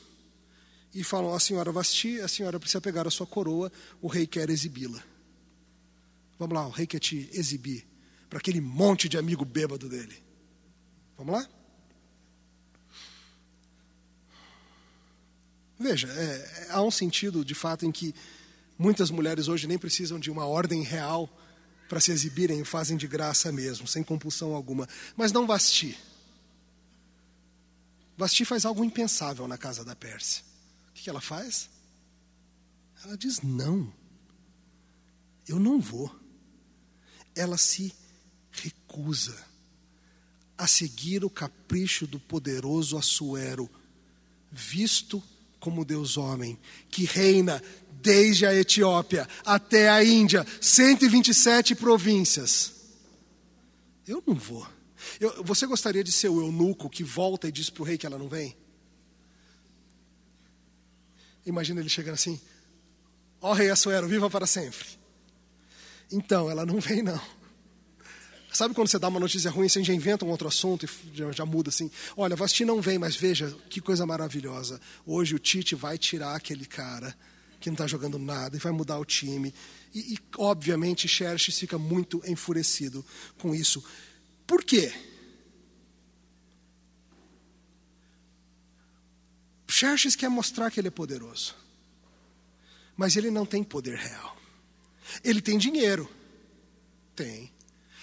e 0.95 1.05
falam: 1.05 1.35
A 1.35 1.41
senhora 1.41 1.71
Vasti, 1.71 2.19
a 2.21 2.29
senhora 2.29 2.59
precisa 2.59 2.81
pegar 2.81 3.07
a 3.07 3.11
sua 3.11 3.27
coroa, 3.27 3.71
o 4.01 4.09
rei 4.09 4.27
quer 4.27 4.49
exibi-la. 4.49 5.03
Vamos 6.39 6.55
lá, 6.55 6.67
o 6.67 6.71
rei 6.71 6.87
quer 6.87 6.99
te 6.99 7.29
exibir 7.35 7.87
para 8.31 8.39
aquele 8.39 8.61
monte 8.61 9.07
de 9.09 9.19
amigo 9.19 9.45
bêbado 9.45 9.87
dele. 9.87 10.30
Vamos 11.21 11.35
lá? 11.35 11.47
Veja, 15.79 16.09
é, 16.09 16.23
é, 16.23 16.67
há 16.71 16.81
um 16.81 16.91
sentido 16.91 17.45
de 17.45 17.55
fato 17.55 17.85
em 17.85 17.93
que 17.93 18.15
muitas 18.79 19.11
mulheres 19.11 19.47
hoje 19.47 19.67
nem 19.67 19.77
precisam 19.77 20.19
de 20.19 20.31
uma 20.31 20.47
ordem 20.47 20.83
real 20.83 21.29
para 21.91 22.01
se 22.01 22.11
exibirem 22.11 22.65
fazem 22.65 22.97
de 22.97 23.07
graça 23.07 23.53
mesmo, 23.53 23.87
sem 23.87 24.03
compulsão 24.03 24.55
alguma. 24.55 24.89
Mas 25.15 25.31
não 25.31 25.47
Vasti. 25.47 25.99
Vasti 28.17 28.47
faz 28.47 28.65
algo 28.65 28.83
impensável 28.83 29.47
na 29.47 29.59
casa 29.59 29.85
da 29.85 29.95
Pérsia. 29.95 30.43
O 30.89 30.93
que 30.95 31.11
ela 31.11 31.21
faz? 31.21 31.69
Ela 33.05 33.15
diz: 33.19 33.43
não, 33.43 33.93
eu 35.47 35.61
não 35.61 35.83
vou. 35.83 36.19
Ela 37.35 37.59
se 37.59 37.95
recusa 38.51 39.50
a 40.61 40.67
seguir 40.67 41.25
o 41.25 41.31
capricho 41.31 42.07
do 42.07 42.21
poderoso 42.21 42.99
Assuero, 42.99 43.69
visto 44.53 45.23
como 45.59 45.87
Deus 45.87 46.19
homem, 46.19 46.59
que 46.91 47.05
reina 47.05 47.63
desde 48.03 48.45
a 48.45 48.55
Etiópia 48.55 49.27
até 49.43 49.89
a 49.89 50.05
Índia, 50.05 50.47
127 50.61 51.75
províncias. 51.75 52.75
Eu 54.07 54.23
não 54.27 54.35
vou. 54.35 54.67
Eu, 55.19 55.43
você 55.43 55.67
gostaria 55.67 56.05
de 56.05 56.13
ser 56.13 56.29
o 56.29 56.43
eunuco 56.43 56.91
que 56.91 57.03
volta 57.03 57.49
e 57.49 57.53
diz 57.53 57.71
para 57.71 57.83
o 57.83 57.87
rei 57.87 57.97
que 57.97 58.05
ela 58.05 58.19
não 58.19 58.29
vem? 58.29 58.55
Imagina 61.47 61.81
ele 61.81 61.89
chegando 61.89 62.15
assim: 62.15 62.39
Ó 63.41 63.51
oh, 63.51 63.55
rei 63.55 63.71
Assuero, 63.71 64.07
viva 64.07 64.29
para 64.29 64.47
sempre. 64.47 64.87
Então, 66.13 66.51
ela 66.51 66.67
não 66.67 66.81
vem, 66.81 67.03
não. 67.03 67.40
Sabe 68.53 68.75
quando 68.75 68.89
você 68.89 68.99
dá 68.99 69.09
uma 69.09 69.21
notícia 69.21 69.51
ruim, 69.51 69.69
você 69.69 69.83
já 69.85 69.95
inventa 69.95 70.25
um 70.25 70.29
outro 70.29 70.49
assunto 70.49 70.85
e 70.85 71.17
já, 71.17 71.31
já 71.31 71.47
muda 71.47 71.69
assim? 71.69 71.91
Olha, 72.17 72.35
Vasti 72.35 72.65
não 72.65 72.81
vem, 72.81 72.99
mas 72.99 73.15
veja 73.15 73.57
que 73.69 73.81
coisa 73.81 74.05
maravilhosa. 74.05 74.81
Hoje 75.07 75.35
o 75.35 75.39
Tite 75.39 75.75
vai 75.75 75.97
tirar 75.97 76.35
aquele 76.35 76.67
cara 76.67 77.17
que 77.61 77.69
não 77.69 77.75
está 77.75 77.87
jogando 77.87 78.19
nada 78.19 78.57
e 78.57 78.61
vai 78.61 78.73
mudar 78.73 78.99
o 78.99 79.05
time. 79.05 79.55
E, 79.95 80.15
e 80.15 80.19
obviamente, 80.37 81.07
Xerxes 81.07 81.59
fica 81.59 81.79
muito 81.79 82.21
enfurecido 82.27 83.05
com 83.39 83.55
isso. 83.55 83.85
Por 84.47 84.65
quê? 84.65 84.93
Xerxes 89.69 90.17
quer 90.17 90.29
mostrar 90.29 90.71
que 90.71 90.81
ele 90.81 90.89
é 90.89 90.91
poderoso. 90.91 91.55
Mas 92.97 93.17
ele 93.17 93.31
não 93.31 93.47
tem 93.47 93.63
poder 93.63 93.97
real. 93.97 94.37
Ele 95.23 95.41
tem 95.41 95.57
dinheiro. 95.57 96.11
Tem. 97.15 97.53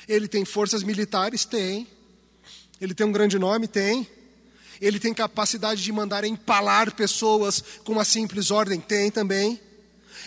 Ele 0.08 0.28
tem 0.28 0.46
forças 0.46 0.84
militares? 0.84 1.46
Tem. 1.46 1.88
Ele 2.80 2.94
tem 2.94 3.06
um 3.06 3.12
grande 3.12 3.38
nome? 3.38 3.68
Tem. 3.68 4.08
Ele 4.80 5.00
tem 5.00 5.14
capacidade 5.14 5.84
de 5.84 5.92
mandar 5.92 6.24
empalar 6.24 6.94
pessoas 6.96 7.64
com 7.84 7.94
uma 7.94 8.06
simples 8.06 8.52
ordem? 8.52 8.80
Tem 8.80 9.10
também. 9.10 9.60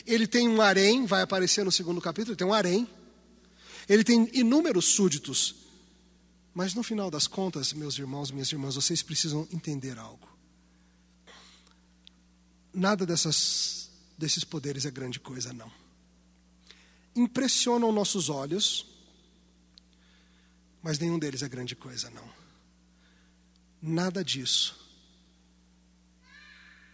Ele 0.07 0.27
tem 0.27 0.49
um 0.49 0.61
harém, 0.61 1.07
vai 1.07 1.23
aparecer 1.23 1.65
no 1.65 1.73
segundo 1.73 2.01
capítulo, 2.01 2.33
ele 2.33 2.39
tem 2.39 2.47
um 2.47 2.53
harém. 2.53 2.89
Ele 3.89 4.05
tem 4.05 4.29
inúmeros 4.33 4.87
súditos. 4.87 5.55
Mas 6.55 6.75
no 6.75 6.83
final 6.83 7.11
das 7.11 7.27
contas, 7.27 7.73
meus 7.73 7.99
irmãos, 7.99 8.31
minhas 8.31 8.51
irmãs, 8.51 8.75
vocês 8.75 9.03
precisam 9.03 9.47
entender 9.53 9.99
algo. 9.99 10.29
Nada 12.73 13.07
dessas, 13.07 13.91
desses 14.19 14.45
poderes 14.45 14.85
é 14.85 14.91
grande 14.91 15.21
coisa, 15.21 15.53
não. 15.53 15.71
Impressionam 17.15 17.93
nossos 17.93 18.29
olhos, 18.29 18.87
mas 20.83 20.99
nenhum 20.99 21.19
deles 21.19 21.43
é 21.43 21.49
grande 21.49 21.77
coisa, 21.77 22.11
não. 22.11 22.29
Nada 23.83 24.25
disso 24.25 24.79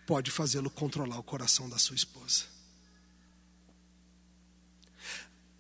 pode 0.07 0.31
fazê-lo 0.31 0.71
controlar 0.71 1.19
o 1.19 1.23
coração 1.23 1.69
da 1.69 1.79
sua 1.79 1.97
esposa. 1.97 2.45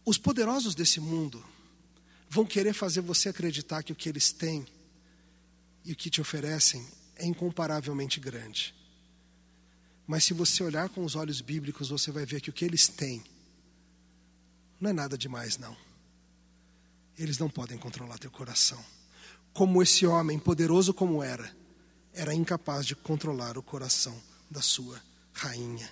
Os 0.05 0.17
poderosos 0.17 0.75
desse 0.75 1.01
mundo 1.01 1.45
vão 2.31 2.47
querer 2.47 2.73
fazer 2.73 3.01
você 3.01 3.29
acreditar 3.29 3.83
que 3.83 3.93
o 3.93 3.97
que 3.97 4.09
eles 4.09 4.31
têm 4.31 4.67
e 5.85 5.93
o 5.93 5.97
que 5.97 6.11
te 6.11 6.21
oferecem 6.21 6.87
é 7.17 7.27
incomparavelmente 7.27 8.21
grande. 8.21 8.75
Mas 10.07 10.25
se 10.25 10.33
você 10.33 10.63
olhar 10.63 10.89
com 10.89 11.05
os 11.05 11.17
olhos 11.17 11.41
bíblicos, 11.41 11.89
você 11.89 12.13
vai 12.13 12.25
ver 12.25 12.41
que 12.41 12.51
o 12.51 12.53
que 12.53 12.65
eles 12.65 12.87
têm 12.87 13.25
não 14.81 14.91
é 14.91 14.93
nada 14.93 15.19
demais, 15.19 15.59
não. 15.59 15.77
Eles 17.19 17.39
não 17.39 17.49
podem 17.49 17.79
controlar 17.79 18.19
teu 18.19 18.31
coração. 18.31 18.83
Como 19.53 19.83
esse 19.83 20.07
homem, 20.07 20.39
poderoso 20.39 20.93
como 20.93 21.23
era, 21.23 21.55
era 22.13 22.35
incapaz 22.35 22.85
de 22.87 22.95
controlar 22.95 23.57
o 23.57 23.63
coração 23.63 24.21
da 24.51 24.61
sua 24.61 25.01
rainha. 25.33 25.89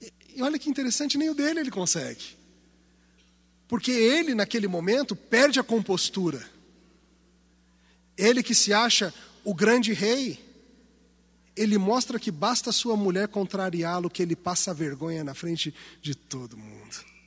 E, 0.00 0.42
olha 0.42 0.58
que 0.58 0.70
interessante, 0.70 1.18
nem 1.18 1.30
o 1.30 1.34
dele 1.34 1.60
ele 1.60 1.70
consegue. 1.70 2.36
Porque 3.66 3.90
ele, 3.90 4.34
naquele 4.34 4.66
momento, 4.66 5.14
perde 5.14 5.60
a 5.60 5.64
compostura. 5.64 6.44
Ele 8.16 8.42
que 8.42 8.54
se 8.54 8.72
acha 8.72 9.12
o 9.44 9.54
grande 9.54 9.92
rei, 9.92 10.44
ele 11.54 11.76
mostra 11.76 12.18
que 12.18 12.30
basta 12.30 12.72
sua 12.72 12.96
mulher 12.96 13.28
contrariá-lo 13.28 14.08
que 14.08 14.22
ele 14.22 14.36
passa 14.36 14.72
vergonha 14.72 15.24
na 15.24 15.34
frente 15.34 15.74
de 16.00 16.14
todo 16.14 16.56
mundo. 16.56 17.17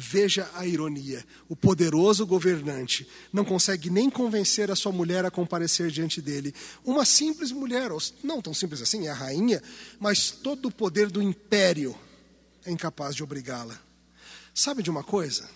Veja 0.00 0.48
a 0.54 0.64
ironia. 0.64 1.26
O 1.48 1.56
poderoso 1.56 2.24
governante 2.24 3.04
não 3.32 3.44
consegue 3.44 3.90
nem 3.90 4.08
convencer 4.08 4.70
a 4.70 4.76
sua 4.76 4.92
mulher 4.92 5.24
a 5.24 5.30
comparecer 5.30 5.90
diante 5.90 6.22
dele. 6.22 6.54
Uma 6.84 7.04
simples 7.04 7.50
mulher, 7.50 7.90
não 8.22 8.40
tão 8.40 8.54
simples 8.54 8.80
assim, 8.80 9.08
é 9.08 9.10
a 9.10 9.14
rainha, 9.14 9.60
mas 9.98 10.30
todo 10.30 10.68
o 10.68 10.72
poder 10.72 11.10
do 11.10 11.20
império 11.20 11.98
é 12.64 12.70
incapaz 12.70 13.16
de 13.16 13.24
obrigá-la. 13.24 13.76
Sabe 14.54 14.84
de 14.84 14.90
uma 14.90 15.02
coisa? 15.02 15.50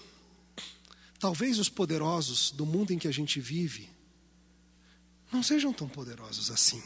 Talvez 1.20 1.60
os 1.60 1.68
poderosos 1.68 2.50
do 2.50 2.66
mundo 2.66 2.92
em 2.92 2.98
que 2.98 3.06
a 3.06 3.12
gente 3.12 3.40
vive 3.40 3.88
não 5.32 5.40
sejam 5.40 5.72
tão 5.72 5.88
poderosos 5.88 6.50
assim. 6.50 6.82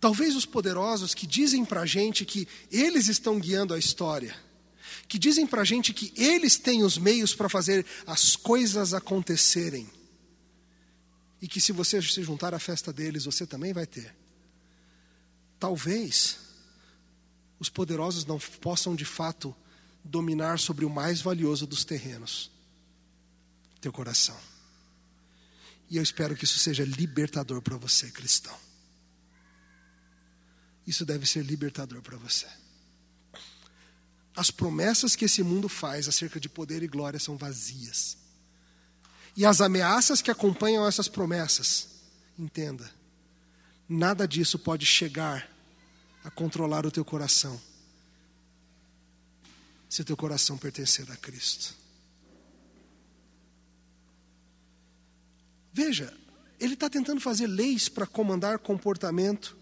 Talvez 0.00 0.34
os 0.34 0.46
poderosos 0.46 1.14
que 1.14 1.26
dizem 1.26 1.66
para 1.66 1.82
a 1.82 1.86
gente 1.86 2.24
que 2.24 2.48
eles 2.70 3.08
estão 3.08 3.38
guiando 3.38 3.74
a 3.74 3.78
história, 3.78 4.34
que 5.08 5.18
dizem 5.18 5.46
para 5.46 5.62
a 5.62 5.64
gente 5.64 5.92
que 5.92 6.12
eles 6.16 6.56
têm 6.56 6.82
os 6.82 6.98
meios 6.98 7.34
para 7.34 7.48
fazer 7.48 7.84
as 8.06 8.36
coisas 8.36 8.94
acontecerem, 8.94 9.88
e 11.40 11.48
que 11.48 11.60
se 11.60 11.72
você 11.72 12.00
se 12.00 12.22
juntar 12.22 12.54
à 12.54 12.58
festa 12.58 12.92
deles, 12.92 13.24
você 13.24 13.46
também 13.46 13.72
vai 13.72 13.86
ter. 13.86 14.14
Talvez 15.58 16.38
os 17.58 17.68
poderosos 17.68 18.24
não 18.24 18.38
possam 18.38 18.94
de 18.94 19.04
fato 19.04 19.54
dominar 20.02 20.58
sobre 20.58 20.84
o 20.84 20.90
mais 20.90 21.20
valioso 21.20 21.66
dos 21.66 21.84
terrenos, 21.84 22.50
teu 23.80 23.92
coração. 23.92 24.36
E 25.88 25.96
eu 25.96 26.02
espero 26.02 26.34
que 26.36 26.44
isso 26.44 26.58
seja 26.58 26.84
libertador 26.84 27.62
para 27.62 27.76
você, 27.76 28.10
cristão. 28.10 28.56
Isso 30.86 31.04
deve 31.04 31.26
ser 31.26 31.44
libertador 31.44 32.00
para 32.02 32.16
você. 32.16 32.46
As 34.36 34.50
promessas 34.50 35.16
que 35.16 35.24
esse 35.24 35.42
mundo 35.42 35.66
faz 35.66 36.06
acerca 36.06 36.38
de 36.38 36.46
poder 36.48 36.82
e 36.82 36.86
glória 36.86 37.18
são 37.18 37.38
vazias. 37.38 38.18
E 39.34 39.46
as 39.46 39.62
ameaças 39.62 40.20
que 40.20 40.30
acompanham 40.30 40.86
essas 40.86 41.08
promessas, 41.08 41.88
entenda, 42.38 42.90
nada 43.88 44.28
disso 44.28 44.58
pode 44.58 44.84
chegar 44.84 45.48
a 46.22 46.30
controlar 46.30 46.84
o 46.84 46.90
teu 46.90 47.04
coração, 47.04 47.58
se 49.88 50.02
o 50.02 50.04
teu 50.04 50.16
coração 50.16 50.58
pertencer 50.58 51.10
a 51.10 51.16
Cristo. 51.16 51.74
Veja, 55.72 56.12
ele 56.58 56.74
está 56.74 56.90
tentando 56.90 57.20
fazer 57.20 57.46
leis 57.46 57.88
para 57.88 58.06
comandar 58.06 58.58
comportamento 58.58 59.56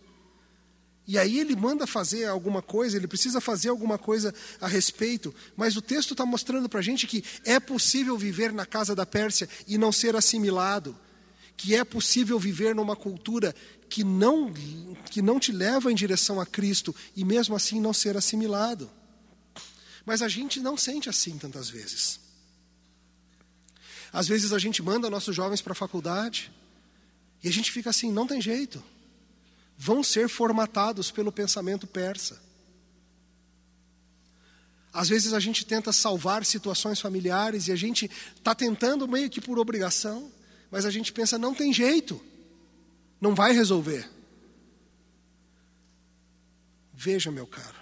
e 1.07 1.19
aí 1.19 1.39
ele 1.39 1.55
manda 1.55 1.87
fazer 1.87 2.25
alguma 2.25 2.63
coisa, 2.63 2.97
ele 2.97 3.07
precisa 3.07 3.41
fazer 3.41 3.69
alguma 3.69 3.99
coisa 3.99 4.35
a 4.59 4.67
respeito, 4.67 5.35
mas 5.55 5.77
o 5.77 5.83
texto 5.83 6.13
está 6.13 6.25
mostrando 6.25 6.69
para 6.69 6.81
a 6.81 6.83
gente 6.83 7.07
que 7.07 7.23
é 7.45 7.61
possível 7.61 8.17
viver 8.17 8.53
na 8.53 8.65
casa 8.65 8.95
da 8.95 9.05
Pérsia 9.05 9.49
e 9.69 9.77
não 9.77 9.93
ser 9.93 10.17
assimilado, 10.17 10.99
que 11.57 11.75
é 11.75 11.85
possível 11.85 12.39
viver 12.39 12.75
numa 12.75 12.97
cultura 12.97 13.55
que 13.89 14.03
não, 14.03 14.53
que 15.11 15.21
não 15.21 15.39
te 15.39 15.53
leva 15.53 15.93
em 15.93 15.95
direção 15.95 16.41
a 16.41 16.47
Cristo 16.47 16.95
e 17.15 17.23
mesmo 17.23 17.55
assim 17.55 17.81
não 17.81 17.93
ser 17.93 18.17
assimilado. 18.17 18.91
Mas 20.07 20.23
a 20.23 20.29
gente 20.29 20.59
não 20.59 20.77
sente 20.77 21.09
assim 21.09 21.37
tantas 21.37 21.69
vezes. 21.69 22.19
Às 24.11 24.27
vezes 24.27 24.55
a 24.55 24.59
gente 24.59 24.83
manda 24.83 25.11
nossos 25.11 25.37
jovens 25.37 25.61
para 25.61 25.73
a 25.73 25.77
faculdade 25.77 26.51
e 27.43 27.49
a 27.49 27.53
gente 27.53 27.71
fica 27.71 27.91
assim, 27.91 28.11
não 28.11 28.27
tem 28.27 28.41
jeito 28.41 28.83
vão 29.77 30.03
ser 30.03 30.29
formatados 30.29 31.11
pelo 31.11 31.33
pensamento 31.33 31.87
persa. 31.87 32.41
Às 34.93 35.09
vezes 35.09 35.33
a 35.33 35.41
gente 35.41 35.67
tenta 35.67 35.93
salvar 35.93 36.45
situações 36.45 37.01
familiares 37.01 37.67
e 37.67 37.73
a 37.73 37.77
gente 37.77 38.09
está 38.37 38.55
tentando 38.55 39.09
meio 39.09 39.29
que 39.29 39.41
por 39.41 39.59
obrigação, 39.59 40.31
mas 40.71 40.85
a 40.85 40.91
gente 40.91 41.13
pensa, 41.13 41.37
não 41.37 41.53
tem 41.53 41.73
jeito, 41.73 42.21
não 43.21 43.35
vai 43.35 43.53
resolver. 43.53 44.09
Veja, 46.93 47.33
meu 47.33 47.47
caro, 47.47 47.77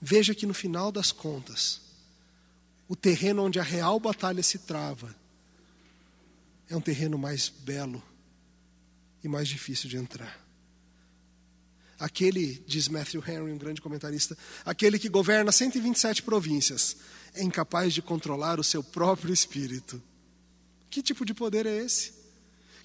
veja 0.00 0.34
que 0.34 0.44
no 0.44 0.52
final 0.52 0.92
das 0.92 1.10
contas, 1.10 1.80
o 2.86 2.94
terreno 2.94 3.42
onde 3.42 3.58
a 3.58 3.62
real 3.62 3.98
batalha 3.98 4.42
se 4.42 4.58
trava 4.58 5.16
é 6.68 6.76
um 6.76 6.82
terreno 6.82 7.16
mais 7.16 7.48
belo 7.48 8.02
e 9.22 9.28
mais 9.28 9.48
difícil 9.48 9.88
de 9.88 9.96
entrar. 9.96 10.43
Aquele, 11.98 12.62
diz 12.66 12.88
Matthew 12.88 13.22
Henry, 13.26 13.52
um 13.52 13.58
grande 13.58 13.80
comentarista, 13.80 14.36
aquele 14.64 14.98
que 14.98 15.08
governa 15.08 15.52
127 15.52 16.22
províncias, 16.22 16.96
é 17.34 17.42
incapaz 17.42 17.94
de 17.94 18.02
controlar 18.02 18.58
o 18.58 18.64
seu 18.64 18.82
próprio 18.82 19.32
espírito. 19.32 20.02
Que 20.90 21.02
tipo 21.02 21.24
de 21.24 21.34
poder 21.34 21.66
é 21.66 21.76
esse? 21.76 22.12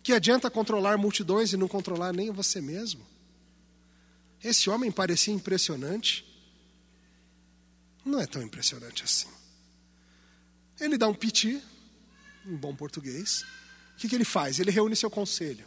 Que 0.01 0.13
adianta 0.13 0.49
controlar 0.49 0.97
multidões 0.97 1.53
e 1.53 1.57
não 1.57 1.67
controlar 1.67 2.13
nem 2.13 2.31
você 2.31 2.61
mesmo? 2.61 3.05
Esse 4.43 4.69
homem 4.69 4.91
parecia 4.91 5.33
impressionante. 5.33 6.25
Não 8.05 8.19
é 8.19 8.25
tão 8.25 8.41
impressionante 8.41 9.03
assim. 9.03 9.27
Ele 10.79 10.97
dá 10.97 11.07
um 11.07 11.13
piti, 11.13 11.61
em 12.45 12.55
bom 12.55 12.73
português. 12.73 13.43
O 13.95 13.97
que, 13.97 14.07
que 14.07 14.15
ele 14.15 14.23
faz? 14.23 14.59
Ele 14.59 14.71
reúne 14.71 14.95
seu 14.95 15.09
conselho. 15.09 15.65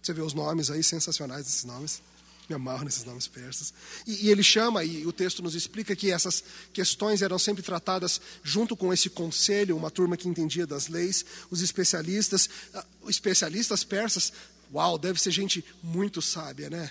Você 0.00 0.12
vê 0.12 0.22
os 0.22 0.32
nomes 0.32 0.70
aí, 0.70 0.82
sensacionais 0.82 1.46
esses 1.46 1.64
nomes 1.64 2.02
me 2.48 2.54
amarro 2.54 2.84
nesses 2.84 3.04
nomes 3.04 3.28
persas. 3.28 3.74
E, 4.06 4.26
e, 4.26 4.30
ele 4.30 4.42
chama, 4.42 4.82
e 4.82 5.06
o 5.06 5.12
texto 5.12 5.42
nos 5.42 5.54
explica 5.54 5.94
que 5.94 6.10
essas 6.10 6.42
questões 6.72 7.20
eram 7.22 7.38
sempre 7.38 7.62
tratadas 7.62 8.20
junto 8.42 8.76
com 8.76 8.92
esse 8.92 9.10
conselho, 9.10 9.76
uma 9.76 9.90
turma 9.90 10.16
que 10.16 10.28
entendia 10.28 10.66
das 10.66 10.88
leis, 10.88 11.24
os 11.50 11.60
especialistas, 11.60 12.48
uh, 12.74 13.10
especialistas 13.10 13.84
persas, 13.84 14.32
uau, 14.72 14.98
deve 14.98 15.20
ser 15.20 15.30
gente 15.30 15.64
muito 15.82 16.22
sábia, 16.22 16.70
né? 16.70 16.90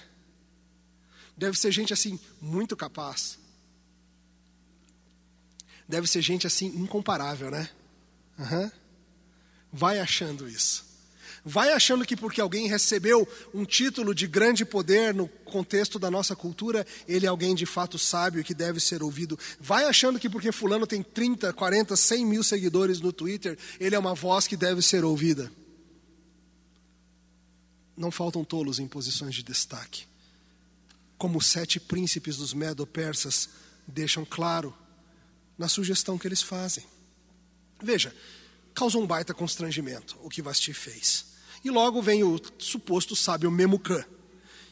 Deve 1.36 1.58
ser 1.58 1.72
gente 1.72 1.94
assim, 1.94 2.20
muito 2.42 2.76
capaz. 2.76 3.38
Deve 5.88 6.08
ser 6.08 6.22
gente 6.22 6.46
assim, 6.46 6.68
incomparável, 6.68 7.50
né? 7.50 7.70
Uhum. 8.38 8.72
Vai 9.72 10.00
achando 10.00 10.48
isso. 10.48 10.87
Vai 11.50 11.72
achando 11.72 12.06
que 12.06 12.18
porque 12.18 12.42
alguém 12.42 12.68
recebeu 12.68 13.26
um 13.54 13.64
título 13.64 14.14
de 14.14 14.28
grande 14.28 14.66
poder 14.66 15.14
no 15.14 15.30
contexto 15.46 15.98
da 15.98 16.12
nossa 16.12 16.36
cultura, 16.36 16.86
ele 17.08 17.26
é 17.26 17.30
alguém 17.30 17.56
de 17.56 17.66
fato 17.66 17.98
sábio 17.98 18.44
que 18.44 18.54
deve 18.54 18.82
ser 18.82 19.02
ouvido. 19.02 19.40
Vai 19.58 19.86
achando 19.86 20.20
que 20.20 20.30
porque 20.30 20.52
Fulano 20.52 20.86
tem 20.86 21.02
30, 21.02 21.54
40, 21.54 21.96
100 21.96 22.26
mil 22.26 22.44
seguidores 22.44 23.00
no 23.00 23.14
Twitter, 23.14 23.58
ele 23.80 23.96
é 23.96 24.00
uma 24.00 24.14
voz 24.14 24.46
que 24.46 24.58
deve 24.58 24.82
ser 24.82 25.06
ouvida. 25.06 25.50
Não 27.96 28.12
faltam 28.12 28.44
tolos 28.44 28.78
em 28.78 28.86
posições 28.86 29.34
de 29.34 29.42
destaque. 29.42 30.04
Como 31.18 31.38
os 31.38 31.46
sete 31.46 31.80
príncipes 31.80 32.36
dos 32.36 32.54
Medo-Persas 32.54 33.48
deixam 33.88 34.26
claro 34.26 34.76
na 35.58 35.70
sugestão 35.70 36.18
que 36.18 36.28
eles 36.28 36.42
fazem. 36.42 36.84
Veja, 37.82 38.14
causou 38.74 39.02
um 39.02 39.08
baita 39.08 39.34
constrangimento 39.34 40.18
o 40.22 40.30
que 40.30 40.42
Vasti 40.42 40.74
fez. 40.74 41.27
E 41.68 41.70
logo 41.70 42.02
vem 42.02 42.24
o 42.24 42.40
suposto 42.58 43.14
sábio 43.14 43.52
Memucan. 43.52 44.02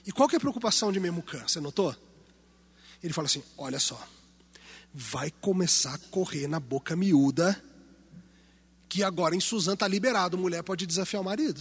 E 0.07 0.13
qual 0.13 0.29
que 0.29 0.35
é 0.35 0.37
a 0.37 0.39
preocupação 0.39 0.93
de 0.93 0.99
Memucan? 0.99 1.45
Você 1.45 1.59
notou? 1.59 1.93
Ele 3.03 3.11
fala 3.11 3.25
assim: 3.27 3.43
olha 3.57 3.81
só, 3.81 4.01
vai 4.93 5.29
começar 5.29 5.93
a 5.93 5.97
correr 5.97 6.47
na 6.47 6.57
boca 6.57 6.95
miúda 6.95 7.61
que 8.87 9.03
agora 9.03 9.35
em 9.35 9.41
Suzã 9.41 9.73
está 9.73 9.89
liberado, 9.89 10.37
mulher 10.37 10.63
pode 10.63 10.85
desafiar 10.85 11.21
o 11.21 11.25
marido. 11.25 11.59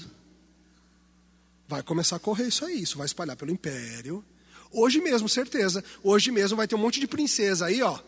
Vai 1.66 1.82
começar 1.82 2.14
a 2.14 2.20
correr 2.20 2.46
isso 2.46 2.64
aí, 2.64 2.80
isso 2.80 2.96
vai 2.96 3.06
espalhar 3.06 3.36
pelo 3.36 3.50
império. 3.50 4.24
Hoje 4.70 5.00
mesmo, 5.00 5.28
certeza, 5.28 5.82
hoje 6.00 6.30
mesmo 6.30 6.56
vai 6.56 6.68
ter 6.68 6.76
um 6.76 6.78
monte 6.78 7.00
de 7.00 7.08
princesa 7.08 7.66
aí, 7.66 7.82
ó, 7.82 7.98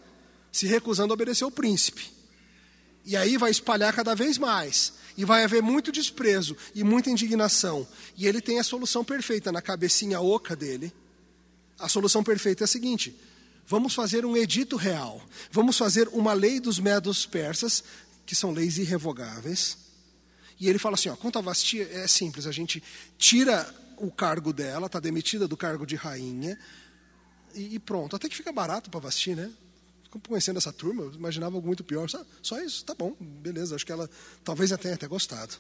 se 0.53 0.69
recusando 0.69 1.13
a 1.13 1.15
obedecer 1.15 1.43
ao 1.43 1.51
príncipe. 1.51 2.09
E 3.05 3.17
aí 3.17 3.37
vai 3.37 3.51
espalhar 3.51 3.93
cada 3.93 4.15
vez 4.15 4.39
mais. 4.39 4.93
E 5.17 5.25
vai 5.25 5.45
haver 5.45 5.63
muito 5.63 5.91
desprezo 5.91 6.57
e 6.75 6.85
muita 6.85 7.11
indignação. 7.11 7.87
E 8.17 8.27
ele 8.27 8.41
tem 8.41 8.59
a 8.59 8.65
solução 8.65 9.05
perfeita 9.05 9.51
na 9.51 9.63
cabecinha 9.63 10.21
oca 10.21 10.55
dele. 10.55 10.93
A 11.79 11.89
solução 11.89 12.23
perfeita 12.23 12.65
é 12.65 12.67
a 12.67 12.69
seguinte: 12.69 13.19
vamos 13.67 13.95
fazer 13.95 14.27
um 14.27 14.37
edito 14.37 14.77
real. 14.77 15.23
Vamos 15.51 15.79
fazer 15.79 16.09
uma 16.09 16.33
lei 16.33 16.61
dos 16.61 16.79
medos 16.79 17.25
persas, 17.25 17.83
que 18.25 18.35
são 18.35 18.53
leis 18.53 18.79
irrevogáveis. 18.79 19.79
E 20.61 20.69
ele 20.69 20.79
fala 20.79 20.95
assim: 20.95 21.09
ó, 21.09 21.17
quanto 21.17 21.39
a 21.39 21.43
Vasti, 21.43 21.81
é 21.81 22.07
simples, 22.07 22.47
a 22.47 22.53
gente 22.53 22.83
tira 23.19 23.75
o 23.99 24.11
cargo 24.11 24.53
dela, 24.53 24.87
está 24.87 25.01
demitida 25.01 25.49
do 25.49 25.57
cargo 25.57 25.87
de 25.87 25.97
rainha, 25.97 26.59
e, 27.57 27.79
pronto. 27.79 28.15
Até 28.15 28.29
que 28.29 28.37
fica 28.37 28.53
barato 28.53 28.91
para 28.91 29.01
Vasti, 29.01 29.35
né? 29.35 29.51
Conhecendo 30.21 30.59
essa 30.59 30.73
turma, 30.73 31.03
eu 31.03 31.13
imaginava 31.13 31.57
algo 31.57 31.67
muito 31.67 31.85
pior. 31.85 32.09
Só, 32.09 32.25
só 32.43 32.61
isso, 32.61 32.85
tá 32.85 32.95
bom, 32.95 33.15
beleza. 33.21 33.75
Acho 33.75 33.87
que 33.87 33.93
ela 33.93 34.09
talvez 34.45 34.73
até 34.73 34.85
tenha 34.85 34.95
até 34.95 35.07
gostado. 35.07 35.55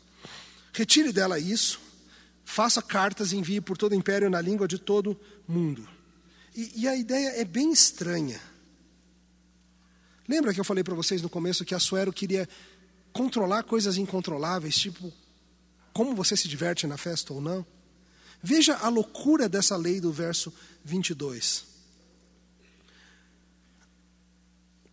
Retire 0.72 1.12
dela 1.12 1.38
isso, 1.38 1.80
faça 2.44 2.82
cartas 2.82 3.32
e 3.32 3.36
envie 3.36 3.60
por 3.60 3.76
todo 3.76 3.92
o 3.92 3.94
império 3.94 4.30
na 4.30 4.40
língua 4.40 4.68
de 4.68 4.78
todo 4.78 5.18
mundo. 5.46 5.88
E, 6.54 6.82
e 6.82 6.88
a 6.88 6.96
ideia 6.96 7.40
é 7.40 7.44
bem 7.44 7.72
estranha. 7.72 8.40
Lembra 10.28 10.52
que 10.52 10.60
eu 10.60 10.64
falei 10.64 10.82
para 10.82 10.94
vocês 10.94 11.22
no 11.22 11.28
começo 11.28 11.64
que 11.64 11.74
Assuero 11.74 12.12
queria 12.12 12.48
controlar 13.12 13.62
coisas 13.62 13.96
incontroláveis, 13.96 14.76
tipo 14.76 15.12
como 15.96 16.14
você 16.14 16.36
se 16.36 16.46
diverte 16.46 16.86
na 16.86 16.98
festa 16.98 17.32
ou 17.32 17.40
não? 17.40 17.64
Veja 18.42 18.76
a 18.76 18.88
loucura 18.90 19.48
dessa 19.48 19.74
lei 19.78 19.98
do 19.98 20.12
verso 20.12 20.52
22. 20.84 21.64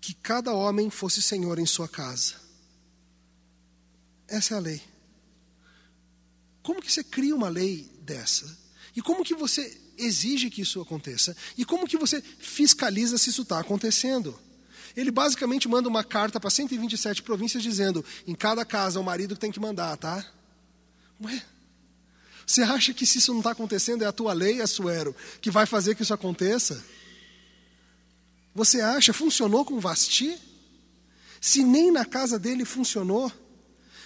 Que 0.04 0.14
cada 0.14 0.52
homem 0.52 0.90
fosse 0.90 1.22
senhor 1.22 1.58
em 1.58 1.66
sua 1.66 1.88
casa. 1.88 2.34
Essa 4.28 4.56
é 4.56 4.58
a 4.58 4.60
lei. 4.60 4.82
Como 6.62 6.82
que 6.82 6.92
você 6.92 7.02
cria 7.06 7.34
uma 7.34 7.48
lei 7.48 7.90
dessa? 8.02 8.46
E 8.94 9.02
como 9.02 9.24
que 9.24 9.34
você 9.34 9.80
exige 9.98 10.50
que 10.50 10.62
isso 10.62 10.82
aconteça? 10.82 11.34
E 11.58 11.64
como 11.64 11.88
que 11.88 11.96
você 11.96 12.22
fiscaliza 12.22 13.18
se 13.18 13.30
isso 13.30 13.44
está 13.44 13.62
acontecendo? 13.62 14.38
Ele 14.94 15.10
basicamente 15.10 15.70
manda 15.70 15.88
uma 15.88 16.04
carta 16.04 16.38
para 16.38 16.50
127 16.50 17.24
províncias 17.24 17.64
dizendo: 17.64 18.04
em 18.28 18.36
cada 18.36 18.66
casa 18.66 19.00
o 19.00 19.04
marido 19.06 19.38
tem 19.38 19.54
que 19.54 19.60
mandar, 19.62 19.96
tá? 19.96 20.30
Ué, 21.24 21.42
você 22.46 22.62
acha 22.62 22.94
que 22.94 23.06
se 23.06 23.20
isso 23.20 23.32
não 23.32 23.40
está 23.40 23.52
acontecendo 23.52 24.04
é 24.04 24.08
a 24.08 24.12
tua 24.12 24.34
lei, 24.34 24.60
Assuero, 24.60 25.16
que 25.40 25.50
vai 25.50 25.66
fazer 25.66 25.96
que 25.96 26.04
isso 26.04 26.14
aconteça? 26.14 26.84
Você 28.54 28.82
acha, 28.82 29.14
funcionou 29.14 29.66
com 29.66 29.80
Vasti? 29.80 30.38
Se 31.42 31.64
nem 31.64 31.92
na 31.92 32.06
casa 32.06 32.38
dele 32.38 32.66
funcionou. 32.66 33.32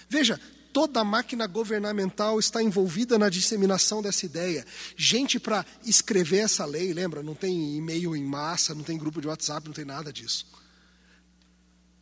Veja, 0.08 0.40
toda 0.72 1.00
a 1.00 1.04
máquina 1.04 1.46
governamental 1.46 2.38
está 2.38 2.62
envolvida 2.62 3.18
na 3.18 3.28
disseminação 3.28 4.00
dessa 4.00 4.24
ideia. 4.24 4.66
Gente 4.96 5.38
para 5.38 5.64
escrever 5.84 6.38
essa 6.38 6.64
lei, 6.64 6.92
lembra? 6.92 7.22
Não 7.22 7.34
tem 7.34 7.76
e-mail 7.76 8.16
em 8.16 8.24
massa, 8.24 8.74
não 8.74 8.82
tem 8.82 8.96
grupo 8.96 9.20
de 9.20 9.28
WhatsApp, 9.28 9.66
não 9.66 9.74
tem 9.74 9.84
nada 9.84 10.12
disso. 10.12 10.46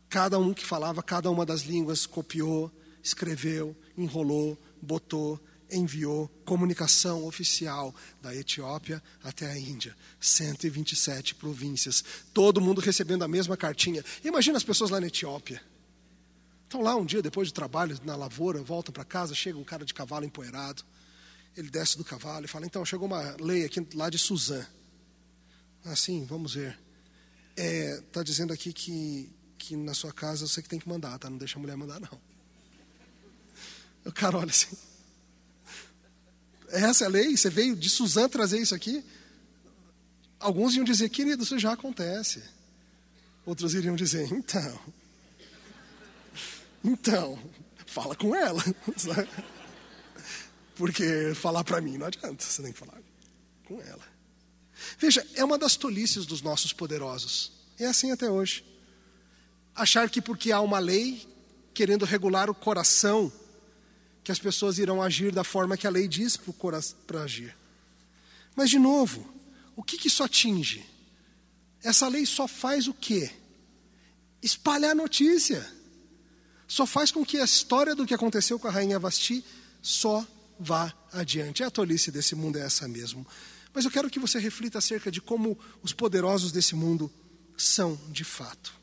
Cada 0.08 0.38
um 0.38 0.54
que 0.54 0.64
falava 0.64 1.02
cada 1.02 1.30
uma 1.30 1.44
das 1.44 1.62
línguas 1.62 2.06
copiou, 2.06 2.70
escreveu, 3.02 3.76
enrolou, 3.98 4.56
botou, 4.80 5.40
enviou 5.70 6.28
comunicação 6.44 7.24
oficial 7.24 7.94
da 8.22 8.34
Etiópia 8.34 9.02
até 9.22 9.50
a 9.50 9.58
Índia. 9.58 9.96
127 10.20 11.34
províncias, 11.34 12.04
todo 12.32 12.60
mundo 12.60 12.80
recebendo 12.80 13.24
a 13.24 13.28
mesma 13.28 13.56
cartinha. 13.56 14.04
Imagina 14.24 14.56
as 14.56 14.64
pessoas 14.64 14.90
lá 14.90 15.00
na 15.00 15.06
Etiópia. 15.06 15.62
Estão 16.64 16.82
lá 16.82 16.96
um 16.96 17.04
dia 17.04 17.22
depois 17.22 17.50
do 17.50 17.54
trabalho, 17.54 17.98
na 18.04 18.16
lavoura, 18.16 18.62
voltam 18.62 18.92
para 18.92 19.04
casa, 19.04 19.34
chega 19.34 19.58
um 19.58 19.64
cara 19.64 19.84
de 19.84 19.94
cavalo 19.94 20.24
empoeirado. 20.24 20.84
Ele 21.56 21.70
desce 21.70 21.96
do 21.96 22.04
cavalo 22.04 22.44
e 22.44 22.48
fala: 22.48 22.66
Então, 22.66 22.84
chegou 22.84 23.06
uma 23.06 23.36
lei 23.40 23.64
aqui 23.64 23.86
lá 23.94 24.10
de 24.10 24.18
Suzã. 24.18 24.66
Assim, 25.84 26.24
vamos 26.24 26.54
ver. 26.54 26.78
Está 27.50 27.62
é, 27.62 28.00
tá 28.12 28.22
dizendo 28.22 28.52
aqui 28.52 28.72
que 28.72 29.32
que 29.58 29.76
na 29.76 29.94
sua 29.94 30.12
casa 30.12 30.46
você 30.46 30.62
que 30.62 30.68
tem 30.68 30.78
que 30.78 30.88
mandar, 30.88 31.18
tá? 31.18 31.28
Não 31.28 31.38
deixa 31.38 31.58
a 31.58 31.60
mulher 31.60 31.76
mandar, 31.76 31.98
não. 31.98 32.20
O 34.04 34.12
cara 34.12 34.38
olha 34.38 34.50
assim. 34.50 34.76
Essa 36.70 37.04
é 37.04 37.06
a 37.06 37.10
lei? 37.10 37.36
Você 37.36 37.50
veio 37.50 37.76
de 37.76 37.88
Suzã 37.88 38.28
trazer 38.28 38.60
isso 38.60 38.74
aqui? 38.74 39.04
Alguns 40.38 40.74
iam 40.74 40.84
dizer, 40.84 41.08
querido, 41.08 41.42
isso 41.42 41.58
já 41.58 41.72
acontece. 41.72 42.42
Outros 43.44 43.74
iriam 43.74 43.96
dizer, 43.96 44.30
então. 44.32 44.80
Então, 46.84 47.38
fala 47.86 48.14
com 48.14 48.34
ela. 48.34 48.62
Porque 50.76 51.32
falar 51.34 51.64
para 51.64 51.80
mim 51.80 51.96
não 51.96 52.06
adianta, 52.06 52.44
você 52.44 52.62
tem 52.62 52.72
que 52.72 52.78
falar 52.78 53.00
com 53.64 53.80
ela. 53.80 54.04
Veja, 54.98 55.26
é 55.34 55.44
uma 55.44 55.56
das 55.56 55.76
tolices 55.76 56.26
dos 56.26 56.42
nossos 56.42 56.72
poderosos. 56.72 57.52
É 57.78 57.86
assim 57.86 58.10
até 58.10 58.30
hoje 58.30 58.64
achar 59.76 60.08
que 60.08 60.22
porque 60.22 60.50
há 60.50 60.60
uma 60.60 60.78
lei 60.78 61.28
querendo 61.74 62.06
regular 62.06 62.48
o 62.48 62.54
coração, 62.54 63.30
que 64.26 64.32
as 64.32 64.40
pessoas 64.40 64.76
irão 64.76 65.00
agir 65.00 65.30
da 65.30 65.44
forma 65.44 65.76
que 65.76 65.86
a 65.86 65.90
lei 65.90 66.08
diz 66.08 66.36
para 67.06 67.22
agir. 67.22 67.56
Mas, 68.56 68.68
de 68.68 68.76
novo, 68.76 69.24
o 69.76 69.84
que, 69.84 69.96
que 69.96 70.08
isso 70.08 70.20
atinge? 70.20 70.84
Essa 71.80 72.08
lei 72.08 72.26
só 72.26 72.48
faz 72.48 72.88
o 72.88 72.92
quê? 72.92 73.30
Espalhar 74.42 74.96
notícia. 74.96 75.64
Só 76.66 76.84
faz 76.84 77.12
com 77.12 77.24
que 77.24 77.38
a 77.38 77.44
história 77.44 77.94
do 77.94 78.04
que 78.04 78.12
aconteceu 78.12 78.58
com 78.58 78.66
a 78.66 78.70
rainha 78.72 78.98
Vasti 78.98 79.44
só 79.80 80.26
vá 80.58 80.92
adiante. 81.12 81.62
A 81.62 81.70
tolice 81.70 82.10
desse 82.10 82.34
mundo 82.34 82.58
é 82.58 82.62
essa 82.62 82.88
mesmo. 82.88 83.24
Mas 83.72 83.84
eu 83.84 83.92
quero 83.92 84.10
que 84.10 84.18
você 84.18 84.40
reflita 84.40 84.78
acerca 84.78 85.08
de 85.08 85.20
como 85.20 85.56
os 85.84 85.92
poderosos 85.92 86.50
desse 86.50 86.74
mundo 86.74 87.08
são 87.56 87.96
de 88.08 88.24
fato. 88.24 88.74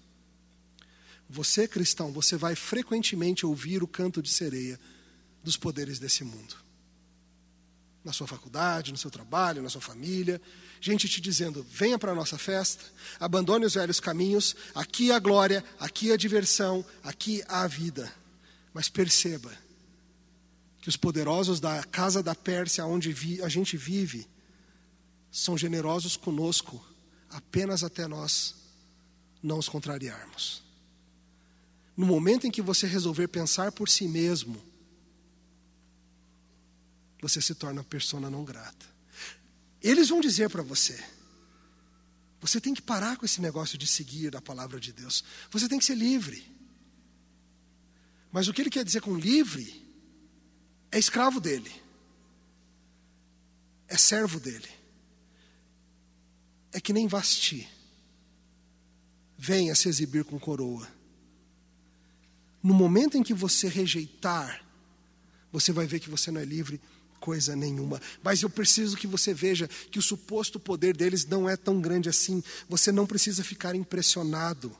Você, 1.29 1.67
cristão, 1.67 2.13
você 2.13 2.37
vai 2.37 2.55
frequentemente 2.55 3.45
ouvir 3.45 3.83
o 3.83 3.87
canto 3.89 4.21
de 4.21 4.29
sereia 4.29 4.79
dos 5.43 5.57
poderes 5.57 5.99
desse 5.99 6.23
mundo. 6.23 6.55
Na 8.03 8.11
sua 8.11 8.27
faculdade, 8.27 8.91
no 8.91 8.97
seu 8.97 9.11
trabalho, 9.11 9.61
na 9.61 9.69
sua 9.69 9.81
família. 9.81 10.41
Gente 10.81 11.07
te 11.07 11.21
dizendo: 11.21 11.65
venha 11.69 11.97
para 11.97 12.11
a 12.11 12.15
nossa 12.15 12.37
festa, 12.37 12.83
abandone 13.19 13.65
os 13.65 13.75
velhos 13.75 13.99
caminhos, 13.99 14.55
aqui 14.75 15.11
a 15.11 15.19
glória, 15.19 15.63
aqui 15.79 16.11
a 16.11 16.17
diversão, 16.17 16.85
aqui 17.03 17.43
a 17.47 17.65
vida. 17.67 18.13
Mas 18.73 18.89
perceba 18.89 19.51
que 20.81 20.89
os 20.89 20.97
poderosos 20.97 21.59
da 21.59 21.83
casa 21.83 22.21
da 22.21 22.35
Pérsia, 22.35 22.85
onde 22.85 23.15
a 23.41 23.47
gente 23.47 23.77
vive, 23.77 24.27
são 25.31 25.57
generosos 25.57 26.17
conosco 26.17 26.83
apenas 27.29 27.83
até 27.83 28.07
nós 28.07 28.55
não 29.41 29.57
os 29.57 29.67
contrariarmos. 29.67 30.61
No 31.95 32.05
momento 32.05 32.47
em 32.47 32.51
que 32.51 32.61
você 32.61 32.87
resolver 32.87 33.27
pensar 33.27 33.71
por 33.71 33.89
si 33.89 34.07
mesmo, 34.07 34.61
você 37.23 37.41
se 37.41 37.55
torna 37.55 37.83
persona 37.83 38.29
não 38.29 38.43
grata. 38.43 38.85
Eles 39.81 40.09
vão 40.09 40.21
dizer 40.21 40.49
para 40.49 40.61
você: 40.61 41.01
você 42.39 42.59
tem 42.59 42.73
que 42.73 42.81
parar 42.81 43.17
com 43.17 43.25
esse 43.25 43.41
negócio 43.41 43.77
de 43.77 43.87
seguir 43.87 44.35
a 44.35 44.41
palavra 44.41 44.79
de 44.79 44.91
Deus. 44.91 45.23
Você 45.49 45.67
tem 45.67 45.79
que 45.79 45.85
ser 45.85 45.95
livre. 45.95 46.51
Mas 48.31 48.47
o 48.47 48.53
que 48.53 48.61
ele 48.61 48.69
quer 48.69 48.83
dizer 48.83 49.01
com 49.01 49.15
livre 49.15 49.81
é 50.91 50.99
escravo 50.99 51.39
dele, 51.39 51.71
é 53.87 53.97
servo 53.97 54.39
dele. 54.39 54.69
É 56.71 56.81
que 56.81 56.93
nem 56.93 57.07
Vasti. 57.07 57.69
Venha 59.37 59.75
se 59.75 59.89
exibir 59.89 60.23
com 60.23 60.39
coroa 60.39 60.87
no 62.63 62.73
momento 62.73 63.17
em 63.17 63.23
que 63.23 63.33
você 63.33 63.67
rejeitar, 63.67 64.65
você 65.51 65.73
vai 65.73 65.85
ver 65.85 65.99
que 65.99 66.09
você 66.09 66.31
não 66.31 66.39
é 66.39 66.45
livre 66.45 66.79
coisa 67.23 67.55
nenhuma. 67.55 68.01
Mas 68.21 68.41
eu 68.41 68.49
preciso 68.49 68.97
que 68.97 69.07
você 69.07 69.33
veja 69.33 69.69
que 69.89 69.97
o 69.97 70.01
suposto 70.01 70.59
poder 70.59 70.93
deles 70.93 71.25
não 71.25 71.49
é 71.49 71.55
tão 71.55 71.79
grande 71.79 72.09
assim. 72.09 72.43
Você 72.67 72.91
não 72.91 73.07
precisa 73.07 73.45
ficar 73.45 73.75
impressionado. 73.75 74.75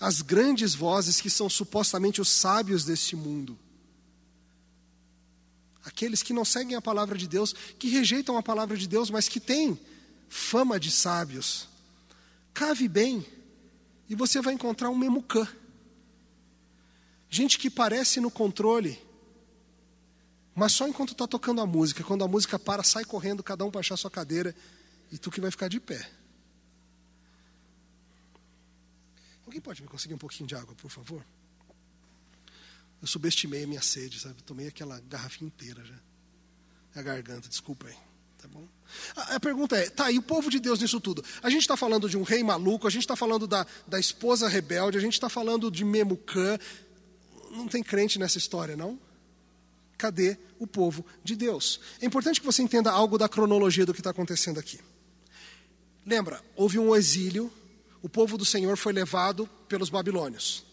As 0.00 0.20
grandes 0.20 0.74
vozes 0.74 1.20
que 1.20 1.30
são 1.30 1.48
supostamente 1.48 2.20
os 2.20 2.28
sábios 2.28 2.84
deste 2.84 3.14
mundo, 3.14 3.56
aqueles 5.84 6.20
que 6.20 6.32
não 6.32 6.44
seguem 6.44 6.74
a 6.74 6.82
palavra 6.82 7.16
de 7.16 7.28
Deus, 7.28 7.54
que 7.78 7.88
rejeitam 7.88 8.36
a 8.36 8.42
palavra 8.42 8.76
de 8.76 8.88
Deus, 8.88 9.08
mas 9.08 9.28
que 9.28 9.38
têm 9.38 9.78
fama 10.28 10.80
de 10.80 10.90
sábios, 10.90 11.68
cave 12.52 12.88
bem 12.88 13.24
e 14.08 14.16
você 14.16 14.40
vai 14.40 14.52
encontrar 14.52 14.90
um 14.90 14.98
memucã. 14.98 15.46
Gente 17.30 17.56
que 17.56 17.70
parece 17.70 18.20
no 18.20 18.32
controle, 18.32 19.00
mas 20.54 20.72
só 20.72 20.86
enquanto 20.86 21.12
está 21.12 21.26
tocando 21.26 21.60
a 21.60 21.66
música. 21.66 22.04
Quando 22.04 22.22
a 22.22 22.28
música 22.28 22.58
para, 22.58 22.82
sai 22.82 23.04
correndo, 23.04 23.42
cada 23.42 23.64
um 23.64 23.70
para 23.70 23.80
achar 23.80 23.96
sua 23.96 24.10
cadeira, 24.10 24.54
e 25.10 25.18
tu 25.18 25.30
que 25.30 25.40
vai 25.40 25.50
ficar 25.50 25.68
de 25.68 25.80
pé. 25.80 26.08
Alguém 29.44 29.60
pode 29.60 29.82
me 29.82 29.88
conseguir 29.88 30.14
um 30.14 30.18
pouquinho 30.18 30.46
de 30.46 30.54
água, 30.54 30.74
por 30.74 30.90
favor? 30.90 31.24
Eu 33.02 33.06
subestimei 33.06 33.64
a 33.64 33.66
minha 33.66 33.82
sede, 33.82 34.18
sabe? 34.18 34.42
Tomei 34.42 34.68
aquela 34.68 35.00
garrafinha 35.00 35.48
inteira 35.48 35.84
já. 35.84 35.98
A 36.94 37.02
garganta, 37.02 37.48
desculpa 37.48 37.88
aí. 37.88 37.96
Tá 38.38 38.48
bom? 38.48 38.66
A, 39.16 39.34
a 39.36 39.40
pergunta 39.40 39.76
é: 39.76 39.90
tá, 39.90 40.10
e 40.10 40.18
o 40.18 40.22
povo 40.22 40.50
de 40.50 40.60
Deus 40.60 40.80
nisso 40.80 41.00
tudo? 41.00 41.24
A 41.42 41.50
gente 41.50 41.62
está 41.62 41.76
falando 41.76 42.08
de 42.08 42.16
um 42.16 42.22
rei 42.22 42.42
maluco, 42.42 42.86
a 42.86 42.90
gente 42.90 43.02
está 43.02 43.16
falando 43.16 43.46
da, 43.46 43.66
da 43.86 43.98
esposa 43.98 44.48
rebelde, 44.48 44.96
a 44.96 45.00
gente 45.00 45.14
está 45.14 45.28
falando 45.28 45.70
de 45.70 45.84
Memucã, 45.84 46.58
não 47.50 47.66
tem 47.66 47.82
crente 47.82 48.18
nessa 48.18 48.38
história, 48.38 48.76
não? 48.76 48.98
Cadê 49.96 50.36
o 50.58 50.66
povo 50.66 51.04
de 51.22 51.36
Deus? 51.36 51.80
É 52.00 52.06
importante 52.06 52.40
que 52.40 52.46
você 52.46 52.62
entenda 52.62 52.90
algo 52.90 53.16
da 53.16 53.28
cronologia 53.28 53.86
do 53.86 53.94
que 53.94 54.00
está 54.00 54.10
acontecendo 54.10 54.58
aqui. 54.58 54.80
Lembra, 56.04 56.42
houve 56.56 56.78
um 56.78 56.94
exílio, 56.94 57.52
o 58.02 58.08
povo 58.08 58.36
do 58.36 58.44
Senhor 58.44 58.76
foi 58.76 58.92
levado 58.92 59.46
pelos 59.68 59.88
babilônios. 59.88 60.64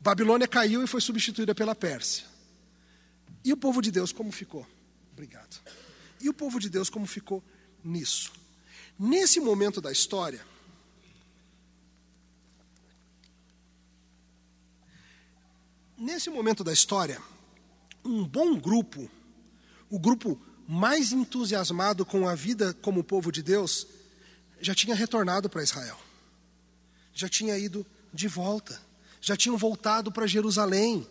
Babilônia 0.00 0.46
caiu 0.46 0.82
e 0.82 0.86
foi 0.86 1.00
substituída 1.00 1.54
pela 1.54 1.74
Pérsia. 1.74 2.24
E 3.44 3.52
o 3.52 3.56
povo 3.56 3.82
de 3.82 3.90
Deus 3.90 4.12
como 4.12 4.32
ficou? 4.32 4.66
Obrigado. 5.12 5.60
E 6.20 6.28
o 6.28 6.34
povo 6.34 6.58
de 6.58 6.68
Deus 6.68 6.88
como 6.88 7.06
ficou 7.06 7.42
nisso? 7.84 8.32
Nesse 8.98 9.40
momento 9.40 9.80
da 9.80 9.92
história, 9.92 10.44
Nesse 15.98 16.28
momento 16.28 16.62
da 16.62 16.74
história, 16.74 17.22
um 18.06 18.24
bom 18.24 18.58
grupo, 18.58 19.10
o 19.90 19.98
grupo 19.98 20.40
mais 20.66 21.12
entusiasmado 21.12 22.04
com 22.04 22.28
a 22.28 22.34
vida 22.34 22.74
como 22.82 23.04
povo 23.04 23.30
de 23.30 23.42
Deus, 23.42 23.86
já 24.60 24.74
tinha 24.74 24.94
retornado 24.94 25.48
para 25.48 25.62
Israel. 25.62 25.98
Já 27.12 27.28
tinha 27.28 27.56
ido 27.56 27.86
de 28.12 28.28
volta. 28.28 28.80
Já 29.20 29.36
tinham 29.36 29.56
voltado 29.56 30.10
para 30.10 30.26
Jerusalém, 30.26 31.06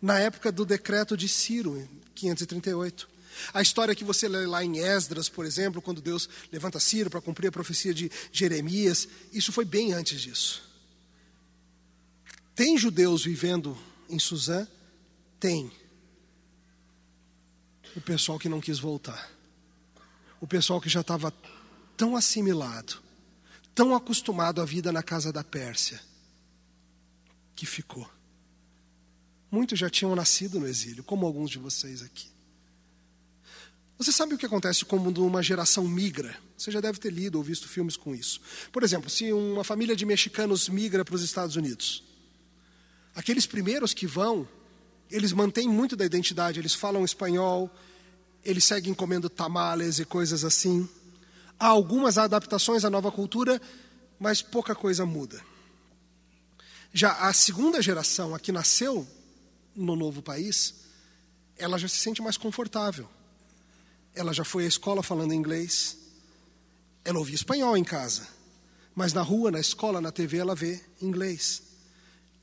na 0.00 0.18
época 0.18 0.50
do 0.50 0.64
decreto 0.64 1.16
de 1.16 1.28
Ciro, 1.28 1.78
em 1.78 1.88
538. 2.14 3.08
A 3.52 3.62
história 3.62 3.94
que 3.94 4.04
você 4.04 4.28
lê 4.28 4.46
lá 4.46 4.64
em 4.64 4.78
Esdras, 4.78 5.28
por 5.28 5.44
exemplo, 5.44 5.82
quando 5.82 6.00
Deus 6.00 6.28
levanta 6.52 6.78
Ciro 6.78 7.10
para 7.10 7.20
cumprir 7.20 7.48
a 7.48 7.52
profecia 7.52 7.92
de 7.92 8.10
Jeremias, 8.32 9.08
isso 9.32 9.52
foi 9.52 9.64
bem 9.64 9.92
antes 9.92 10.20
disso. 10.20 10.62
Tem 12.54 12.78
judeus 12.78 13.24
vivendo 13.24 13.76
em 14.08 14.18
Suzã? 14.18 14.66
Tem. 15.40 15.70
O 17.96 18.00
pessoal 18.00 18.38
que 18.38 18.48
não 18.48 18.60
quis 18.60 18.78
voltar. 18.78 19.30
O 20.40 20.46
pessoal 20.46 20.80
que 20.80 20.88
já 20.88 21.00
estava 21.00 21.32
tão 21.96 22.16
assimilado, 22.16 23.00
tão 23.74 23.94
acostumado 23.94 24.60
à 24.60 24.64
vida 24.64 24.92
na 24.92 25.02
casa 25.02 25.32
da 25.32 25.44
Pérsia, 25.44 26.00
que 27.54 27.66
ficou. 27.66 28.08
Muitos 29.50 29.78
já 29.78 29.88
tinham 29.88 30.14
nascido 30.16 30.58
no 30.58 30.66
exílio, 30.66 31.04
como 31.04 31.24
alguns 31.24 31.50
de 31.50 31.58
vocês 31.58 32.02
aqui. 32.02 32.28
Você 33.96 34.10
sabe 34.10 34.34
o 34.34 34.38
que 34.38 34.46
acontece 34.46 34.84
quando 34.84 35.24
uma 35.24 35.42
geração 35.42 35.86
migra? 35.86 36.36
Você 36.58 36.70
já 36.70 36.80
deve 36.80 36.98
ter 36.98 37.12
lido 37.12 37.36
ou 37.36 37.44
visto 37.44 37.68
filmes 37.68 37.96
com 37.96 38.12
isso. 38.14 38.40
Por 38.72 38.82
exemplo, 38.82 39.08
se 39.08 39.32
uma 39.32 39.62
família 39.62 39.94
de 39.94 40.04
mexicanos 40.04 40.68
migra 40.68 41.04
para 41.04 41.14
os 41.14 41.22
Estados 41.22 41.54
Unidos, 41.54 42.02
aqueles 43.14 43.46
primeiros 43.46 43.94
que 43.94 44.06
vão, 44.06 44.48
eles 45.10 45.32
mantêm 45.32 45.68
muito 45.68 45.96
da 45.96 46.04
identidade, 46.04 46.58
eles 46.58 46.74
falam 46.74 47.04
espanhol, 47.04 47.70
eles 48.44 48.64
seguem 48.64 48.92
comendo 48.92 49.28
tamales 49.28 49.98
e 49.98 50.04
coisas 50.04 50.44
assim. 50.44 50.88
Há 51.58 51.68
algumas 51.68 52.18
adaptações 52.18 52.84
à 52.84 52.90
nova 52.90 53.10
cultura, 53.10 53.60
mas 54.18 54.42
pouca 54.42 54.74
coisa 54.74 55.06
muda. 55.06 55.40
Já 56.92 57.12
a 57.12 57.32
segunda 57.32 57.82
geração, 57.82 58.34
a 58.34 58.40
que 58.40 58.52
nasceu 58.52 59.06
no 59.74 59.96
novo 59.96 60.22
país, 60.22 60.74
ela 61.56 61.78
já 61.78 61.88
se 61.88 61.96
sente 61.96 62.22
mais 62.22 62.36
confortável. 62.36 63.08
Ela 64.14 64.32
já 64.32 64.44
foi 64.44 64.64
à 64.64 64.68
escola 64.68 65.02
falando 65.02 65.34
inglês. 65.34 65.96
Ela 67.04 67.18
ouvia 67.18 67.34
espanhol 67.34 67.76
em 67.76 67.84
casa. 67.84 68.28
Mas 68.94 69.12
na 69.12 69.22
rua, 69.22 69.50
na 69.50 69.58
escola, 69.58 70.00
na 70.00 70.12
TV, 70.12 70.38
ela 70.38 70.54
vê 70.54 70.80
inglês. 71.02 71.62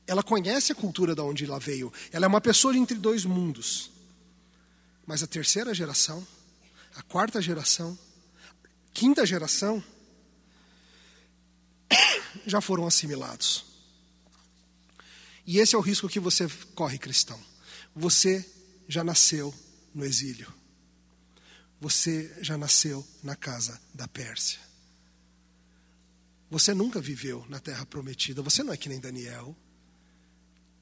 Ela 0.06 0.22
conhece 0.22 0.72
a 0.72 0.74
cultura 0.74 1.14
de 1.14 1.20
onde 1.20 1.44
ela 1.44 1.58
veio. 1.58 1.92
Ela 2.10 2.26
é 2.26 2.28
uma 2.28 2.40
pessoa 2.40 2.76
entre 2.76 2.96
dois 2.96 3.24
mundos. 3.24 3.90
Mas 5.06 5.22
a 5.22 5.26
terceira 5.26 5.74
geração, 5.74 6.26
a 6.94 7.02
quarta 7.02 7.40
geração, 7.40 7.98
quinta 8.92 9.24
geração, 9.26 9.82
já 12.46 12.60
foram 12.60 12.86
assimilados. 12.86 13.64
E 15.46 15.58
esse 15.58 15.74
é 15.74 15.78
o 15.78 15.82
risco 15.82 16.08
que 16.08 16.20
você 16.20 16.48
corre, 16.74 16.98
cristão. 16.98 17.38
Você 17.94 18.48
já 18.88 19.02
nasceu 19.02 19.54
no 19.94 20.04
exílio. 20.04 20.52
Você 21.80 22.32
já 22.40 22.56
nasceu 22.56 23.06
na 23.22 23.34
casa 23.34 23.80
da 23.92 24.06
Pérsia. 24.06 24.60
Você 26.48 26.72
nunca 26.74 27.00
viveu 27.00 27.44
na 27.48 27.58
terra 27.58 27.84
prometida. 27.84 28.40
Você 28.42 28.62
não 28.62 28.72
é 28.72 28.76
que 28.76 28.88
nem 28.88 29.00
Daniel, 29.00 29.56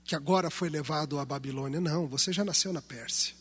que 0.04 0.14
agora 0.14 0.50
foi 0.50 0.68
levado 0.68 1.18
à 1.18 1.24
Babilônia. 1.24 1.80
Não, 1.80 2.06
você 2.06 2.32
já 2.32 2.44
nasceu 2.44 2.72
na 2.72 2.82
Pérsia. 2.82 3.34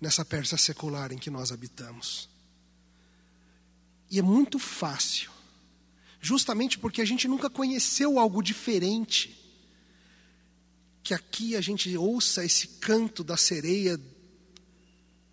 Nessa 0.00 0.24
Pérsia 0.24 0.56
secular 0.56 1.12
em 1.12 1.18
que 1.18 1.30
nós 1.30 1.52
habitamos. 1.52 2.28
E 4.10 4.18
é 4.18 4.22
muito 4.22 4.58
fácil, 4.58 5.30
justamente 6.20 6.78
porque 6.78 7.02
a 7.02 7.04
gente 7.04 7.28
nunca 7.28 7.50
conheceu 7.50 8.18
algo 8.18 8.42
diferente, 8.42 9.36
que 11.02 11.12
aqui 11.12 11.54
a 11.56 11.60
gente 11.60 11.94
ouça 11.96 12.44
esse 12.44 12.68
canto 12.78 13.22
da 13.22 13.36
sereia 13.36 14.00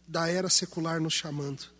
da 0.07 0.27
era 0.27 0.49
secular 0.49 0.99
nos 0.99 1.13
chamando. 1.13 1.73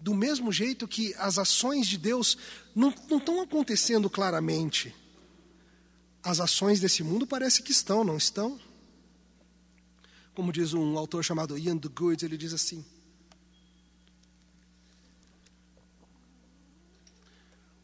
Do 0.00 0.14
mesmo 0.14 0.52
jeito 0.52 0.86
que 0.86 1.14
as 1.14 1.38
ações 1.38 1.86
de 1.86 1.98
Deus 1.98 2.36
não, 2.74 2.90
estão 2.90 3.42
acontecendo 3.42 4.08
claramente. 4.08 4.94
As 6.26 6.40
ações 6.40 6.80
desse 6.80 7.04
mundo 7.04 7.24
parece 7.24 7.62
que 7.62 7.70
estão, 7.70 8.02
não 8.02 8.16
estão? 8.16 8.60
Como 10.34 10.50
diz 10.50 10.74
um 10.74 10.98
autor 10.98 11.24
chamado 11.24 11.56
Ian 11.56 11.76
Goods, 11.76 12.24
ele 12.24 12.36
diz 12.36 12.52
assim: 12.52 12.84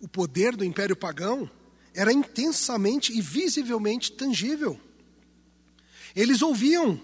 O 0.00 0.08
poder 0.08 0.56
do 0.56 0.64
império 0.64 0.96
pagão 0.96 1.48
era 1.94 2.12
intensamente 2.12 3.16
e 3.16 3.20
visivelmente 3.20 4.10
tangível. 4.10 4.80
Eles 6.12 6.42
ouviam 6.42 7.00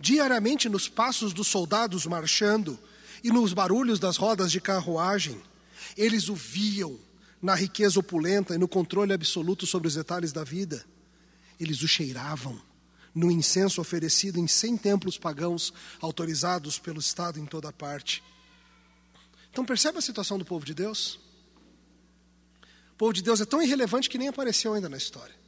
diariamente 0.00 0.66
nos 0.66 0.88
passos 0.88 1.34
dos 1.34 1.48
soldados 1.48 2.06
marchando 2.06 2.78
e 3.22 3.30
nos 3.30 3.52
barulhos 3.52 3.98
das 3.98 4.16
rodas 4.16 4.50
de 4.50 4.62
carruagem. 4.62 5.42
Eles 5.94 6.30
o 6.30 6.34
viam 6.34 6.98
na 7.40 7.54
riqueza 7.54 8.00
opulenta 8.00 8.54
e 8.54 8.58
no 8.58 8.68
controle 8.68 9.12
absoluto 9.12 9.66
sobre 9.66 9.88
os 9.88 9.94
detalhes 9.94 10.32
da 10.32 10.44
vida. 10.44 10.84
Eles 11.58 11.82
o 11.82 11.88
cheiravam 11.88 12.60
no 13.14 13.30
incenso 13.30 13.80
oferecido 13.80 14.38
em 14.38 14.46
cem 14.46 14.76
templos 14.76 15.18
pagãos 15.18 15.72
autorizados 16.00 16.78
pelo 16.78 17.00
Estado 17.00 17.38
em 17.38 17.46
toda 17.46 17.72
parte. 17.72 18.22
Então 19.50 19.64
percebe 19.64 19.98
a 19.98 20.02
situação 20.02 20.38
do 20.38 20.44
povo 20.44 20.64
de 20.64 20.74
Deus? 20.74 21.18
O 22.92 22.96
povo 22.98 23.12
de 23.12 23.22
Deus 23.22 23.40
é 23.40 23.44
tão 23.44 23.62
irrelevante 23.62 24.08
que 24.08 24.18
nem 24.18 24.28
apareceu 24.28 24.74
ainda 24.74 24.88
na 24.88 24.96
história 24.96 25.38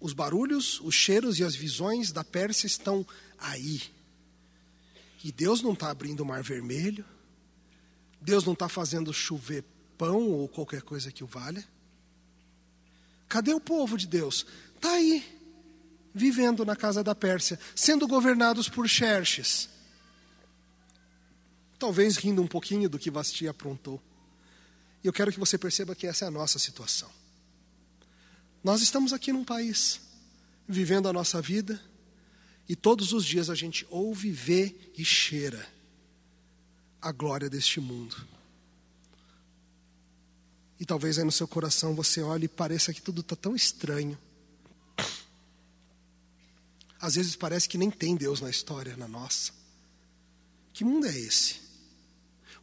os 0.00 0.12
barulhos, 0.12 0.80
os 0.80 0.94
cheiros 0.94 1.38
e 1.38 1.44
as 1.44 1.54
visões 1.54 2.12
da 2.12 2.22
Pérsia 2.22 2.66
estão 2.66 3.06
aí. 3.38 3.82
E 5.24 5.32
Deus 5.32 5.62
não 5.62 5.72
está 5.72 5.90
abrindo 5.90 6.20
o 6.20 6.26
mar 6.26 6.42
vermelho, 6.42 7.04
Deus 8.26 8.44
não 8.44 8.54
está 8.54 8.68
fazendo 8.68 9.14
chover 9.14 9.62
pão 9.96 10.28
ou 10.28 10.48
qualquer 10.48 10.82
coisa 10.82 11.12
que 11.12 11.22
o 11.22 11.28
valha. 11.28 11.64
Cadê 13.28 13.54
o 13.54 13.60
povo 13.60 13.96
de 13.96 14.04
Deus? 14.04 14.44
Está 14.74 14.90
aí, 14.94 15.24
vivendo 16.12 16.64
na 16.64 16.74
casa 16.74 17.04
da 17.04 17.14
Pérsia, 17.14 17.56
sendo 17.72 18.08
governados 18.08 18.68
por 18.68 18.88
Xerxes. 18.88 19.68
Talvez 21.78 22.16
rindo 22.16 22.42
um 22.42 22.48
pouquinho 22.48 22.88
do 22.88 22.98
que 22.98 23.12
Vasti 23.12 23.46
aprontou. 23.46 24.02
E 25.04 25.06
eu 25.06 25.12
quero 25.12 25.30
que 25.30 25.38
você 25.38 25.56
perceba 25.56 25.94
que 25.94 26.08
essa 26.08 26.24
é 26.24 26.28
a 26.28 26.32
nossa 26.32 26.58
situação. 26.58 27.08
Nós 28.64 28.82
estamos 28.82 29.12
aqui 29.12 29.32
num 29.32 29.44
país, 29.44 30.00
vivendo 30.66 31.08
a 31.08 31.12
nossa 31.12 31.40
vida, 31.40 31.80
e 32.68 32.74
todos 32.74 33.12
os 33.12 33.24
dias 33.24 33.48
a 33.48 33.54
gente 33.54 33.86
ouve, 33.88 34.32
vê 34.32 34.74
e 34.98 35.04
cheira 35.04 35.75
a 37.06 37.12
glória 37.12 37.48
deste 37.48 37.80
mundo. 37.80 38.16
E 40.78 40.84
talvez 40.84 41.18
aí 41.18 41.24
no 41.24 41.32
seu 41.32 41.46
coração 41.46 41.94
você 41.94 42.20
olhe 42.20 42.46
e 42.46 42.48
pareça 42.48 42.92
que 42.92 43.00
tudo 43.00 43.20
está 43.20 43.36
tão 43.36 43.54
estranho. 43.54 44.18
Às 47.00 47.14
vezes 47.14 47.36
parece 47.36 47.68
que 47.68 47.78
nem 47.78 47.90
tem 47.90 48.16
Deus 48.16 48.40
na 48.40 48.50
história, 48.50 48.96
na 48.96 49.06
nossa. 49.06 49.52
Que 50.72 50.84
mundo 50.84 51.06
é 51.06 51.18
esse? 51.18 51.60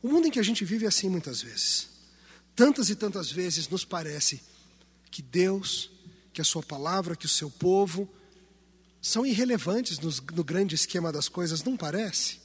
O 0.01 0.09
mundo 0.09 0.27
em 0.27 0.31
que 0.31 0.39
a 0.39 0.43
gente 0.43 0.65
vive 0.65 0.85
é 0.85 0.89
assim 0.89 1.09
muitas 1.09 1.41
vezes. 1.41 1.89
Tantas 2.55 2.89
e 2.89 2.95
tantas 2.95 3.31
vezes 3.31 3.67
nos 3.67 3.85
parece 3.85 4.43
que 5.09 5.21
Deus 5.21 5.89
que 6.33 6.41
a 6.41 6.43
sua 6.43 6.63
palavra, 6.63 7.15
que 7.15 7.27
o 7.27 7.29
seu 7.29 7.49
povo 7.49 8.09
são 8.99 9.25
irrelevantes 9.25 9.99
no, 9.99 10.09
no 10.35 10.43
grande 10.43 10.73
esquema 10.73 11.11
das 11.11 11.29
coisas, 11.29 11.63
não 11.63 11.77
parece? 11.77 12.42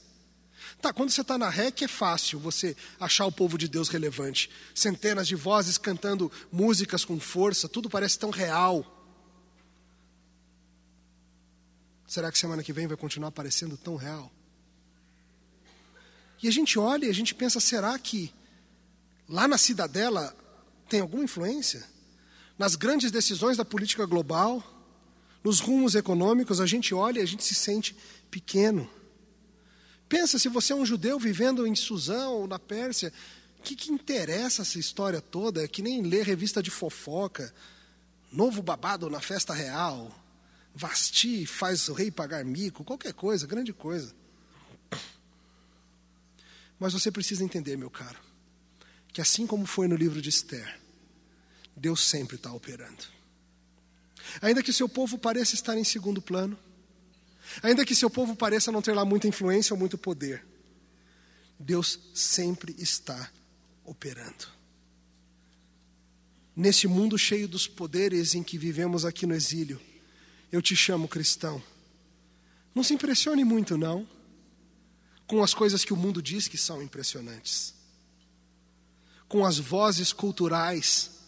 Tá, 0.81 0.93
quando 0.93 1.09
você 1.09 1.21
está 1.21 1.37
na 1.37 1.49
REC 1.49 1.81
é 1.83 1.87
fácil 1.87 2.39
você 2.39 2.75
achar 2.99 3.25
o 3.25 3.31
povo 3.31 3.57
de 3.57 3.67
Deus 3.67 3.89
relevante. 3.89 4.49
Centenas 4.73 5.27
de 5.27 5.35
vozes 5.35 5.77
cantando 5.77 6.31
músicas 6.51 7.03
com 7.03 7.19
força, 7.19 7.67
tudo 7.67 7.89
parece 7.89 8.17
tão 8.17 8.29
real. 8.29 8.85
Será 12.07 12.31
que 12.31 12.39
semana 12.39 12.63
que 12.63 12.73
vem 12.73 12.87
vai 12.87 12.97
continuar 12.97 13.31
parecendo 13.31 13.77
tão 13.77 13.95
real? 13.95 14.31
E 16.41 16.47
a 16.47 16.51
gente 16.51 16.79
olha 16.79 17.05
e 17.05 17.09
a 17.09 17.13
gente 17.13 17.35
pensa, 17.35 17.59
será 17.59 17.97
que 17.99 18.33
lá 19.27 19.47
na 19.47 19.57
cidadela 19.57 20.35
tem 20.87 21.01
alguma 21.01 21.23
influência? 21.23 21.85
nas 22.59 22.75
grandes 22.75 23.09
decisões 23.09 23.55
da 23.55 23.63
política 23.63 24.05
global, 24.05 24.61
nos 25.41 25.61
rumos 25.61 25.95
econômicos, 25.95 26.59
a 26.59 26.65
gente 26.65 26.93
olha 26.93 27.21
e 27.21 27.23
a 27.23 27.25
gente 27.25 27.41
se 27.41 27.55
sente 27.55 27.95
pequeno. 28.29 28.87
Pensa 30.09 30.39
se 30.39 30.49
você 30.49 30.73
é 30.73 30.75
um 30.75 30.85
judeu 30.85 31.19
vivendo 31.19 31.67
em 31.67 31.75
Suzão 31.75 32.33
ou 32.33 32.47
na 32.47 32.57
Pérsia, 32.57 33.13
o 33.59 33.61
que, 33.61 33.75
que 33.75 33.91
interessa 33.91 34.63
essa 34.63 34.79
história 34.79 35.21
toda? 35.21 35.63
É 35.63 35.67
que 35.67 35.83
nem 35.83 36.01
ler 36.01 36.25
revista 36.25 36.63
de 36.63 36.71
fofoca. 36.71 37.53
novo 38.31 38.61
babado 38.63 39.09
na 39.09 39.21
festa 39.21 39.53
real, 39.53 40.11
Vasti 40.73 41.45
faz 41.45 41.87
o 41.89 41.93
rei 41.93 42.09
pagar 42.09 42.43
mico, 42.43 42.83
qualquer 42.83 43.13
coisa, 43.13 43.45
grande 43.45 43.71
coisa. 43.71 44.15
Mas 46.79 46.93
você 46.93 47.11
precisa 47.11 47.43
entender, 47.43 47.77
meu 47.77 47.89
caro, 47.89 48.17
que 49.11 49.21
assim 49.21 49.45
como 49.45 49.65
foi 49.65 49.87
no 49.87 49.95
livro 49.95 50.21
de 50.21 50.29
Esther, 50.29 50.79
Deus 51.75 52.01
sempre 52.01 52.35
está 52.35 52.51
operando. 52.51 53.03
Ainda 54.41 54.63
que 54.63 54.73
seu 54.73 54.87
povo 54.87 55.17
pareça 55.17 55.55
estar 55.55 55.77
em 55.77 55.83
segundo 55.83 56.21
plano, 56.21 56.57
ainda 57.61 57.85
que 57.85 57.95
seu 57.95 58.09
povo 58.09 58.35
pareça 58.35 58.71
não 58.71 58.81
ter 58.81 58.93
lá 58.93 59.05
muita 59.05 59.27
influência 59.27 59.73
ou 59.73 59.79
muito 59.79 59.97
poder, 59.97 60.45
Deus 61.59 61.99
sempre 62.13 62.75
está 62.77 63.29
operando. 63.83 64.47
Nesse 66.55 66.87
mundo 66.87 67.17
cheio 67.17 67.47
dos 67.47 67.67
poderes 67.67 68.35
em 68.35 68.43
que 68.43 68.57
vivemos 68.57 69.05
aqui 69.05 69.25
no 69.25 69.33
exílio, 69.33 69.79
eu 70.51 70.61
te 70.61 70.75
chamo 70.75 71.07
cristão. 71.07 71.61
Não 72.73 72.83
se 72.83 72.93
impressione 72.93 73.43
muito, 73.43 73.77
não, 73.77 74.07
com 75.27 75.43
as 75.43 75.53
coisas 75.53 75.85
que 75.85 75.93
o 75.93 75.97
mundo 75.97 76.21
diz 76.21 76.47
que 76.47 76.57
são 76.57 76.81
impressionantes, 76.81 77.73
com 79.27 79.45
as 79.45 79.57
vozes 79.57 80.11
culturais 80.11 81.18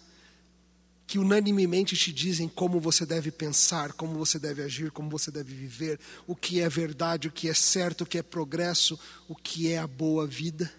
que 1.11 1.19
unanimemente 1.19 1.93
te 1.97 2.09
dizem 2.09 2.47
como 2.47 2.79
você 2.79 3.05
deve 3.05 3.31
pensar, 3.31 3.91
como 3.91 4.17
você 4.17 4.39
deve 4.39 4.63
agir, 4.63 4.91
como 4.91 5.09
você 5.09 5.29
deve 5.29 5.53
viver, 5.53 5.99
o 6.25 6.33
que 6.33 6.61
é 6.61 6.69
verdade, 6.69 7.27
o 7.27 7.31
que 7.33 7.49
é 7.49 7.53
certo, 7.53 8.05
o 8.05 8.05
que 8.05 8.17
é 8.17 8.23
progresso, 8.23 8.97
o 9.27 9.35
que 9.35 9.69
é 9.69 9.77
a 9.77 9.85
boa 9.85 10.25
vida. 10.25 10.73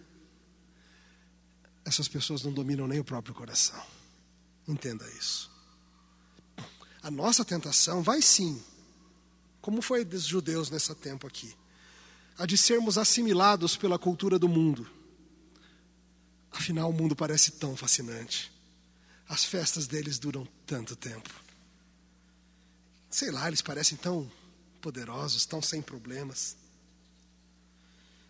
Essas 1.85 2.09
pessoas 2.09 2.43
não 2.43 2.51
dominam 2.51 2.89
nem 2.89 2.99
o 2.99 3.05
próprio 3.05 3.35
coração. 3.35 3.79
Entenda 4.67 5.07
isso. 5.11 5.51
A 7.03 7.11
nossa 7.11 7.45
tentação 7.45 8.03
vai 8.03 8.23
sim, 8.23 8.59
como 9.61 9.83
foi 9.83 10.03
dos 10.03 10.25
judeus 10.25 10.71
nesse 10.71 10.95
tempo 10.95 11.27
aqui, 11.27 11.55
a 12.39 12.47
de 12.47 12.57
sermos 12.57 12.97
assimilados 12.97 13.77
pela 13.77 13.99
cultura 13.99 14.39
do 14.39 14.49
mundo. 14.49 14.91
Afinal, 16.51 16.89
o 16.89 16.93
mundo 16.95 17.15
parece 17.15 17.51
tão 17.51 17.77
fascinante 17.77 18.52
as 19.29 19.45
festas 19.45 19.87
deles 19.87 20.19
duram 20.19 20.47
tanto 20.67 20.95
tempo. 20.97 21.31
Sei 23.11 23.31
lá, 23.31 23.49
eles 23.49 23.63
parecem 23.63 23.97
tão 23.97 24.31
poderosos, 24.81 25.47
tão 25.47 25.63
sem 25.63 25.81
problemas. 25.81 26.57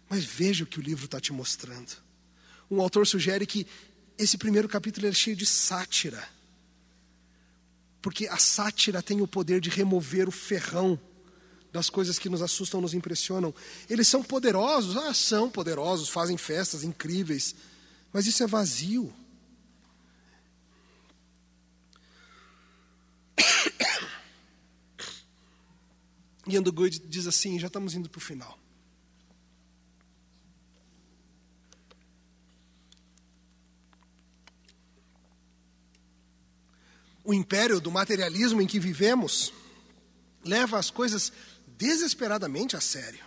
Mas 0.08 0.24
veja 0.24 0.64
o 0.64 0.66
que 0.66 0.78
o 0.78 0.82
livro 0.82 1.06
está 1.06 1.20
te 1.20 1.32
mostrando. 1.32 1.96
Um 2.70 2.80
autor 2.80 3.06
sugere 3.06 3.46
que 3.46 3.66
esse 4.18 4.36
primeiro 4.36 4.68
capítulo 4.68 5.06
é 5.06 5.12
cheio 5.12 5.36
de 5.36 5.46
sátira. 5.46 6.28
Porque 8.00 8.26
a 8.26 8.36
sátira 8.36 9.02
tem 9.02 9.20
o 9.20 9.28
poder 9.28 9.60
de 9.60 9.70
remover 9.70 10.28
o 10.28 10.32
ferrão 10.32 11.00
das 11.72 11.88
coisas 11.88 12.18
que 12.18 12.28
nos 12.28 12.42
assustam, 12.42 12.80
nos 12.80 12.92
impressionam. 12.92 13.54
Eles 13.88 14.06
são 14.06 14.22
poderosos, 14.22 14.96
ah, 14.96 15.14
são 15.14 15.48
poderosos, 15.48 16.08
fazem 16.08 16.36
festas 16.36 16.84
incríveis, 16.84 17.54
mas 18.12 18.26
isso 18.26 18.42
é 18.42 18.46
vazio. 18.46 19.12
E 26.46 26.58
Good 26.58 27.00
diz 27.06 27.26
assim: 27.26 27.58
já 27.58 27.68
estamos 27.68 27.94
indo 27.94 28.08
para 28.08 28.18
o 28.18 28.20
final. 28.20 28.58
O 37.24 37.32
império 37.32 37.80
do 37.80 37.90
materialismo 37.90 38.60
em 38.60 38.66
que 38.66 38.80
vivemos 38.80 39.52
leva 40.44 40.78
as 40.78 40.90
coisas 40.90 41.32
desesperadamente 41.78 42.76
a 42.76 42.80
sério. 42.80 43.24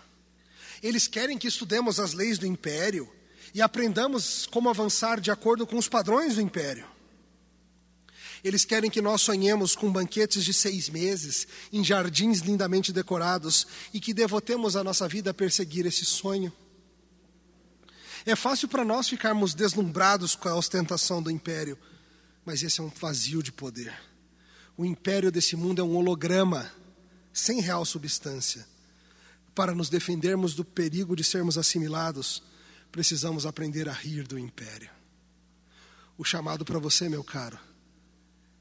Eles 0.83 1.07
querem 1.07 1.37
que 1.37 1.47
estudemos 1.47 1.99
as 1.99 2.13
leis 2.13 2.37
do 2.37 2.45
império 2.45 3.09
e 3.53 3.61
aprendamos 3.61 4.45
como 4.47 4.69
avançar 4.69 5.21
de 5.21 5.31
acordo 5.31 5.65
com 5.65 5.77
os 5.77 5.87
padrões 5.87 6.35
do 6.35 6.41
império. 6.41 6.85
Eles 8.45 8.63
querem 8.63 8.91
que 8.91 9.01
nós 9.01 9.23
sonhemos 9.23 9.75
com 9.75 9.91
banquetes 9.91 10.45
de 10.45 10.53
seis 10.53 10.87
meses, 10.87 11.47
em 11.73 11.83
jardins 11.83 12.41
lindamente 12.41 12.93
decorados, 12.93 13.65
e 13.91 13.99
que 13.99 14.13
devotemos 14.13 14.75
a 14.75 14.83
nossa 14.83 15.07
vida 15.07 15.31
a 15.31 15.33
perseguir 15.33 15.87
esse 15.87 16.05
sonho. 16.05 16.53
É 18.23 18.35
fácil 18.35 18.67
para 18.67 18.85
nós 18.85 19.09
ficarmos 19.09 19.55
deslumbrados 19.55 20.35
com 20.35 20.47
a 20.47 20.55
ostentação 20.55 21.23
do 21.23 21.31
império, 21.31 21.75
mas 22.45 22.61
esse 22.61 22.79
é 22.79 22.83
um 22.83 22.89
vazio 22.89 23.41
de 23.41 23.51
poder. 23.51 23.99
O 24.77 24.85
império 24.85 25.31
desse 25.31 25.55
mundo 25.55 25.81
é 25.81 25.83
um 25.83 25.95
holograma, 25.95 26.71
sem 27.33 27.61
real 27.61 27.83
substância. 27.83 28.63
Para 29.55 29.73
nos 29.73 29.89
defendermos 29.89 30.53
do 30.53 30.63
perigo 30.63 31.15
de 31.15 31.23
sermos 31.23 31.57
assimilados, 31.57 32.43
precisamos 32.91 33.47
aprender 33.47 33.89
a 33.89 33.93
rir 33.93 34.27
do 34.27 34.37
império. 34.37 34.91
O 36.15 36.23
chamado 36.23 36.63
para 36.63 36.77
você, 36.77 37.09
meu 37.09 37.23
caro, 37.23 37.57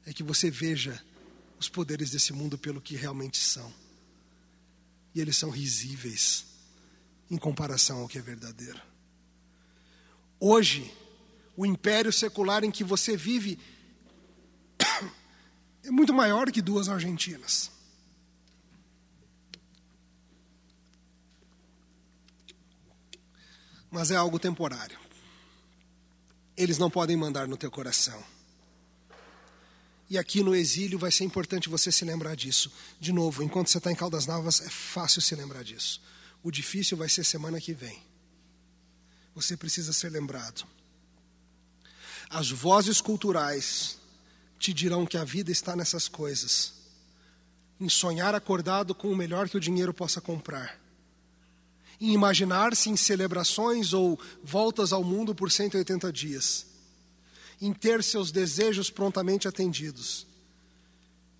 é 0.05 0.13
que 0.13 0.23
você 0.23 0.51
veja 0.51 1.03
os 1.59 1.67
poderes 1.67 2.11
desse 2.11 2.31
mundo 2.31 2.57
pelo 2.57 2.81
que 2.81 2.95
realmente 2.95 3.37
são. 3.37 3.73
E 5.13 5.21
eles 5.21 5.37
são 5.37 5.49
risíveis 5.49 6.45
em 7.29 7.37
comparação 7.37 7.99
ao 7.99 8.07
que 8.07 8.17
é 8.17 8.21
verdadeiro. 8.21 8.81
Hoje, 10.39 10.93
o 11.55 11.65
império 11.65 12.11
secular 12.11 12.63
em 12.63 12.71
que 12.71 12.83
você 12.83 13.15
vive 13.17 13.57
é 15.83 15.89
muito 15.89 16.13
maior 16.13 16.51
que 16.51 16.61
duas 16.61 16.89
Argentinas. 16.89 17.71
Mas 23.89 24.11
é 24.11 24.15
algo 24.15 24.37
temporário. 24.37 24.99
Eles 26.57 26.77
não 26.77 26.89
podem 26.89 27.15
mandar 27.15 27.47
no 27.47 27.55
teu 27.55 27.71
coração. 27.71 28.34
E 30.09 30.17
aqui 30.17 30.43
no 30.43 30.55
exílio 30.55 30.99
vai 30.99 31.11
ser 31.11 31.23
importante 31.23 31.69
você 31.69 31.91
se 31.91 32.05
lembrar 32.05 32.35
disso. 32.35 32.71
De 32.99 33.11
novo, 33.11 33.41
enquanto 33.41 33.69
você 33.69 33.79
está 33.79 33.91
em 33.91 33.95
Caldas 33.95 34.27
Novas, 34.27 34.61
é 34.61 34.69
fácil 34.69 35.21
se 35.21 35.35
lembrar 35.35 35.63
disso. 35.63 36.01
O 36.43 36.51
difícil 36.51 36.95
vai 36.95 37.09
ser 37.09 37.23
semana 37.23 37.59
que 37.59 37.73
vem. 37.73 37.99
Você 39.33 39.57
precisa 39.57 39.91
ser 39.91 40.09
lembrado. 40.09 40.65
As 42.29 42.51
vozes 42.51 43.01
culturais 43.01 43.97
te 44.59 44.73
dirão 44.73 45.05
que 45.05 45.17
a 45.17 45.23
vida 45.23 45.51
está 45.51 45.75
nessas 45.75 46.07
coisas. 46.07 46.73
Em 47.79 47.89
sonhar 47.89 48.35
acordado 48.35 48.93
com 48.93 49.11
o 49.11 49.15
melhor 49.15 49.49
que 49.49 49.57
o 49.57 49.59
dinheiro 49.59 49.93
possa 49.93 50.21
comprar. 50.21 50.79
Em 51.99 52.13
imaginar-se 52.13 52.89
em 52.89 52.95
celebrações 52.95 53.91
ou 53.91 54.19
voltas 54.43 54.93
ao 54.93 55.03
mundo 55.03 55.33
por 55.33 55.51
180 55.51 56.13
dias 56.13 56.74
em 57.61 57.73
ter 57.73 58.03
seus 58.03 58.31
desejos 58.31 58.89
prontamente 58.89 59.47
atendidos. 59.47 60.27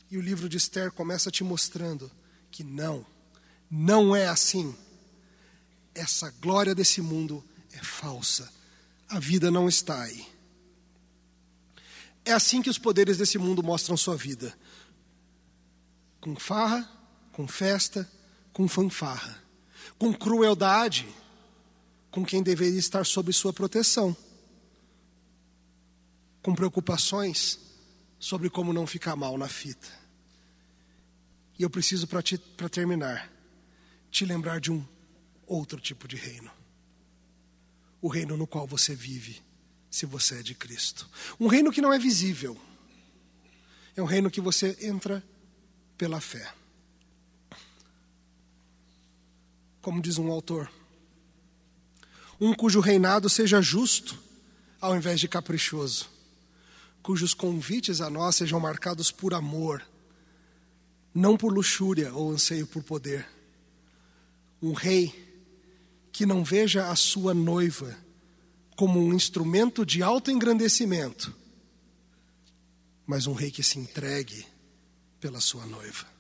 E 0.10 0.18
o 0.18 0.22
livro 0.22 0.48
de 0.48 0.58
Esther 0.58 0.92
começa 0.92 1.32
te 1.32 1.44
mostrando 1.44 2.12
que 2.52 2.64
não, 2.64 3.06
não 3.70 4.16
é 4.16 4.28
assim. 4.28 4.76
Essa 5.94 6.30
glória 6.42 6.76
desse 6.76 7.02
mundo 7.02 7.44
é 7.74 7.84
falsa. 7.84 8.52
A 9.10 9.20
vida 9.20 9.52
não 9.52 9.68
está 9.68 10.04
aí. 10.04 10.26
É 12.24 12.32
assim 12.32 12.62
que 12.62 12.70
os 12.70 12.78
poderes 12.78 13.18
desse 13.18 13.38
mundo 13.38 13.62
mostram 13.62 13.96
sua 13.96 14.16
vida: 14.16 14.58
com 16.20 16.36
farra, 16.36 16.90
com 17.32 17.48
festa, 17.48 18.10
com 18.52 18.68
fanfarra, 18.68 19.44
com 20.00 20.14
crueldade, 20.14 21.08
com 22.10 22.26
quem 22.26 22.42
deveria 22.42 22.80
estar 22.80 23.06
sob 23.06 23.32
sua 23.32 23.54
proteção 23.54 24.16
com 26.46 26.54
preocupações 26.54 27.58
sobre 28.20 28.52
como 28.52 28.72
não 28.72 28.86
ficar 28.86 29.16
mal 29.16 29.36
na 29.36 29.48
fita. 29.48 29.88
E 31.58 31.64
eu 31.64 31.70
preciso, 31.72 32.08
para 32.08 32.70
terminar, 32.70 33.32
te 34.12 34.26
lembrar 34.26 34.60
de 34.60 34.72
um 34.72 34.86
outro 35.48 35.82
tipo 35.82 36.08
de 36.08 36.16
reino. 36.16 36.52
O 38.00 38.08
reino 38.08 38.38
no 38.38 38.46
qual 38.46 38.68
você 38.68 38.94
vive, 38.94 39.42
se 39.90 40.06
você 40.06 40.42
é 40.42 40.44
de 40.44 40.54
Cristo. 40.54 41.10
Um 41.40 41.48
reino 41.48 41.72
que 41.72 41.82
não 41.82 41.92
é 41.92 41.98
visível. 41.98 42.56
É 43.96 44.04
um 44.04 44.06
reino 44.06 44.30
que 44.30 44.40
você 44.40 44.78
entra 44.82 45.24
pela 45.98 46.22
fé. 46.22 46.54
Como 49.82 50.00
diz 50.00 50.20
um 50.20 50.32
autor, 50.32 50.72
um 52.40 52.54
cujo 52.54 52.82
reinado 52.82 53.32
seja 53.32 53.64
justo 53.64 54.16
ao 54.80 54.96
invés 54.96 55.20
de 55.20 55.28
caprichoso 55.28 56.14
cujos 57.06 57.36
convites 57.36 58.02
a 58.02 58.10
nós 58.10 58.36
sejam 58.36 58.60
marcados 58.60 59.12
por 59.12 59.36
amor, 59.36 59.88
não 61.14 61.38
por 61.38 61.54
luxúria 61.54 62.12
ou 62.12 62.32
anseio 62.32 62.66
por 62.66 62.82
poder. 62.82 63.30
Um 64.60 64.74
rei 64.74 65.14
que 66.12 66.26
não 66.26 66.44
veja 66.44 66.90
a 66.90 66.96
sua 66.96 67.32
noiva 67.32 67.96
como 68.76 69.00
um 69.00 69.14
instrumento 69.14 69.86
de 69.86 70.02
autoengrandecimento, 70.02 71.32
mas 73.06 73.28
um 73.28 73.34
rei 73.34 73.52
que 73.52 73.62
se 73.62 73.78
entregue 73.78 74.44
pela 75.20 75.40
sua 75.40 75.64
noiva. 75.68 76.15